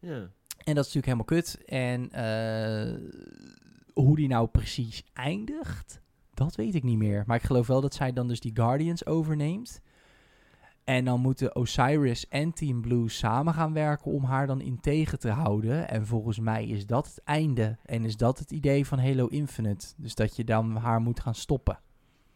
Ja. 0.00 0.28
En 0.66 0.74
dat 0.74 0.86
is 0.86 0.94
natuurlijk 0.94 1.06
helemaal 1.06 1.24
kut. 1.24 1.64
En 1.64 2.10
eh, 2.10 3.00
hoe 3.92 4.16
die 4.16 4.28
nou 4.28 4.48
precies 4.48 5.04
eindigt, 5.12 6.00
dat 6.34 6.54
weet 6.54 6.74
ik 6.74 6.82
niet 6.82 6.98
meer. 6.98 7.24
Maar 7.26 7.36
ik 7.36 7.42
geloof 7.42 7.66
wel 7.66 7.80
dat 7.80 7.94
zij 7.94 8.12
dan 8.12 8.28
dus 8.28 8.40
die 8.40 8.50
Guardians 8.54 9.06
overneemt. 9.06 9.80
En 10.84 11.04
dan 11.04 11.20
moeten 11.20 11.56
Osiris 11.56 12.28
en 12.28 12.52
Team 12.52 12.80
Blue 12.80 13.08
samen 13.08 13.54
gaan 13.54 13.72
werken 13.72 14.10
om 14.10 14.24
haar 14.24 14.46
dan 14.46 14.60
in 14.60 14.80
tegen 14.80 15.18
te 15.18 15.30
houden. 15.30 15.88
En 15.88 16.06
volgens 16.06 16.38
mij 16.38 16.66
is 16.66 16.86
dat 16.86 17.06
het 17.06 17.22
einde. 17.24 17.78
En 17.84 18.04
is 18.04 18.16
dat 18.16 18.38
het 18.38 18.50
idee 18.50 18.86
van 18.86 18.98
Halo 18.98 19.26
Infinite. 19.26 19.86
Dus 19.96 20.14
dat 20.14 20.36
je 20.36 20.44
dan 20.44 20.76
haar 20.76 21.00
moet 21.00 21.20
gaan 21.20 21.34
stoppen. 21.34 21.78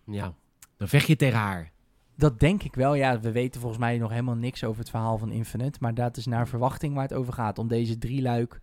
ja. 0.05 0.35
Dan 0.77 0.89
vecht 0.89 1.07
je 1.07 1.17
tegen 1.17 1.39
haar. 1.39 1.73
Dat 2.21 2.41
denk 2.41 2.63
ik 2.63 2.75
wel. 2.75 2.95
Ja, 2.95 3.21
we 3.21 3.33
weten 3.33 3.61
volgens 3.61 3.81
mij 3.81 3.99
nog 3.99 4.11
helemaal 4.11 4.35
niks 4.35 4.65
over 4.65 4.81
het 4.81 4.91
verhaal 4.91 5.19
van 5.19 5.33
Infinite. 5.33 5.79
Maar 5.81 5.95
dat 5.95 6.17
is 6.17 6.27
naar 6.27 6.49
verwachting 6.49 6.95
waar 6.95 7.03
het 7.03 7.13
over 7.13 7.33
gaat. 7.33 7.59
Om 7.59 7.69
deze 7.69 7.99
drieluik, 7.99 8.61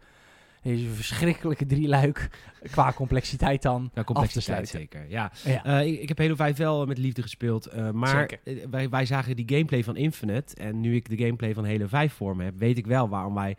deze 0.62 0.90
verschrikkelijke 0.90 1.66
drieluik, 1.66 2.30
qua 2.72 2.94
complexiteit 2.94 3.62
dan, 3.62 3.82
Ja, 3.82 3.88
af 3.88 3.94
te 3.94 4.04
complexiteit 4.04 4.68
zeker. 4.68 5.10
Ja. 5.10 5.32
Ja. 5.44 5.66
Eh, 5.66 5.88
ik, 5.88 6.00
ik 6.02 6.08
heb 6.08 6.18
Halo 6.18 6.36
5 6.36 6.58
wel 6.58 6.86
met 6.86 6.98
liefde 6.98 7.22
gespeeld. 7.22 7.66
eh, 7.66 7.92
maar 7.92 8.30
Zeker. 8.30 8.40
eh, 8.44 8.68
wij, 8.70 8.90
wij 8.90 9.06
zagen 9.06 9.36
die 9.36 9.50
gameplay 9.50 9.84
van 9.84 9.96
Infinite. 9.96 10.56
En 10.56 10.80
nu 10.80 10.96
ik 10.96 11.10
de 11.10 11.18
gameplay 11.18 11.54
van 11.54 11.66
Halo 11.66 11.88
5 11.88 12.14
voor 12.14 12.36
me 12.36 12.44
heb, 12.44 12.58
weet 12.58 12.78
ik 12.78 12.86
wel 12.86 13.10
waarom 13.10 13.34
wij 13.34 13.58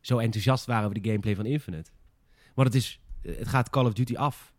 zo 0.00 0.18
enthousiast 0.18 0.66
waren 0.66 0.88
over 0.88 1.00
de 1.02 1.08
gameplay 1.08 1.34
van 1.34 1.46
Infinite. 1.46 1.90
Want 2.54 2.68
het, 2.68 2.76
is, 2.76 3.00
het 3.22 3.48
gaat 3.48 3.70
Call 3.70 3.84
of 3.84 3.92
Duty 3.92 4.16
af. 4.16 4.52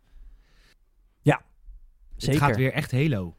Zeker. 2.16 2.40
Het 2.40 2.48
gaat 2.48 2.56
weer 2.56 2.72
echt 2.72 2.92
Halo. 2.92 3.34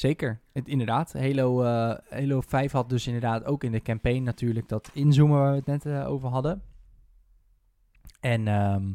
Zeker, 0.00 0.40
het, 0.52 0.68
inderdaad. 0.68 1.12
Halo, 1.12 1.62
eh, 1.62 1.98
Halo 2.08 2.40
5 2.40 2.72
had 2.72 2.88
dus 2.88 3.06
inderdaad 3.06 3.44
ook 3.44 3.64
in 3.64 3.72
de 3.72 3.82
campaign 3.82 4.22
natuurlijk 4.22 4.68
dat 4.68 4.90
inzoomen 4.92 5.38
waar 5.38 5.50
we 5.50 5.56
het 5.56 5.66
net 5.66 5.86
eh, 5.86 6.08
over 6.08 6.28
hadden. 6.28 6.62
En 8.20 8.48
ehm, 8.48 8.92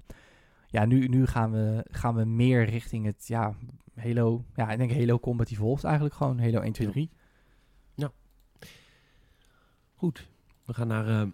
ja, 0.67 0.85
nu, 0.85 1.07
nu 1.07 1.25
gaan, 1.25 1.51
we, 1.51 1.85
gaan 1.91 2.15
we 2.15 2.25
meer 2.25 2.65
richting 2.65 3.05
het 3.05 3.27
ja, 3.27 3.55
Halo. 3.95 4.43
Ja, 4.55 4.69
ik 4.69 4.77
denk 4.77 4.91
Halo 4.91 5.19
Combat 5.19 5.49
Evolved 5.49 5.83
eigenlijk 5.83 6.15
gewoon. 6.15 6.39
Halo 6.39 6.59
1, 6.59 6.71
2, 6.73 6.89
3. 6.89 7.09
Goed. 9.95 10.27
We 10.65 10.73
gaan 10.73 10.87
naar 10.87 11.07
eh, 11.07 11.27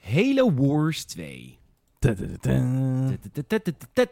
Halo 0.00 0.54
Wars 0.54 1.04
2. 1.04 1.58
Tudududu. 1.98 3.18
Tudududududu. 3.32 4.10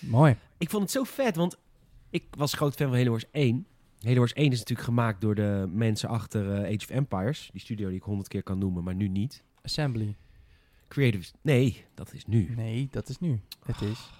Mooi. 0.00 0.36
ik 0.58 0.70
vond 0.70 0.82
het 0.82 0.92
zo 0.92 1.04
vet, 1.04 1.36
want 1.36 1.58
ik 2.16 2.24
was 2.36 2.52
groot 2.54 2.74
fan 2.74 2.88
van 2.88 2.96
Halo 2.96 3.10
Wars 3.10 3.24
1. 3.30 3.66
Halo 4.00 4.18
Wars 4.18 4.32
1 4.32 4.52
is 4.52 4.58
natuurlijk 4.58 4.88
gemaakt 4.88 5.20
door 5.20 5.34
de 5.34 5.66
mensen 5.72 6.08
achter 6.08 6.52
eh, 6.52 6.58
Age 6.64 6.76
of 6.76 6.90
Empires. 6.90 7.48
Die 7.52 7.60
studio 7.60 7.88
die 7.88 7.96
ik 7.96 8.02
honderd 8.02 8.28
keer 8.28 8.42
kan 8.42 8.58
noemen, 8.58 8.84
maar 8.84 8.94
nu 8.94 9.08
niet. 9.08 9.44
Assembly. 9.62 10.16
Creative... 10.88 11.32
Nee, 11.42 11.84
dat 11.94 12.12
is 12.12 12.26
nu. 12.26 12.54
Nee, 12.56 12.88
dat 12.90 13.08
is 13.08 13.18
nu. 13.18 13.40
Het 13.64 13.80
is. 13.80 14.10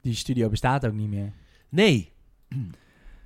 Die 0.00 0.14
studio 0.14 0.48
bestaat 0.48 0.86
ook 0.86 0.92
niet 0.92 1.08
meer. 1.08 1.32
Nee. 1.68 2.12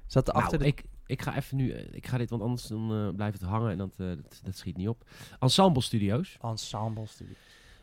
Zat 0.06 0.28
er 0.28 0.32
Nou, 0.34 0.44
achter 0.44 0.58
de... 0.58 0.66
ik, 0.66 0.82
ik 1.06 1.22
ga 1.22 1.36
even 1.36 1.56
nu... 1.56 1.70
eh, 1.70 1.86
Ik 1.94 2.06
ga 2.06 2.18
dit, 2.18 2.30
want 2.30 2.42
anders 2.42 2.66
dan, 2.66 2.92
eh, 2.92 3.14
blijft 3.14 3.40
het 3.40 3.48
hangen 3.48 3.70
en 3.70 3.78
dat, 3.78 3.96
dat, 3.96 4.40
dat 4.44 4.56
schiet 4.56 4.76
niet 4.76 4.88
op. 4.88 5.04
Ensemble 5.38 5.82
Studios. 5.82 6.36
Ensemble 6.40 7.06
studio. 7.06 7.34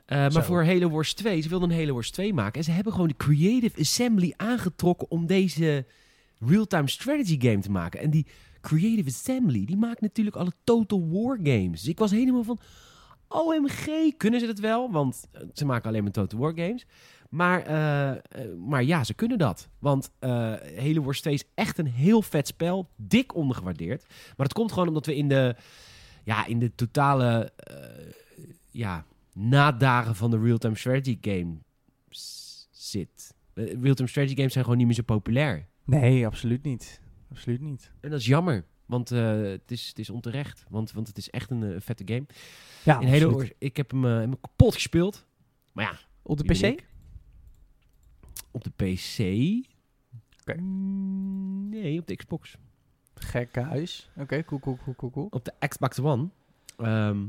Eh, 0.08 0.30
maar 0.30 0.46
voor 0.46 0.66
Halo 0.66 0.90
Wars 0.90 1.14
2, 1.14 1.42
ze 1.42 1.50
wilden 1.50 1.70
een 1.70 1.78
Halo 1.78 1.94
Wars 1.94 2.12
2 2.12 2.34
maken. 2.34 2.60
En 2.60 2.64
ze 2.64 2.72
hebben 2.72 2.94
gewoon 2.94 3.08
de 3.08 3.16
Creative 3.16 3.80
Assembly 3.80 4.34
aangetrokken 4.36 5.12
om 5.12 5.26
deze 5.26 5.86
real-time 6.40 6.90
strategy 6.90 7.40
game 7.40 7.60
te 7.60 7.72
maken. 7.72 8.00
En 8.00 8.10
die 8.10 8.28
Creative 8.62 9.10
Assembly, 9.10 9.66
die 9.66 9.78
maakt 9.78 10.02
natuurlijk 10.02 10.36
alle 10.36 10.52
Total 10.64 11.10
War 11.12 11.40
games. 11.44 11.82
Dus 11.82 11.88
ik 11.88 12.00
was 12.00 12.12
helemaal 12.12 12.44
van, 12.44 12.60
OMG, 13.28 14.18
kunnen 14.18 14.40
ze 14.40 14.46
dat 14.46 14.60
wel? 14.60 14.92
Want 14.92 15.28
eh, 15.32 15.42
ze 15.54 15.66
maken 15.66 15.90
alleen 15.90 16.04
maar 16.04 16.12
Total 16.12 16.40
War 16.40 16.54
games. 16.56 16.86
Maar, 17.30 17.62
eh, 17.62 18.46
maar 18.68 18.84
ja, 18.84 19.04
ze 19.04 19.14
kunnen 19.14 19.38
dat. 19.38 19.70
Want 19.80 20.12
Halo 20.78 21.02
Wars 21.02 21.22
2 21.22 21.34
is 21.34 21.44
echt 21.54 21.78
een 21.78 21.88
heel 21.88 22.22
vet 22.22 22.48
spel. 22.48 22.90
Dik 22.96 23.36
ondergewaardeerd. 23.36 24.06
Maar 24.08 24.48
dat 24.48 24.54
komt 24.54 24.72
gewoon 24.72 24.88
omdat 24.88 25.06
we 25.06 25.16
in 25.16 25.28
de, 25.28 25.56
ja, 26.24 26.46
in 26.46 26.60
de 26.60 26.76
totale 26.76 27.52
ja, 28.72 29.06
nadagen 29.38 30.16
van 30.16 30.32
de 30.32 30.40
real-time 30.40 30.76
strategy 30.76 31.18
game 31.22 31.58
zit. 32.72 33.36
Eh, 33.54 33.66
Real-time 33.82 34.08
strategy 34.10 34.36
games 34.36 34.52
zijn 34.54 34.64
gewoon 34.64 34.78
niet 34.80 34.88
meer 34.88 34.96
zo 34.96 35.04
populair. 35.04 35.68
Nee, 35.84 36.26
absoluut 36.26 36.64
niet. 36.64 37.02
Absoluut 37.32 37.62
niet. 37.62 37.92
En 38.00 38.10
dat 38.10 38.20
is 38.20 38.26
jammer. 38.26 38.66
Want 38.86 39.12
eh, 39.12 39.42
het, 39.42 39.72
is, 39.72 39.88
het 39.88 40.00
is 40.00 40.10
onterecht. 40.10 40.66
Want, 40.70 40.92
want 40.92 41.08
het 41.08 41.18
is 41.18 41.30
echt 41.30 41.50
een 41.52 41.64
eh, 41.64 41.80
vette 41.80 42.04
game. 42.06 42.26
Ja, 42.84 42.96
absoluut. 42.96 43.32
Wars, 43.34 43.52
ik 43.58 43.78
heb 43.78 43.92
hem, 43.92 44.04
hem 44.04 44.40
kapot 44.40 44.74
gespeeld. 44.74 45.26
Maar 45.74 45.86
ja, 45.86 46.00
Op 46.22 46.38
de 46.38 46.44
PC? 46.44 46.62
ik? 46.62 46.88
Op 48.52 48.64
de 48.64 48.70
PC? 48.70 49.20
Mm, 50.60 51.70
Nee, 51.70 52.00
op 52.00 52.08
de 52.08 52.16
Xbox. 52.16 52.58
Gekke 53.16 53.60
huis. 53.60 54.10
Oké, 54.16 54.44
cool, 54.44 54.60
cool, 54.60 54.78
cool, 54.84 54.96
cool, 54.96 55.12
cool. 55.12 55.28
Op 55.30 55.46
de 55.46 55.54
Xbox 55.68 56.00
One. 56.00 56.30
Ehm, 56.78 57.26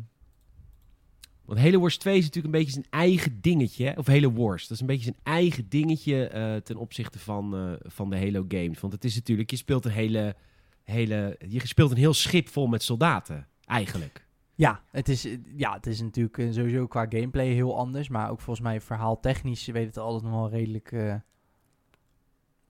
want 1.49 1.61
Halo 1.61 1.81
Wars 1.81 1.99
2 1.99 2.17
is 2.17 2.25
natuurlijk 2.25 2.55
een 2.55 2.61
beetje 2.61 2.81
zijn 2.81 2.87
eigen 2.91 3.41
dingetje. 3.41 3.97
Of 3.97 4.07
Halo 4.07 4.33
Wars. 4.33 4.63
Dat 4.63 4.71
is 4.71 4.81
een 4.81 4.87
beetje 4.87 5.05
zijn 5.05 5.19
eigen 5.23 5.69
dingetje 5.69 6.29
eh, 6.29 6.57
ten 6.57 6.77
opzichte 6.77 7.19
van, 7.19 7.57
eh, 7.57 7.73
van 7.91 8.11
de 8.11 8.19
Halo 8.19 8.45
games. 8.49 8.81
Want 8.81 8.93
het 8.93 9.05
is 9.05 9.15
natuurlijk, 9.15 9.51
je 9.51 9.57
speelt 9.57 9.85
een 9.85 9.91
hele, 9.91 10.37
hele... 10.83 11.39
Je 11.49 11.67
speelt 11.67 11.91
een 11.91 11.97
heel 11.97 12.15
schip 12.15 12.49
vol 12.49 12.67
met 12.67 12.83
soldaten, 12.83 13.47
eigenlijk. 13.65 14.27
Ja, 14.55 14.83
het 14.91 15.09
is, 15.09 15.29
ja, 15.57 15.73
het 15.73 15.87
is 15.87 16.01
natuurlijk 16.01 16.39
eh, 16.39 16.53
sowieso 16.53 16.87
qua 16.87 17.07
gameplay 17.09 17.47
heel 17.47 17.79
anders. 17.79 18.09
Maar 18.09 18.31
ook 18.31 18.41
volgens 18.41 18.67
mij 18.67 18.81
verhaal 18.81 19.21
technisch 19.21 19.67
weet 19.67 19.87
het 19.87 19.99
altijd 19.99 20.23
nog 20.23 20.33
wel 20.33 20.51
redelijk 20.51 21.23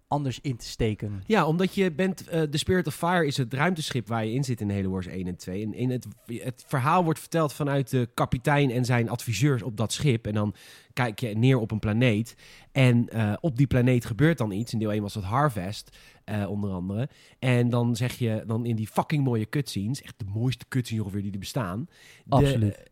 anders 0.09 0.39
in 0.43 0.57
te 0.57 0.67
steken. 0.67 1.23
Ja, 1.27 1.47
omdat 1.47 1.75
je 1.75 1.93
bent... 1.93 2.29
eh 2.29 2.43
The 2.43 2.59
Spirit 2.59 2.87
of 2.87 2.95
Fire 2.95 3.27
is 3.27 3.37
het 3.37 3.55
ruimteschip 3.55 4.09
waar 4.09 4.25
je 4.25 4.33
in 4.33 4.45
zit 4.45 4.61
in 4.61 4.71
Halo 4.71 4.91
Wars 4.91 5.07
1 5.07 5.27
en 5.27 5.37
2. 5.37 5.63
En 5.65 5.75
in 5.75 5.91
het, 5.91 6.07
het 6.27 6.65
verhaal 6.67 7.05
wordt 7.05 7.21
verteld 7.21 7.53
vanuit 7.53 7.91
de 7.91 8.09
kapitein 8.15 8.71
en 8.71 8.85
zijn 8.85 9.09
adviseurs 9.09 9.63
op 9.63 9.77
dat 9.77 9.93
schip. 9.93 10.27
En 10.27 10.35
dan 10.35 10.55
kijk 10.93 11.21
je 11.21 11.29
neer 11.37 11.59
op 11.59 11.71
een 11.71 11.79
planeet. 11.79 12.35
En 12.73 13.09
eh, 13.09 13.33
op 13.41 13.57
die 13.57 13.67
planeet 13.67 14.05
gebeurt 14.05 14.39
dan 14.39 14.51
iets. 14.51 14.73
In 14.73 14.79
deel 14.79 14.93
1 14.93 15.03
was 15.03 15.13
dat 15.15 15.23
Harvest, 15.25 15.97
eh, 16.25 16.51
onder 16.51 16.71
andere. 16.71 17.09
En 17.39 17.69
dan 17.71 17.97
zeg 17.97 18.15
je 18.19 18.43
dan 18.47 18.67
in 18.67 18.77
die 18.77 18.87
fucking 18.89 19.25
mooie 19.25 19.49
cutscenes... 19.49 20.03
Echt 20.03 20.15
de 20.19 20.25
mooiste 20.35 20.65
cutscenes 20.69 21.03
ongeveer 21.03 21.23
die 21.23 21.33
er 21.33 21.39
bestaan. 21.39 21.89
de- 22.25 22.35
Absoluut. 22.37 22.75
de- 22.75 22.87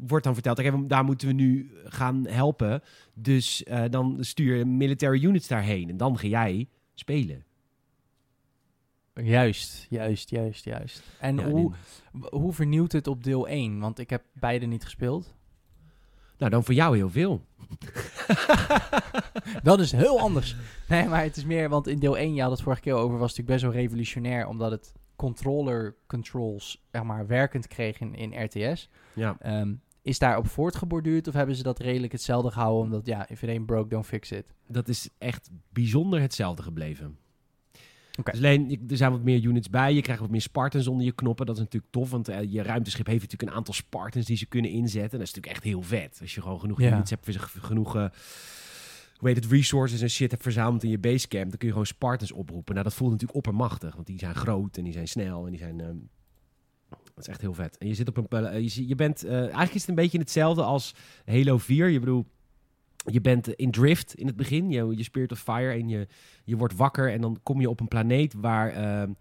wordt 0.00 0.24
dan 0.24 0.34
verteld, 0.34 0.58
oké, 0.58 0.86
daar 0.86 1.04
moeten 1.04 1.28
we 1.28 1.34
nu 1.34 1.70
gaan 1.84 2.26
helpen. 2.26 2.82
Dus 3.14 3.64
eh, 3.64 3.84
dan 3.90 4.16
stuur 4.20 4.56
je 4.56 4.64
military 4.64 5.24
units 5.24 5.48
daarheen. 5.48 5.88
En 5.88 5.96
dan 5.96 6.18
ga 6.18 6.26
jij 6.26 6.68
spelen. 6.94 7.44
Juist, 9.14 9.86
juist, 9.90 10.30
juist, 10.30 10.64
juist. 10.64 11.02
En 11.20 11.36
Ja, 11.36 11.50
hoe, 11.50 11.72
hoe 12.30 12.52
vernieuwt 12.52 12.92
het 12.92 13.06
op 13.06 13.24
deel 13.24 13.48
1? 13.48 13.78
Want 13.78 13.98
ik 13.98 14.10
heb 14.10 14.22
beide 14.32 14.66
niet 14.66 14.84
gespeeld. 14.84 15.34
Nou, 16.38 16.50
dan 16.50 16.64
voor 16.64 16.74
jou 16.74 16.96
heel 16.96 17.10
veel. 17.10 17.44
Dat 19.62 19.80
is 19.80 19.92
heel 19.92 20.20
anders. 20.20 20.56
Nee, 20.88 21.06
maar 21.06 21.22
het 21.22 21.36
is 21.36 21.44
meer, 21.44 21.68
want 21.68 21.86
in 21.86 21.98
deel 21.98 22.16
1, 22.16 22.34
ja, 22.34 22.48
dat 22.48 22.62
vorige 22.62 22.82
keer 22.82 22.94
over, 22.94 23.18
was 23.18 23.36
natuurlijk 23.36 23.48
best 23.48 23.62
wel 23.62 23.82
revolutionair, 23.82 24.46
omdat 24.46 24.70
het 24.70 24.92
controller 25.18 25.96
controls, 26.06 26.82
zeg 26.92 27.02
maar, 27.02 27.26
werkend 27.26 27.66
kreeg 27.66 28.00
in, 28.00 28.14
in 28.14 28.44
RTS. 28.44 28.88
Ja. 29.14 29.36
Ehm, 29.40 29.74
is 30.02 30.18
daarop 30.18 30.48
voortgeborduurd 30.48 31.28
of 31.28 31.34
hebben 31.34 31.56
ze 31.56 31.62
dat 31.62 31.78
redelijk 31.78 32.12
hetzelfde 32.12 32.50
gehouden, 32.50 32.82
omdat, 32.84 33.06
ja, 33.06 33.28
if 33.28 33.42
it 33.42 33.48
ain't 33.48 33.66
broke, 33.66 33.88
don't 33.88 34.06
fix 34.06 34.32
it. 34.32 34.52
Dat 34.66 34.88
is 34.88 35.08
echt 35.18 35.50
bijzonder 35.72 36.20
hetzelfde 36.20 36.62
gebleven. 36.62 37.18
Oké. 38.18 38.30
Dus 38.30 38.40
alleen, 38.40 38.84
er 38.88 38.96
zijn 38.96 39.10
wat 39.10 39.22
meer 39.22 39.42
units 39.42 39.70
bij. 39.70 39.94
Je 39.94 40.00
krijgt 40.02 40.20
wat 40.20 40.30
meer 40.30 40.40
Spartans 40.40 40.86
onder 40.86 41.04
je 41.04 41.12
knoppen. 41.12 41.46
Dat 41.46 41.54
is 41.56 41.62
natuurlijk 41.62 41.92
tof, 41.92 42.10
want 42.10 42.28
eh, 42.28 42.52
je 42.52 42.62
ruimteschip 42.62 43.06
heeft 43.06 43.20
natuurlijk 43.20 43.50
een 43.50 43.56
aantal 43.56 43.74
Spartans 43.74 44.26
die 44.26 44.36
ze 44.36 44.46
kunnen 44.46 44.70
inzetten. 44.70 45.18
Dat 45.18 45.28
is 45.28 45.34
natuurlijk 45.34 45.54
echt 45.54 45.64
heel 45.64 45.82
vet. 45.82 46.18
Als 46.20 46.34
je 46.34 46.42
gewoon 46.42 46.60
genoeg 46.60 46.80
Ja. 46.80 46.92
units 46.92 47.10
hebt, 47.10 47.24
voor- 47.24 47.62
genoeg 47.62 48.08
hoe 49.18 49.28
heet 49.28 49.36
het, 49.36 49.52
resources 49.52 50.00
en 50.00 50.10
shit 50.10 50.30
hebt 50.30 50.42
verzameld 50.42 50.82
in 50.82 50.90
je 50.90 50.98
basecamp, 50.98 51.48
dan 51.48 51.58
kun 51.58 51.66
je 51.66 51.72
gewoon 51.72 51.86
Spartans 51.86 52.32
oproepen. 52.32 52.72
Nou, 52.72 52.84
dat 52.86 52.94
voelt 52.94 53.10
natuurlijk 53.10 53.38
oppermachtig, 53.38 53.94
want 53.94 54.06
die 54.06 54.18
zijn 54.18 54.34
groot 54.34 54.76
en 54.76 54.84
die 54.84 54.92
zijn 54.92 55.08
snel 55.08 55.44
en 55.44 55.50
die 55.50 55.60
zijn... 55.60 55.80
ehm, 55.80 55.96
dat 56.88 57.26
is 57.26 57.28
echt 57.28 57.40
heel 57.40 57.54
vet. 57.54 57.78
En 57.78 57.86
je 57.88 57.94
zit 57.94 58.08
op 58.16 58.32
een... 58.32 58.46
eh, 58.46 58.68
Je, 58.68 58.94
bent... 58.94 59.24
eh, 59.24 59.40
eigenlijk 59.40 59.74
is 59.74 59.80
het 59.80 59.88
een 59.88 59.94
beetje 59.94 60.18
hetzelfde 60.18 60.62
als 60.62 60.94
Halo 61.24 61.58
4. 61.58 61.88
Je 61.88 61.98
bedoel, 61.98 62.26
je 63.04 63.20
bent 63.20 63.48
in 63.48 63.70
drift 63.70 64.14
in 64.14 64.26
het 64.26 64.36
begin. 64.36 64.70
Je, 64.70 64.96
je 64.96 65.02
Spirit 65.02 65.32
of 65.32 65.40
Fire 65.40 65.72
en 65.72 65.88
je, 65.88 66.06
je 66.44 66.56
wordt 66.56 66.76
wakker 66.76 67.12
en 67.12 67.20
dan 67.20 67.38
kom 67.42 67.60
je 67.60 67.70
op 67.70 67.80
een 67.80 67.88
planeet 67.88 68.34
waar, 68.34 68.70
ehm, 68.70 69.12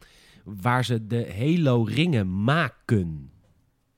waar 0.44 0.86
ze 0.86 1.08
de 1.08 1.34
Halo-ringen 1.38 2.44
maken. 2.44 3.32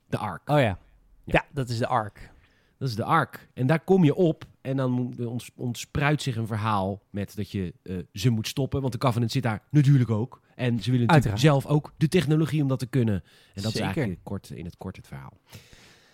De 0.08 0.16
Ark. 0.16 0.48
Oh 0.48 0.58
ja. 0.58 0.62
Ja. 0.64 0.78
Ja, 1.24 1.44
dat 1.52 1.68
is 1.68 1.78
de 1.78 1.86
ARC. 1.86 2.30
Dat 2.78 2.88
is 2.88 2.94
de 2.94 3.04
Ark. 3.04 3.48
En 3.54 3.66
daar 3.66 3.80
kom 3.80 4.04
je 4.04 4.14
op 4.14 4.44
en 4.60 4.76
dan 4.76 5.14
ontspruit 5.56 6.22
zich 6.22 6.36
een 6.36 6.46
verhaal 6.46 7.02
met 7.10 7.36
dat 7.36 7.50
je 7.50 7.74
eh, 7.82 7.96
ze 8.12 8.30
moet 8.30 8.48
stoppen. 8.48 8.80
Want 8.80 8.92
de 8.92 8.98
Covenant 8.98 9.30
zit 9.32 9.42
daar 9.42 9.62
natuurlijk 9.70 10.10
ook. 10.10 10.40
En 10.54 10.80
ze 10.80 10.90
willen 10.90 11.06
natuurlijk 11.06 11.40
zelf 11.40 11.66
ook 11.66 11.92
de 11.96 12.08
technologie 12.08 12.62
om 12.62 12.68
dat 12.68 12.78
te 12.78 12.86
kunnen. 12.86 13.14
En 13.14 13.22
dat 13.62 13.64
is 13.64 13.70
Zeker. 13.72 13.84
eigenlijk 13.86 14.20
kort, 14.22 14.50
in 14.50 14.64
het 14.64 14.76
kort 14.76 14.96
het 14.96 15.06
verhaal. 15.06 15.32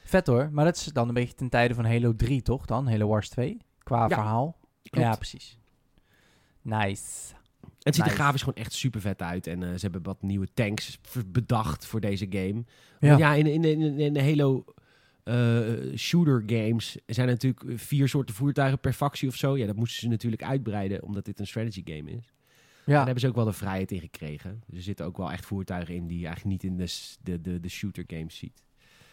Vet 0.05 0.26
hoor, 0.26 0.49
maar 0.53 0.64
dat 0.64 0.76
is 0.76 0.84
dan 0.84 1.09
een 1.09 1.14
beetje 1.14 1.34
ten 1.34 1.49
tijde 1.49 1.74
van 1.74 1.84
Halo 1.84 2.14
3, 2.16 2.42
toch 2.42 2.66
dan? 2.66 2.88
Halo 2.88 3.07
Wars 3.09 3.28
2, 3.28 3.57
qua 3.82 4.01
Ja, 4.03 4.09
verhaal. 4.09 4.57
klopt. 4.82 5.07
Ja, 5.07 5.14
precies. 5.16 5.59
Nice. 6.62 7.34
En 7.62 7.92
het 7.92 7.94
ziet 7.94 8.05
er 8.07 8.11
grafisch 8.11 8.42
gewoon 8.42 8.59
echt 8.59 8.72
super 8.72 9.01
vet 9.01 9.22
uit. 9.22 9.47
En 9.47 9.62
eh, 9.62 9.68
ze 9.68 9.78
hebben 9.80 10.03
wat 10.03 10.22
nieuwe 10.22 10.49
tanks 10.55 10.99
bedacht 11.26 11.86
voor 11.86 12.01
deze 12.01 12.26
game. 12.30 12.64
Ja. 13.01 13.16
Ja, 13.16 13.34
in, 13.34 13.47
in, 13.47 13.64
in, 13.64 13.99
in 13.99 14.12
de 14.12 14.22
Halo 14.22 14.64
eh, 15.27 15.97
shooter 15.97 16.43
games 16.47 16.97
zijn 17.07 17.29
natuurlijk 17.29 17.81
vier 17.81 18.09
soorten 18.09 18.35
voertuigen 18.35 18.79
per 18.79 18.93
factie 18.93 19.29
of 19.29 19.35
zo. 19.35 19.57
Ja, 19.57 19.66
dat 19.66 19.77
moesten 19.77 20.01
ze 20.01 20.09
natuurlijk 20.09 20.43
uitbreiden, 20.43 21.03
omdat 21.03 21.24
dit 21.24 21.39
een 21.39 21.47
strategy 21.47 21.83
game 21.85 22.11
is. 22.11 22.35
Ja, 22.85 22.93
Daar 22.93 23.05
hebben 23.05 23.20
ze 23.20 23.29
ook 23.29 23.35
wel 23.35 23.45
de 23.45 23.53
vrijheid 23.53 23.93
in 23.93 24.01
gekregen. 24.01 24.62
Dus 24.66 24.77
er 24.77 24.83
zitten 24.85 25.07
ook 25.07 25.16
wel 25.16 25.33
echt 25.33 25.47
voertuigen 25.47 25.95
in 25.95 26.07
die 26.07 26.18
je 26.18 26.27
eigenlijk 26.27 26.62
niet 26.62 26.72
in 26.72 26.77
de, 26.77 27.16
de, 27.22 27.41
de, 27.41 27.61
de 27.61 27.68
shooter 27.68 28.05
games 28.07 28.37
ziet. 28.37 28.62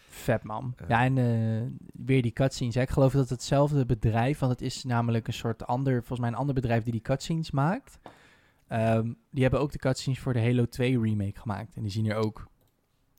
vet 0.08 0.42
man. 0.42 0.74
Eh. 0.76 0.88
ja, 0.88 1.04
en 1.04 1.18
eh, 1.18 1.62
weer 2.06 2.22
die 2.22 2.32
cutscenes. 2.32 2.74
Hè. 2.74 2.80
Ik 2.80 2.90
geloof 2.90 3.12
dat 3.12 3.20
het 3.20 3.30
hetzelfde 3.30 3.86
bedrijf, 3.86 4.38
want 4.38 4.52
het 4.52 4.62
is 4.62 4.84
namelijk 4.84 5.26
een 5.26 5.32
soort 5.32 5.66
ander, 5.66 5.94
volgens 5.98 6.20
mij 6.20 6.28
een 6.28 6.34
ander 6.34 6.54
bedrijf 6.54 6.82
die 6.82 6.92
die 6.92 7.02
cutscenes 7.02 7.50
maakt. 7.50 7.98
Ehm, 8.68 9.12
die 9.30 9.42
hebben 9.42 9.60
ook 9.60 9.72
de 9.72 9.78
cutscenes 9.78 10.18
voor 10.18 10.32
de 10.32 10.40
Halo 10.40 10.66
2 10.66 11.00
remake 11.00 11.40
gemaakt. 11.40 11.76
En 11.76 11.82
die 11.82 11.90
zien 11.90 12.06
er 12.10 12.16
ook, 12.16 12.48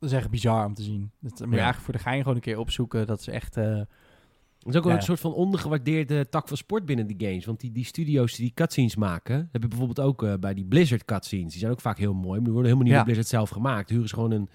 dat 0.06 0.14
is 0.14 0.20
echt 0.24 0.30
bizar 0.30 0.66
om 0.66 0.74
te 0.74 0.84
zien. 0.84 1.12
Dat 1.20 1.32
moet 1.32 1.40
je 1.40 1.46
Ja. 1.46 1.52
eigenlijk 1.52 1.84
voor 1.84 1.94
de 1.94 2.00
gein 2.00 2.20
gewoon 2.22 2.36
een 2.36 2.42
keer 2.42 2.58
opzoeken. 2.58 3.08
Dat 3.08 3.20
is 3.20 3.28
echt, 3.28 3.56
Het 3.56 4.74
is 4.74 4.76
ook 4.80 4.84
wel 4.84 4.94
Ja. 4.94 4.98
een 5.00 5.06
soort 5.06 5.20
van 5.20 5.34
ondergewaardeerde 5.34 6.30
tak 6.30 6.48
van 6.48 6.58
sport 6.58 6.86
binnen 6.86 7.08
die 7.08 7.28
games. 7.28 7.46
Want 7.46 7.60
die, 7.60 7.72
die 7.72 7.86
studio's 7.86 8.36
die 8.36 8.52
cutscenes 8.54 8.96
maken, 8.96 9.50
heb 9.52 9.62
je 9.62 9.68
bijvoorbeeld 9.68 10.00
ook 10.00 10.24
eh, 10.24 10.34
bij 10.40 10.54
die 10.54 10.66
Blizzard 10.66 11.06
cutscenes. 11.06 11.52
Die 11.52 11.60
zijn 11.60 11.72
ook 11.72 11.82
vaak 11.82 11.98
heel 11.98 12.14
mooi, 12.14 12.30
maar 12.36 12.44
die 12.44 12.52
worden 12.54 12.72
helemaal 12.72 12.84
niet 12.84 12.92
Ja. 12.92 12.96
door 12.96 13.04
Blizzard 13.06 13.28
zelf 13.28 13.50
gemaakt. 13.50 13.90
Huren 13.90 14.08
ze 14.08 14.14
gewoon 14.14 14.32
een, 14.32 14.50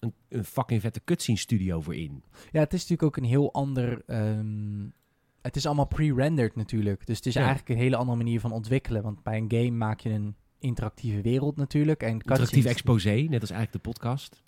een, 0.00 0.12
een 0.28 0.44
fucking 0.44 0.80
vette 0.80 1.00
cutscene 1.04 1.38
studio 1.38 1.80
voor 1.80 1.94
in. 1.94 2.22
Ja, 2.52 2.60
het 2.60 2.72
is 2.72 2.80
natuurlijk 2.80 3.02
ook 3.02 3.16
een 3.16 3.30
heel 3.30 3.52
ander. 3.52 4.02
ehm, 4.06 4.86
het 5.42 5.56
is 5.56 5.66
allemaal 5.66 5.86
pre-rendered 5.86 6.56
natuurlijk. 6.56 7.06
Dus 7.06 7.16
het 7.16 7.26
is 7.26 7.34
Ja. 7.34 7.40
eigenlijk 7.40 7.68
een 7.70 7.76
hele 7.84 7.96
andere 7.96 8.16
manier 8.16 8.40
van 8.40 8.52
ontwikkelen. 8.52 9.02
Want 9.02 9.22
bij 9.22 9.36
een 9.38 9.50
game 9.50 9.70
maak 9.76 10.00
je 10.00 10.10
een 10.10 10.34
interactieve 10.58 11.20
wereld 11.20 11.56
natuurlijk. 11.56 12.02
En 12.02 12.12
Interactief 12.12 12.64
exposé, 12.64 13.10
net 13.14 13.40
als 13.40 13.50
eigenlijk 13.50 13.72
de 13.84 13.90
podcast. 13.90 14.42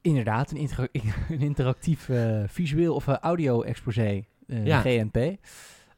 Inderdaad, 0.00 0.50
een, 0.50 0.56
intera- 0.56 0.88
een 1.28 1.40
interactief 1.40 2.08
eh, 2.08 2.42
visueel 2.46 2.94
of 2.94 3.08
eh, 3.08 3.14
audio 3.16 3.62
exposé. 3.62 4.24
eh, 4.46 4.66
Ja. 4.66 4.80
GNP. 4.80 5.36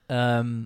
Ehm, 0.07 0.65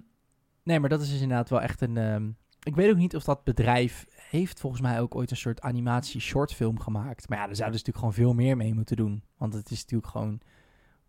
Nee, 0.63 0.81
maar 0.81 0.89
dat 0.89 1.01
is 1.01 1.11
dus 1.11 1.21
inderdaad 1.21 1.49
wel 1.51 1.61
echt 1.61 1.81
een... 1.81 1.97
ehm, 1.97 2.29
ik 2.63 2.75
weet 2.75 2.91
ook 2.91 2.97
niet 2.97 3.17
of 3.17 3.25
dat 3.25 3.45
bedrijf 3.45 4.07
heeft 4.31 4.61
volgens 4.61 4.83
mij 4.83 5.01
ook 5.01 5.15
ooit 5.15 5.31
een 5.31 5.37
soort 5.37 5.61
animatie-shortfilm 5.61 6.81
gemaakt. 6.81 7.29
Maar 7.29 7.39
ja, 7.39 7.47
daar 7.47 7.57
zouden 7.57 7.79
ze 7.79 7.85
natuurlijk 7.87 7.97
gewoon 7.99 8.27
veel 8.29 8.35
meer 8.45 8.57
mee 8.57 8.75
moeten 8.75 8.97
doen. 8.97 9.23
Want 9.37 9.55
het 9.55 9.71
is 9.71 9.81
natuurlijk 9.81 10.11
gewoon 10.11 10.41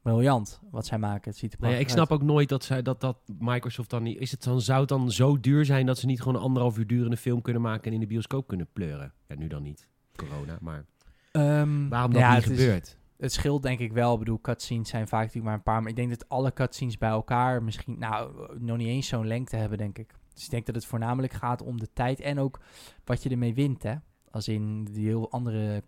briljant 0.01 0.59
wat 0.71 0.86
zij 0.86 0.97
maken. 0.97 1.29
Het 1.32 1.39
ziet 1.39 1.53
er 1.53 1.59
Nou 1.61 1.73
ja, 1.73 1.79
ik 1.79 1.89
snap 1.89 2.11
ook 2.11 2.21
nooit 2.23 2.49
dat, 2.49 2.63
zij, 2.63 2.82
dat, 2.82 3.01
dat 3.01 3.17
Microsoft 3.39 3.89
dan 3.89 4.03
niet... 4.03 4.19
Is 4.19 4.32
het 4.32 4.43
dan, 4.43 4.61
zou 4.61 4.79
het 4.79 4.89
dan 4.89 5.11
zo 5.11 5.39
duur 5.39 5.65
zijn 5.65 5.86
dat 5.86 5.97
ze 5.97 6.05
niet 6.05 6.19
gewoon 6.19 6.36
een 6.36 6.41
anderhalf 6.41 6.77
uur 6.77 6.88
durende 6.88 7.17
film 7.17 7.41
kunnen 7.41 7.61
maken 7.61 7.86
en 7.88 7.93
in 7.93 7.99
de 7.99 8.07
bioscoop 8.07 8.47
kunnen 8.47 8.67
pleuren? 8.73 9.13
Ja, 9.27 9.36
nu 9.36 9.47
dan 9.47 9.63
niet. 9.63 9.88
Corona, 10.15 10.57
maar 10.61 10.86
Ehm, 11.32 11.88
waarom 11.89 12.11
dat 12.13 12.21
ja, 12.21 12.34
niet 12.36 12.43
het 12.43 12.53
is- 12.53 12.59
gebeurt? 12.59 12.97
Het 13.17 13.34
scheelt 13.34 13.63
denk 13.63 13.79
ik 13.79 13.91
wel. 13.93 14.13
Ik 14.13 14.19
bedoel, 14.19 14.41
cutscenes 14.41 14.89
zijn 14.89 15.07
vaak 15.07 15.19
natuurlijk 15.19 15.45
maar 15.45 15.55
een 15.55 15.63
paar... 15.63 15.82
Maar 15.82 15.89
ik 15.89 15.95
denk 15.95 16.09
dat 16.09 16.29
alle 16.29 16.53
cutscenes 16.53 16.97
bij 16.97 17.09
elkaar 17.09 17.63
misschien... 17.63 17.99
Nou, 17.99 18.32
nog 18.59 18.77
niet 18.77 18.88
eens 18.88 19.07
zo'n 19.07 19.27
lengte 19.27 19.55
hebben, 19.55 19.77
denk 19.77 19.97
ik. 19.97 20.13
Dus 20.34 20.43
ik 20.43 20.49
denk 20.49 20.65
dat 20.65 20.75
het 20.75 20.86
voornamelijk 20.86 21.34
gaat 21.34 21.61
om 21.61 21.79
de 21.79 21.89
tijd 21.93 22.19
en 22.19 22.39
ook 22.39 22.59
wat 23.05 23.23
je 23.23 23.29
ermee 23.29 23.53
wint, 23.53 23.84
hè. 23.84 23.95
Als 24.32 24.47
in 24.47 24.84
die 24.84 25.07
heel 25.07 25.32
andere 25.32 25.84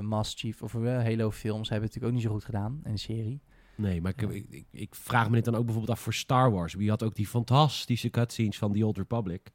Master 0.00 0.38
Chief 0.38 0.62
of 0.62 0.74
eh, 0.74 0.80
Halo 0.82 1.30
films 1.30 1.68
hebben 1.68 1.88
het 1.88 1.94
natuurlijk 1.94 2.04
ook 2.04 2.12
niet 2.12 2.22
zo 2.22 2.30
goed 2.30 2.44
gedaan 2.44 2.80
in 2.84 2.92
de 2.92 2.98
serie. 2.98 3.40
Nee, 3.76 4.00
maar 4.00 4.12
ik, 4.16 4.22
ik, 4.30 4.46
ik, 4.50 4.66
ik 4.70 4.94
vraag 4.94 5.28
me 5.28 5.34
dit 5.34 5.44
dan 5.44 5.54
ook 5.54 5.64
bijvoorbeeld 5.64 5.96
af 5.98 6.02
voor 6.02 6.14
Star 6.14 6.50
Wars. 6.52 6.74
Wie 6.74 6.90
had 6.90 7.02
ook 7.02 7.14
die 7.14 7.26
fantastische 7.26 8.10
cutscenes 8.10 8.58
van 8.58 8.72
The 8.72 8.86
Old 8.86 8.96
Republic? 8.96 9.50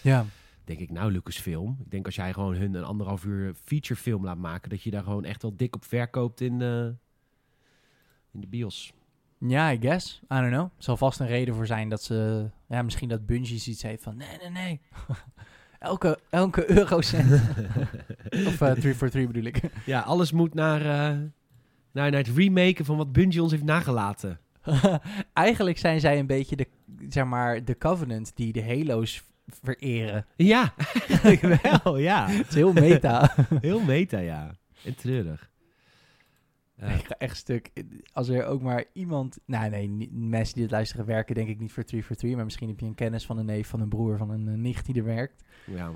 Ja. 0.00 0.24
Denk 0.76 0.84
ik, 0.84 0.90
nou 0.90 1.12
Lucasfilm. 1.12 1.76
Ik 1.84 1.90
denk 1.90 2.06
als 2.06 2.14
jij 2.14 2.32
gewoon 2.32 2.54
hun 2.54 2.74
een 2.74 2.84
anderhalf 2.84 3.24
uur 3.24 3.54
featurefilm 3.64 4.24
laat 4.24 4.36
maken... 4.36 4.70
dat 4.70 4.82
je 4.82 4.90
daar 4.90 5.02
gewoon 5.02 5.24
echt 5.24 5.42
wel 5.42 5.56
dik 5.56 5.74
op 5.74 5.84
verkoopt 5.84 6.40
in, 6.40 6.60
eh, 6.60 6.84
in 8.32 8.40
de 8.40 8.46
bios. 8.46 8.92
Ja, 9.38 9.72
I 9.72 9.78
guess. 9.80 10.20
I 10.22 10.34
don't 10.34 10.48
know. 10.48 10.64
Er 10.64 10.70
zal 10.82 10.96
vast 10.96 11.20
een 11.20 11.26
reden 11.26 11.54
voor 11.54 11.66
zijn 11.66 11.88
dat 11.88 12.02
ze... 12.02 12.48
Ja, 12.68 12.82
misschien 12.82 13.08
dat 13.08 13.26
Bungie 13.26 13.58
zoiets 13.58 13.82
heeft 13.82 14.02
van... 14.02 14.16
Nee, 14.16 14.38
nee, 14.40 14.50
nee. 14.50 14.80
elke, 15.78 16.18
elke 16.30 16.70
eurocent. 16.70 17.32
of 18.48 18.60
eh 18.60 18.72
343 18.72 19.26
bedoel 19.26 19.44
ik. 19.44 19.60
Ja, 19.84 20.00
alles 20.00 20.32
moet 20.32 20.54
naar, 20.54 20.80
eh, 20.80 21.18
naar, 21.92 22.10
naar 22.10 22.12
het 22.12 22.36
remaken 22.36 22.84
van 22.84 22.96
wat 22.96 23.12
Bungie 23.12 23.42
ons 23.42 23.50
heeft 23.50 23.64
nagelaten. 23.64 24.40
Eigenlijk 25.32 25.78
zijn 25.78 26.00
zij 26.00 26.18
een 26.18 26.26
beetje 26.26 26.56
de, 26.56 26.68
zeg 27.08 27.24
maar, 27.24 27.64
de 27.64 27.78
Covenant 27.78 28.32
die 28.36 28.52
de 28.52 28.64
Halo's 28.64 29.22
vereren. 29.62 30.26
Ja, 30.36 30.74
eigenlijk 31.22 31.82
wel, 31.82 31.96
ja. 31.98 32.28
Het 32.28 32.48
is 32.48 32.54
heel 32.54 32.72
meta. 32.72 33.34
Heel 33.60 33.80
meta, 33.80 34.18
ja. 34.18 34.54
En 34.84 34.96
treurig. 34.96 35.50
Ik 36.76 37.04
ga 37.06 37.14
echt 37.18 37.36
stuk. 37.36 37.70
Als 38.12 38.28
er 38.28 38.44
ook 38.46 38.62
maar 38.62 38.84
iemand... 38.92 39.38
Nou 39.46 39.70
nee, 39.70 39.88
niet- 39.88 40.12
mensen 40.12 40.54
die 40.54 40.62
het 40.62 40.72
luisteren 40.72 41.06
werken 41.06 41.34
denk 41.34 41.48
ik 41.48 41.58
niet 41.58 41.72
voor 41.72 41.84
343. 41.84 42.36
Maar 42.36 42.44
misschien 42.44 42.68
heb 42.68 42.80
je 42.80 42.86
een 42.86 42.94
kennis 42.94 43.26
van 43.26 43.38
een 43.38 43.44
neef, 43.46 43.68
van 43.68 43.80
een 43.80 43.88
broer, 43.88 44.16
van 44.18 44.30
een 44.30 44.48
eh, 44.48 44.54
nicht 44.54 44.86
die 44.86 44.94
er 44.94 45.04
werkt. 45.04 45.44
ja. 45.66 45.90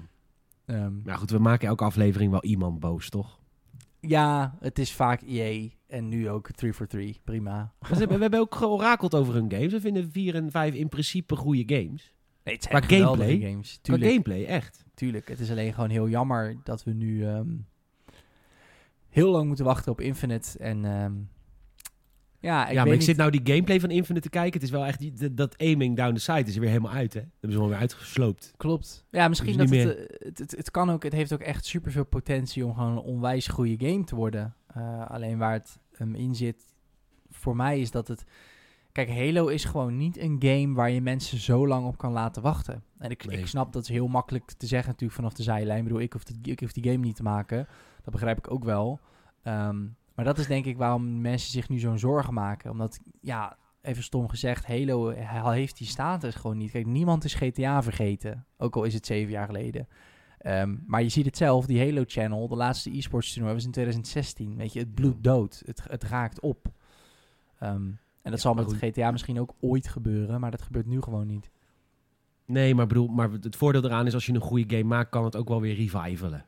Ehm, 0.66 1.02
Maar 1.04 1.16
goed, 1.18 1.30
we 1.30 1.38
maken 1.38 1.68
elke 1.68 1.84
aflevering 1.84 2.30
wel 2.30 2.42
iemand 2.44 2.80
boos, 2.80 3.08
toch? 3.10 3.38
ja, 4.00 4.56
het 4.60 4.78
is 4.78 4.92
vaak 4.92 5.22
EA. 5.22 5.68
En 5.86 6.08
nu 6.08 6.28
ook 6.30 6.50
343. 6.50 7.22
Prima. 7.24 7.72
Maar 7.80 7.90
ze 7.92 7.98
hebben, 7.98 8.16
we 8.16 8.22
hebben 8.28 8.40
ook 8.40 8.54
georakeld 8.54 9.14
over 9.14 9.34
hun 9.34 9.50
games. 9.50 9.72
We 9.72 9.80
vinden 9.80 10.10
4 10.10 10.34
en 10.34 10.50
5 10.50 10.74
in 10.74 10.88
principe 10.88 11.36
goede 11.36 11.74
games. 11.76 12.14
Nee, 12.46 12.54
het 12.54 12.66
Qua 12.68 12.80
geweldige 12.80 13.22
gameplay? 13.22 13.50
games. 13.50 13.70
Qua 13.72 13.80
Tuurlijk, 13.82 14.10
gameplay, 14.10 14.44
echt. 14.44 14.84
tuurlijk. 14.94 15.28
Het 15.28 15.40
is 15.40 15.50
alleen 15.50 15.72
gewoon 15.74 15.90
heel 15.90 16.08
jammer 16.08 16.56
dat 16.64 16.84
we 16.84 16.92
nu 16.92 17.24
ehm, 17.26 17.48
heel 19.08 19.30
lang 19.30 19.46
moeten 19.46 19.64
wachten 19.64 19.92
op 19.92 20.00
Infinite. 20.00 20.58
En 20.58 20.84
ehm, 20.84 21.12
ja, 22.40 22.66
ik 22.68 22.74
ja, 22.74 22.84
maar 22.84 22.92
ik 22.94 23.02
zit 23.02 23.16
nou 23.16 23.30
die 23.30 23.40
gameplay 23.44 23.80
van 23.80 23.90
Infinite 23.90 24.24
te 24.24 24.30
kijken. 24.30 24.52
Het 24.52 24.62
is 24.62 24.70
wel 24.70 24.84
echt, 24.84 24.98
die, 24.98 25.12
dat- 25.12 25.36
dat 25.36 25.58
aiming 25.58 25.96
down 25.96 26.14
the 26.14 26.20
side 26.20 26.40
is 26.44 26.54
er 26.54 26.60
weer 26.60 26.68
helemaal 26.68 26.92
uit, 26.92 27.12
hè? 27.14 27.20
Dat 27.20 27.28
hebben 27.30 27.50
ze 27.50 27.56
gewoon 27.56 27.68
weer 27.68 27.78
uitgesloopt. 27.78 28.52
Klopt. 28.56 29.04
Ja, 29.10 29.28
misschien 29.28 29.56
Dus 29.56 29.70
dat 29.70 29.78
het, 29.78 29.96
eh, 29.96 30.26
het, 30.26 30.38
het, 30.38 30.50
het 30.56 30.70
kan 30.70 30.90
ook, 30.90 31.02
het 31.02 31.12
heeft 31.12 31.32
ook 31.32 31.40
echt 31.40 31.64
superveel 31.64 32.04
potentie 32.04 32.64
om 32.66 32.74
gewoon 32.74 32.90
een 32.92 32.98
onwijs 32.98 33.46
goede 33.46 33.86
game 33.88 34.04
te 34.04 34.14
worden. 34.14 34.54
Eh, 34.66 35.06
alleen 35.06 35.38
waar 35.38 35.52
het 35.52 35.78
hem 35.92 36.14
in 36.14 36.34
zit, 36.34 36.64
voor 37.30 37.56
mij 37.56 37.80
is 37.80 37.90
dat 37.90 38.08
het... 38.08 38.24
Kijk, 38.96 39.10
Halo 39.10 39.46
is 39.46 39.64
gewoon 39.64 39.96
niet 39.96 40.18
een 40.18 40.36
game 40.38 40.74
waar 40.74 40.90
je 40.90 41.00
mensen 41.00 41.38
zo 41.38 41.66
lang 41.66 41.86
op 41.86 41.98
kan 41.98 42.12
laten 42.12 42.42
wachten. 42.42 42.82
En 42.98 43.10
ik, 43.10 43.26
Nee. 43.26 43.38
ik 43.38 43.46
snap 43.46 43.72
dat 43.72 43.82
is 43.82 43.88
heel 43.88 44.06
makkelijk 44.06 44.52
te 44.52 44.66
zeggen 44.66 44.88
natuurlijk 44.88 45.18
vanaf 45.18 45.32
de 45.32 45.42
zijlijn. 45.42 45.78
Ik 45.78 45.84
bedoel, 45.84 46.00
ik 46.00 46.12
hoef, 46.12 46.28
het, 46.28 46.36
ik 46.42 46.60
hoef 46.60 46.72
die 46.72 46.84
game 46.84 47.04
niet 47.04 47.16
te 47.16 47.22
maken. 47.22 47.68
Dat 48.02 48.12
begrijp 48.12 48.38
ik 48.38 48.50
ook 48.50 48.64
wel. 48.64 49.00
Ehm, 49.42 49.84
maar 50.14 50.24
dat 50.24 50.38
is 50.38 50.46
denk 50.46 50.64
ik 50.64 50.76
waarom 50.76 51.20
mensen 51.20 51.50
zich 51.50 51.68
nu 51.68 51.78
zo'n 51.78 51.98
zorgen 51.98 52.34
maken. 52.34 52.70
Omdat, 52.70 53.00
ja, 53.20 53.56
even 53.82 54.02
stom 54.02 54.28
gezegd, 54.28 54.66
Halo 54.66 55.08
heeft 55.50 55.78
die 55.78 55.86
status 55.86 56.34
gewoon 56.34 56.56
niet. 56.56 56.70
Kijk, 56.70 56.86
niemand 56.86 57.24
is 57.24 57.34
GTA 57.34 57.82
vergeten. 57.82 58.46
Ook 58.56 58.76
al 58.76 58.84
is 58.84 58.94
het 58.94 59.06
zeven 59.06 59.32
jaar 59.32 59.46
geleden. 59.46 59.88
Ehm, 60.38 60.76
maar 60.86 61.02
je 61.02 61.08
ziet 61.08 61.26
het 61.26 61.36
zelf, 61.36 61.66
die 61.66 61.80
Halo 61.80 62.02
Channel, 62.06 62.48
de 62.48 62.56
laatste 62.56 62.96
e-sports 62.96 63.32
toernooi 63.32 63.54
was 63.54 63.64
in 63.64 63.70
2016. 63.70 64.56
Weet 64.56 64.72
je, 64.72 64.78
het 64.78 64.94
bloedt 64.94 65.22
dood. 65.22 65.62
Het, 65.64 65.82
het 65.88 66.02
raakt 66.02 66.40
op. 66.40 66.68
Ehm, 67.58 67.90
en 68.26 68.32
dat 68.32 68.40
Ja, 68.42 68.46
zal 68.46 68.54
met 68.54 68.64
goed. 68.64 68.76
GTA 68.78 69.10
misschien 69.10 69.40
ook 69.40 69.54
ooit 69.60 69.88
gebeuren, 69.88 70.40
maar 70.40 70.50
dat 70.50 70.62
gebeurt 70.62 70.86
nu 70.86 71.00
gewoon 71.02 71.26
niet. 71.26 71.50
Nee, 72.46 72.74
maar, 72.74 72.86
bedoel, 72.86 73.08
maar 73.08 73.30
het 73.30 73.56
voordeel 73.56 73.84
eraan 73.84 74.06
is 74.06 74.14
als 74.14 74.26
je 74.26 74.32
een 74.32 74.40
goede 74.40 74.76
game 74.76 74.88
maakt, 74.88 75.10
kan 75.10 75.24
het 75.24 75.36
ook 75.36 75.48
wel 75.48 75.60
weer 75.60 75.74
revivalen. 75.74 76.44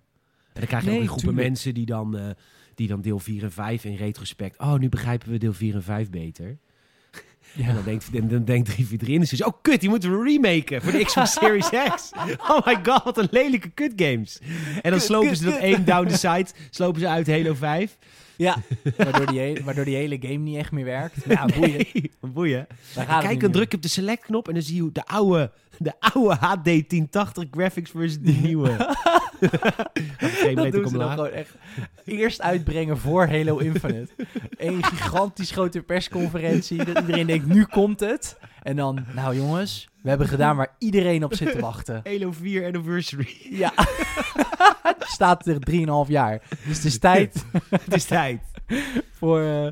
En 0.52 0.64
dan 0.64 0.66
krijg 0.66 0.82
je 0.84 0.88
Nee, 0.90 0.94
ook 0.98 1.02
weer 1.02 1.08
groepen 1.08 1.28
tuurlijk. 1.28 1.46
mensen 1.48 1.74
die 1.74 1.86
dan, 1.86 2.16
eh, 2.18 2.24
die 2.74 2.88
dan 2.88 3.00
deel 3.00 3.18
4 3.18 3.42
en 3.42 3.52
5 3.52 3.84
in 3.84 3.94
retrospect... 3.94 4.58
Oh, 4.60 4.74
nu 4.74 4.88
begrijpen 4.88 5.30
we 5.30 5.38
deel 5.38 5.52
4 5.52 5.74
en 5.74 5.82
5 5.82 6.10
beter. 6.10 6.58
En 7.56 7.74
dan 7.74 7.84
denkt, 7.84 8.12
dan, 8.12 8.20
dan 8.28 8.44
denkt 8.44 8.64
343 8.64 9.08
Industries... 9.08 9.44
Oh, 9.44 9.52
kut, 9.62 9.80
die 9.80 9.88
moeten 9.88 10.10
we 10.18 10.24
remaken 10.24 10.82
voor 10.82 10.92
de 10.92 11.04
Xbox 11.04 11.32
Series 11.38 11.68
X. 11.94 12.12
Oh 12.48 12.66
my 12.66 12.78
god, 12.82 13.04
wat 13.04 13.18
een 13.18 13.28
lelijke 13.30 13.68
kut 13.70 13.92
games. 13.96 14.38
En 14.82 14.90
dan 14.90 14.92
Kut, 14.92 15.02
slopen 15.02 15.28
kut, 15.28 15.38
ze 15.38 15.44
dat 15.44 15.52
kut. 15.54 15.62
één 15.62 15.84
down 15.84 16.08
the 16.08 16.16
side, 16.16 16.46
slopen 16.70 17.00
ze 17.00 17.08
uit 17.08 17.26
Halo 17.26 17.54
5. 17.54 17.98
Ja, 18.38 18.56
waardoor, 18.96 19.26
die 19.26 19.38
hele, 19.38 19.64
waardoor 19.64 19.84
die 19.84 19.96
hele 19.96 20.18
game 20.20 20.36
niet 20.36 20.56
echt 20.56 20.72
meer 20.72 20.84
werkt. 20.84 21.26
Maar 21.26 21.36
ja, 21.36 21.46
boeien. 21.58 21.86
Nee, 21.92 22.10
boeien. 22.20 22.66
Kijk, 23.20 23.40
dan 23.40 23.50
druk 23.50 23.70
je 23.70 23.76
op 23.76 23.82
de 23.82 23.88
select-knop 23.88 24.48
en 24.48 24.54
dan 24.54 24.62
zie 24.62 24.84
je 24.84 24.92
de 24.92 25.06
oude, 25.06 25.50
de 25.78 25.92
oude 25.98 26.34
HD 26.34 26.64
1080 26.64 27.44
graphics 27.50 27.90
versus 27.90 28.20
de 28.20 28.32
nieuwe. 28.46 28.76
Dat 30.54 30.72
doen 30.72 30.88
ze 30.88 30.98
dan 30.98 31.10
gewoon 31.10 31.30
echt 31.30 31.54
eerst 32.04 32.40
uitbrengen 32.40 32.98
voor 32.98 33.26
Halo 33.26 33.56
Infinite. 33.56 34.12
Eén 34.56 34.84
gigantisch 34.84 35.50
grote 35.50 35.82
persconferentie. 35.82 36.84
Dat 36.84 36.98
iedereen 36.98 37.26
denkt, 37.26 37.46
nu 37.46 37.64
komt 37.64 38.00
het. 38.00 38.38
En 38.62 38.76
dan, 38.76 39.04
nou 39.14 39.36
jongens, 39.36 39.87
we 40.02 40.08
hebben 40.08 40.28
gedaan 40.28 40.56
waar 40.56 40.74
iedereen 40.78 41.24
op 41.24 41.34
zit 41.34 41.52
te 41.52 41.60
wachten. 41.60 42.00
Halo 42.10 42.32
4 42.32 42.64
anniversary. 42.64 43.36
Ja. 43.50 43.72
Staat 44.98 45.46
er 45.46 45.58
3,5 45.70 46.08
jaar. 46.08 46.42
Dus 46.66 46.76
het 46.76 46.84
is 46.84 46.98
tijd 46.98 47.44
Het 47.84 47.94
is 47.94 48.04
tijd. 48.04 48.40
voor... 49.12 49.40
eh, 49.40 49.68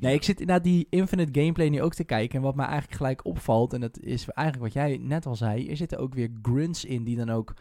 Nee, 0.00 0.14
ik 0.14 0.22
zit 0.22 0.40
inderdaad 0.40 0.64
die 0.64 0.86
Infinite 0.90 1.40
gameplay 1.40 1.68
nu 1.68 1.82
ook 1.82 1.94
te 1.94 2.04
kijken. 2.04 2.36
En 2.38 2.44
wat 2.44 2.54
mij 2.54 2.66
eigenlijk 2.66 2.96
gelijk 2.96 3.24
opvalt, 3.24 3.72
en 3.72 3.80
dat 3.80 3.98
is 4.00 4.28
eigenlijk 4.28 4.74
wat 4.74 4.84
jij 4.84 4.98
net 5.02 5.26
al 5.26 5.36
zei. 5.36 5.68
Er 5.70 5.76
zitten 5.76 5.98
ook 5.98 6.14
weer 6.14 6.30
grunts 6.42 6.84
in 6.84 7.04
die 7.04 7.16
dan 7.16 7.30
ook... 7.30 7.54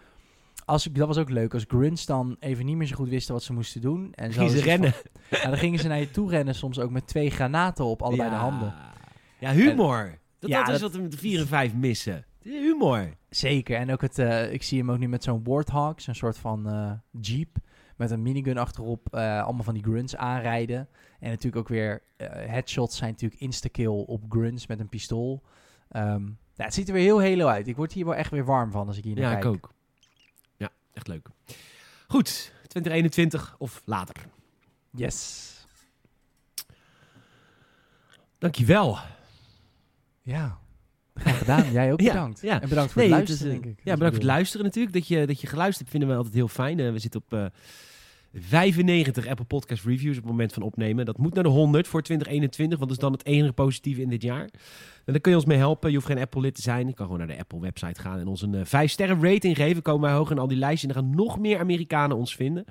Als, 0.65 0.87
ik- 0.87 0.95
dat 0.95 1.07
was 1.07 1.17
ook 1.17 1.29
leuk, 1.29 1.53
als 1.53 1.65
grunts 1.67 2.05
dan 2.05 2.35
even 2.39 2.65
niet 2.65 2.75
meer 2.75 2.87
zo 2.87 2.95
goed 2.95 3.09
wisten 3.09 3.33
wat 3.33 3.43
ze 3.43 3.53
moesten 3.53 3.81
doen. 3.81 4.13
En 4.13 4.33
zo 4.33 4.39
Gingen 4.45 4.57
ze 4.57 4.63
rennen. 4.63 4.93
van- 5.29 5.49
dan 5.49 5.57
gingen 5.59 5.79
ze 5.79 5.87
naar 5.87 5.99
je 5.99 6.11
toe 6.11 6.29
rennen, 6.29 6.55
soms 6.55 6.79
ook 6.79 6.91
met 6.91 7.07
twee 7.07 7.29
granaten 7.29 7.85
op 7.85 8.01
allebei 8.01 8.29
de 8.29 8.35
handen. 8.35 8.73
Ja, 9.39 9.51
humor. 9.51 10.17
Dat, 10.47 10.57
Ja, 10.57 10.63
dat 10.65 10.75
is 10.75 10.81
dat- 10.81 10.89
wat 10.89 10.97
we 10.97 11.01
met 11.01 11.11
de 11.11 11.17
4 11.17 11.39
en 11.39 11.47
5 11.47 11.73
missen. 11.73 12.25
Humor. 12.41 13.13
Zeker, 13.29 13.77
en 13.77 13.91
ook 13.91 14.01
het, 14.01 14.19
eh, 14.19 14.53
ik 14.53 14.63
zie 14.63 14.79
hem 14.79 14.91
ook 14.91 14.97
nu 14.97 15.07
met 15.07 15.23
zo'n 15.23 15.43
Warthog, 15.43 16.01
zo'n 16.01 16.13
soort 16.15 16.37
van 16.37 16.69
eh, 16.69 16.91
jeep. 17.21 17.57
Met 17.97 18.11
een 18.11 18.21
minigun 18.21 18.57
achterop, 18.57 19.13
eh, 19.13 19.43
allemaal 19.43 19.63
van 19.63 19.73
die 19.73 19.83
grunts 19.83 20.15
aanrijden. 20.15 20.87
En 21.19 21.29
natuurlijk 21.29 21.55
ook 21.55 21.67
weer, 21.67 22.01
eh, 22.17 22.27
headshots 22.29 22.97
zijn 22.97 23.11
natuurlijk 23.11 23.41
insta-kill 23.41 23.87
op 23.87 24.23
grunts 24.29 24.67
met 24.67 24.79
een 24.79 24.89
pistool. 24.89 25.43
Ehm, 25.89 26.25
ja, 26.53 26.63
het 26.63 26.73
ziet 26.73 26.87
er 26.87 26.93
weer 26.93 27.03
heel 27.03 27.21
Halo 27.21 27.47
uit. 27.47 27.67
Ik 27.67 27.75
word 27.75 27.93
hier 27.93 28.05
wel 28.05 28.15
echt 28.15 28.31
weer 28.31 28.45
warm 28.45 28.71
van 28.71 28.87
als 28.87 28.97
ik 28.97 29.03
hier 29.03 29.15
naar 29.15 29.23
Ja, 29.23 29.31
kijk. 29.31 29.43
ik 29.43 29.49
ook. 29.49 29.73
Ja, 30.57 30.69
echt 30.93 31.07
leuk. 31.07 31.29
Goed, 32.07 32.51
2021 32.67 33.55
of 33.57 33.81
later. 33.85 34.15
Yes. 34.91 35.43
Dankjewel. 38.37 38.97
Ja, 40.25 40.57
graag 41.13 41.37
gedaan. 41.37 41.71
Jij 41.71 41.91
ook 41.91 41.97
bedankt. 42.13 42.41
ja. 42.41 42.61
En 42.61 42.69
bedankt 42.69 42.91
voor 42.91 43.01
Nee, 43.01 43.11
het 43.11 43.19
het 43.19 43.29
is, 43.29 43.35
luisteren, 43.39 43.55
eh, 43.55 43.61
denk 43.63 43.77
ik. 43.77 43.85
Ja, 43.85 43.93
bedankt 43.93 44.15
voor 44.15 44.23
het 44.23 44.33
luisteren 44.33 44.65
natuurlijk. 44.65 44.93
Dat 44.93 45.07
je, 45.07 45.25
dat 45.27 45.41
je 45.41 45.47
geluisterd 45.47 45.79
hebt, 45.79 45.89
vinden 45.89 46.09
we 46.09 46.15
altijd 46.15 46.33
heel 46.33 46.47
fijn. 46.47 46.79
Eh, 46.79 46.91
we 46.91 46.99
zitten 46.99 47.21
op 47.25 47.33
eh 47.33 47.45
95 48.37 49.27
Apple 49.27 49.45
Podcast 49.45 49.85
Reviews 49.85 50.17
op 50.17 50.23
het 50.23 50.31
moment 50.31 50.53
van 50.53 50.63
opnemen. 50.63 51.05
Dat 51.05 51.17
moet 51.17 51.33
naar 51.33 51.43
de 51.43 51.49
100 51.49 51.87
voor 51.87 52.01
2021, 52.01 52.77
want 52.77 52.89
dat 52.89 52.99
is 52.99 53.03
dan 53.05 53.13
het 53.13 53.25
enige 53.25 53.53
positieve 53.53 54.01
in 54.01 54.09
dit 54.09 54.21
jaar. 54.21 54.41
En 55.05 55.13
daar 55.13 55.19
kun 55.19 55.31
je 55.31 55.37
ons 55.37 55.45
mee 55.47 55.57
helpen. 55.57 55.89
Je 55.89 55.95
hoeft 55.95 56.07
geen 56.07 56.19
Apple-lid 56.19 56.55
te 56.55 56.61
zijn. 56.61 56.87
Je 56.87 56.93
kan 56.93 57.05
gewoon 57.05 57.19
naar 57.19 57.35
de 57.35 57.39
Apple-website 57.39 58.01
gaan 58.01 58.19
en 58.19 58.27
ons 58.27 58.41
een 58.41 58.53
eh 58.55 58.65
5-sterren 58.65 59.21
rating 59.21 59.55
geven. 59.55 59.81
Komen 59.81 60.01
wij 60.01 60.17
hoog 60.17 60.31
in 60.31 60.39
al 60.39 60.47
die 60.47 60.57
lijsten. 60.57 60.89
En 60.89 60.95
er 60.95 61.01
gaan 61.01 61.15
nog 61.15 61.39
meer 61.39 61.59
Amerikanen 61.59 62.17
ons 62.17 62.35
vinden. 62.35 62.65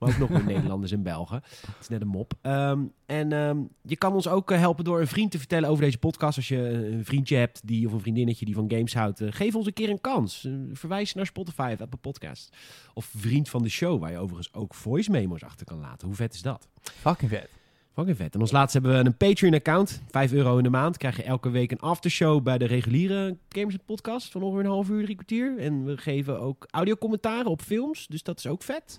Maar 0.00 0.08
ook 0.08 0.18
nog 0.18 0.30
meer 0.30 0.44
Nederlanders 0.44 0.92
en 0.92 1.02
Belgen. 1.02 1.42
Het 1.60 1.76
is 1.80 1.88
net 1.88 2.00
een 2.00 2.06
mop. 2.08 2.32
Ehm, 2.42 2.80
en 3.06 3.32
ehm, 3.32 3.58
je 3.82 3.96
kan 3.96 4.12
ons 4.12 4.28
ook 4.28 4.50
eh, 4.50 4.58
helpen 4.58 4.84
door 4.84 5.00
een 5.00 5.06
vriend 5.06 5.30
te 5.30 5.38
vertellen 5.38 5.68
over 5.68 5.84
deze 5.84 5.98
podcast. 5.98 6.36
Als 6.36 6.48
je 6.48 6.68
eh, 6.68 6.92
een 6.92 7.04
vriendje 7.04 7.36
hebt 7.36 7.60
die, 7.66 7.86
of 7.86 7.92
een 7.92 8.00
vriendinnetje 8.00 8.44
die 8.44 8.54
van 8.54 8.70
games 8.70 8.94
houdt. 8.94 9.20
eh, 9.20 9.28
geef 9.30 9.54
ons 9.54 9.66
een 9.66 9.72
keer 9.72 9.90
een 9.90 10.00
kans. 10.00 10.48
Verwijs 10.72 11.14
naar 11.14 11.26
Spotify 11.26 11.70
of 11.74 11.80
Apple 11.80 11.98
Podcast. 11.98 12.56
Of 12.94 13.10
vriend 13.16 13.48
van 13.48 13.62
de 13.62 13.68
show, 13.68 14.00
waar 14.00 14.10
je 14.10 14.18
overigens 14.18 14.54
ook 14.54 14.74
voice 14.74 15.10
memo's 15.10 15.42
achter 15.42 15.66
kan 15.66 15.80
laten. 15.80 16.06
Hoe 16.06 16.16
vet 16.16 16.34
is 16.34 16.42
dat? 16.42 16.68
Fucking 16.82 17.30
vet. 17.30 17.59
Vet. 18.08 18.34
En 18.34 18.40
als 18.40 18.50
laatste 18.50 18.78
hebben 18.78 18.98
we 18.98 19.06
een 19.06 19.16
Patreon-account. 19.16 20.02
5 20.10 20.32
euro 20.32 20.56
in 20.56 20.62
de 20.62 20.70
maand. 20.70 20.96
Krijg 20.96 21.16
je 21.16 21.22
elke 21.22 21.50
week 21.50 21.70
een 21.70 21.80
aftershow 21.80 22.42
bij 22.42 22.58
de 22.58 22.64
reguliere 22.64 23.36
Gamers 23.48 23.76
Podcast. 23.86 24.30
Van 24.30 24.42
ongeveer 24.42 24.64
een 24.64 24.70
half 24.70 24.88
uur, 24.88 25.02
drie 25.02 25.14
kwartier. 25.14 25.58
En 25.58 25.84
we 25.84 25.96
geven 25.96 26.40
ook 26.40 26.66
audiocommentaren 26.70 27.50
op 27.50 27.62
films. 27.62 28.06
Dus 28.06 28.22
dat 28.22 28.38
is 28.38 28.46
ook 28.46 28.62
vet. 28.62 28.98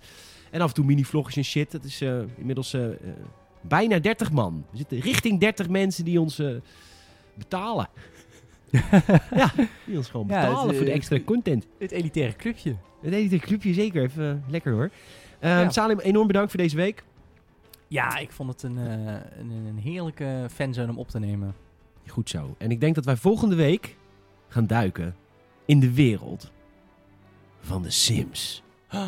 En 0.52 0.62
af 0.62 0.68
en 0.68 0.74
toe 0.74 0.86
mini-vlogjes 0.86 1.36
en 1.36 1.44
shit. 1.44 1.72
Dat 1.72 1.84
is 1.84 2.02
eh, 2.02 2.20
inmiddels 2.38 2.74
eh, 2.74 2.86
eh, 2.86 2.96
bijna 3.62 4.00
30 4.00 4.32
man. 4.32 4.66
We 4.72 4.78
zitten 4.78 5.00
richting 5.00 5.40
30 5.40 5.70
mensen 5.70 6.06
die 6.06 6.20
ons 6.20 6.42
betalen. 7.34 7.88
ja, 9.36 9.52
die 9.86 9.98
ons 9.98 10.10
gewoon 10.10 10.28
Ja, 10.30 10.40
het, 10.40 10.48
betalen 10.48 10.76
voor 10.76 10.86
de 10.86 10.92
extra 10.92 11.20
content. 11.26 11.68
Het 11.80 11.92
elitaire 11.92 12.36
clubje. 12.36 12.76
Het 13.02 13.14
hele 13.14 13.40
clubje 13.40 13.74
zeker. 13.74 14.04
Even 14.04 14.44
lekker 14.50 14.72
hoor. 14.72 14.90
Ehm 15.40 15.60
Ja. 15.60 15.70
Salim, 15.70 16.00
enorm 16.00 16.28
bedankt 16.28 16.52
voor 16.52 16.60
deze 16.60 16.76
week. 16.76 17.04
Ja, 17.92 18.18
ik 18.18 18.32
vond 18.32 18.50
het 18.50 18.64
een, 18.64 18.78
eh, 18.78 19.14
een, 19.40 19.50
een 19.52 19.78
heerlijke 19.84 20.46
fanzone 20.54 20.90
om 20.92 20.98
op 20.98 21.10
te 21.10 21.20
nemen. 21.20 21.56
Goed 22.08 22.30
zo. 22.30 22.56
En 22.58 22.72
ik 22.72 22.80
denk 22.80 22.96
dat 22.96 23.06
wij 23.06 23.16
volgende 23.16 23.56
week 23.56 23.96
gaan 24.48 24.68
duiken 24.68 25.16
in 25.66 25.80
de 25.80 25.94
wereld 25.94 26.52
van 27.62 27.82
de 27.82 27.90
Sims. 27.90 28.64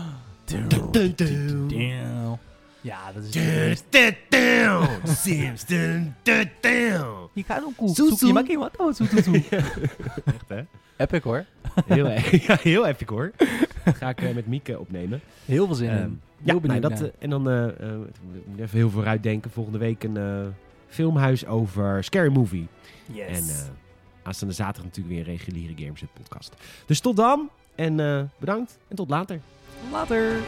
Ja, 2.81 3.11
dat 3.11 3.23
is... 3.23 3.29
Sims. 5.03 5.63
Je 7.34 7.43
gaat 7.43 7.63
ook 7.63 7.75
cool. 7.75 7.93
Je 8.27 8.34
makkie 8.34 8.57
wat? 8.57 8.77
Oh. 8.77 8.88
Echt 10.25 10.49
hè? 10.49 10.61
Epic 10.97 11.21
hoor. 11.23 11.45
Heel, 11.86 12.07
e- 12.11 12.21
ja, 12.47 12.57
heel 12.61 12.86
epic 12.88 13.07
hoor. 13.09 13.31
Dat 13.86 13.95
ga 13.95 14.09
ik 14.09 14.21
eh, 14.21 14.36
met 14.36 14.47
Mieke 14.47 14.79
opnemen. 14.79 15.21
Heel 15.45 15.65
veel 15.65 15.75
zin 15.75 15.89
Ehm, 15.89 16.01
in. 16.01 16.21
Ja, 16.43 16.59
nou, 16.61 16.79
dat, 16.79 17.01
eh, 17.01 17.07
en 17.19 17.29
dan 17.29 17.51
ik 17.51 18.45
moet 18.45 18.59
even 18.59 18.77
heel 18.77 18.89
vooruit 18.89 19.23
denken. 19.23 19.51
Volgende 19.51 19.77
week 19.77 20.03
een 20.03 20.53
filmhuis 20.87 21.45
over 21.45 22.03
Scary 22.03 22.31
Movie. 22.31 22.67
yes. 23.05 23.27
En 23.27 23.73
aanstaande 24.23 24.53
zaterdag 24.53 24.83
natuurlijk 24.83 25.15
weer 25.15 25.27
een 25.27 25.37
reguliere 25.37 25.83
Games 25.83 26.03
podcast. 26.13 26.55
Dus 26.85 26.99
tot 26.99 27.15
dan 27.15 27.49
en 27.75 27.95
bedankt 28.39 28.77
en 28.87 28.95
tot 28.95 29.09
later. 29.09 29.39
Later. 29.91 30.39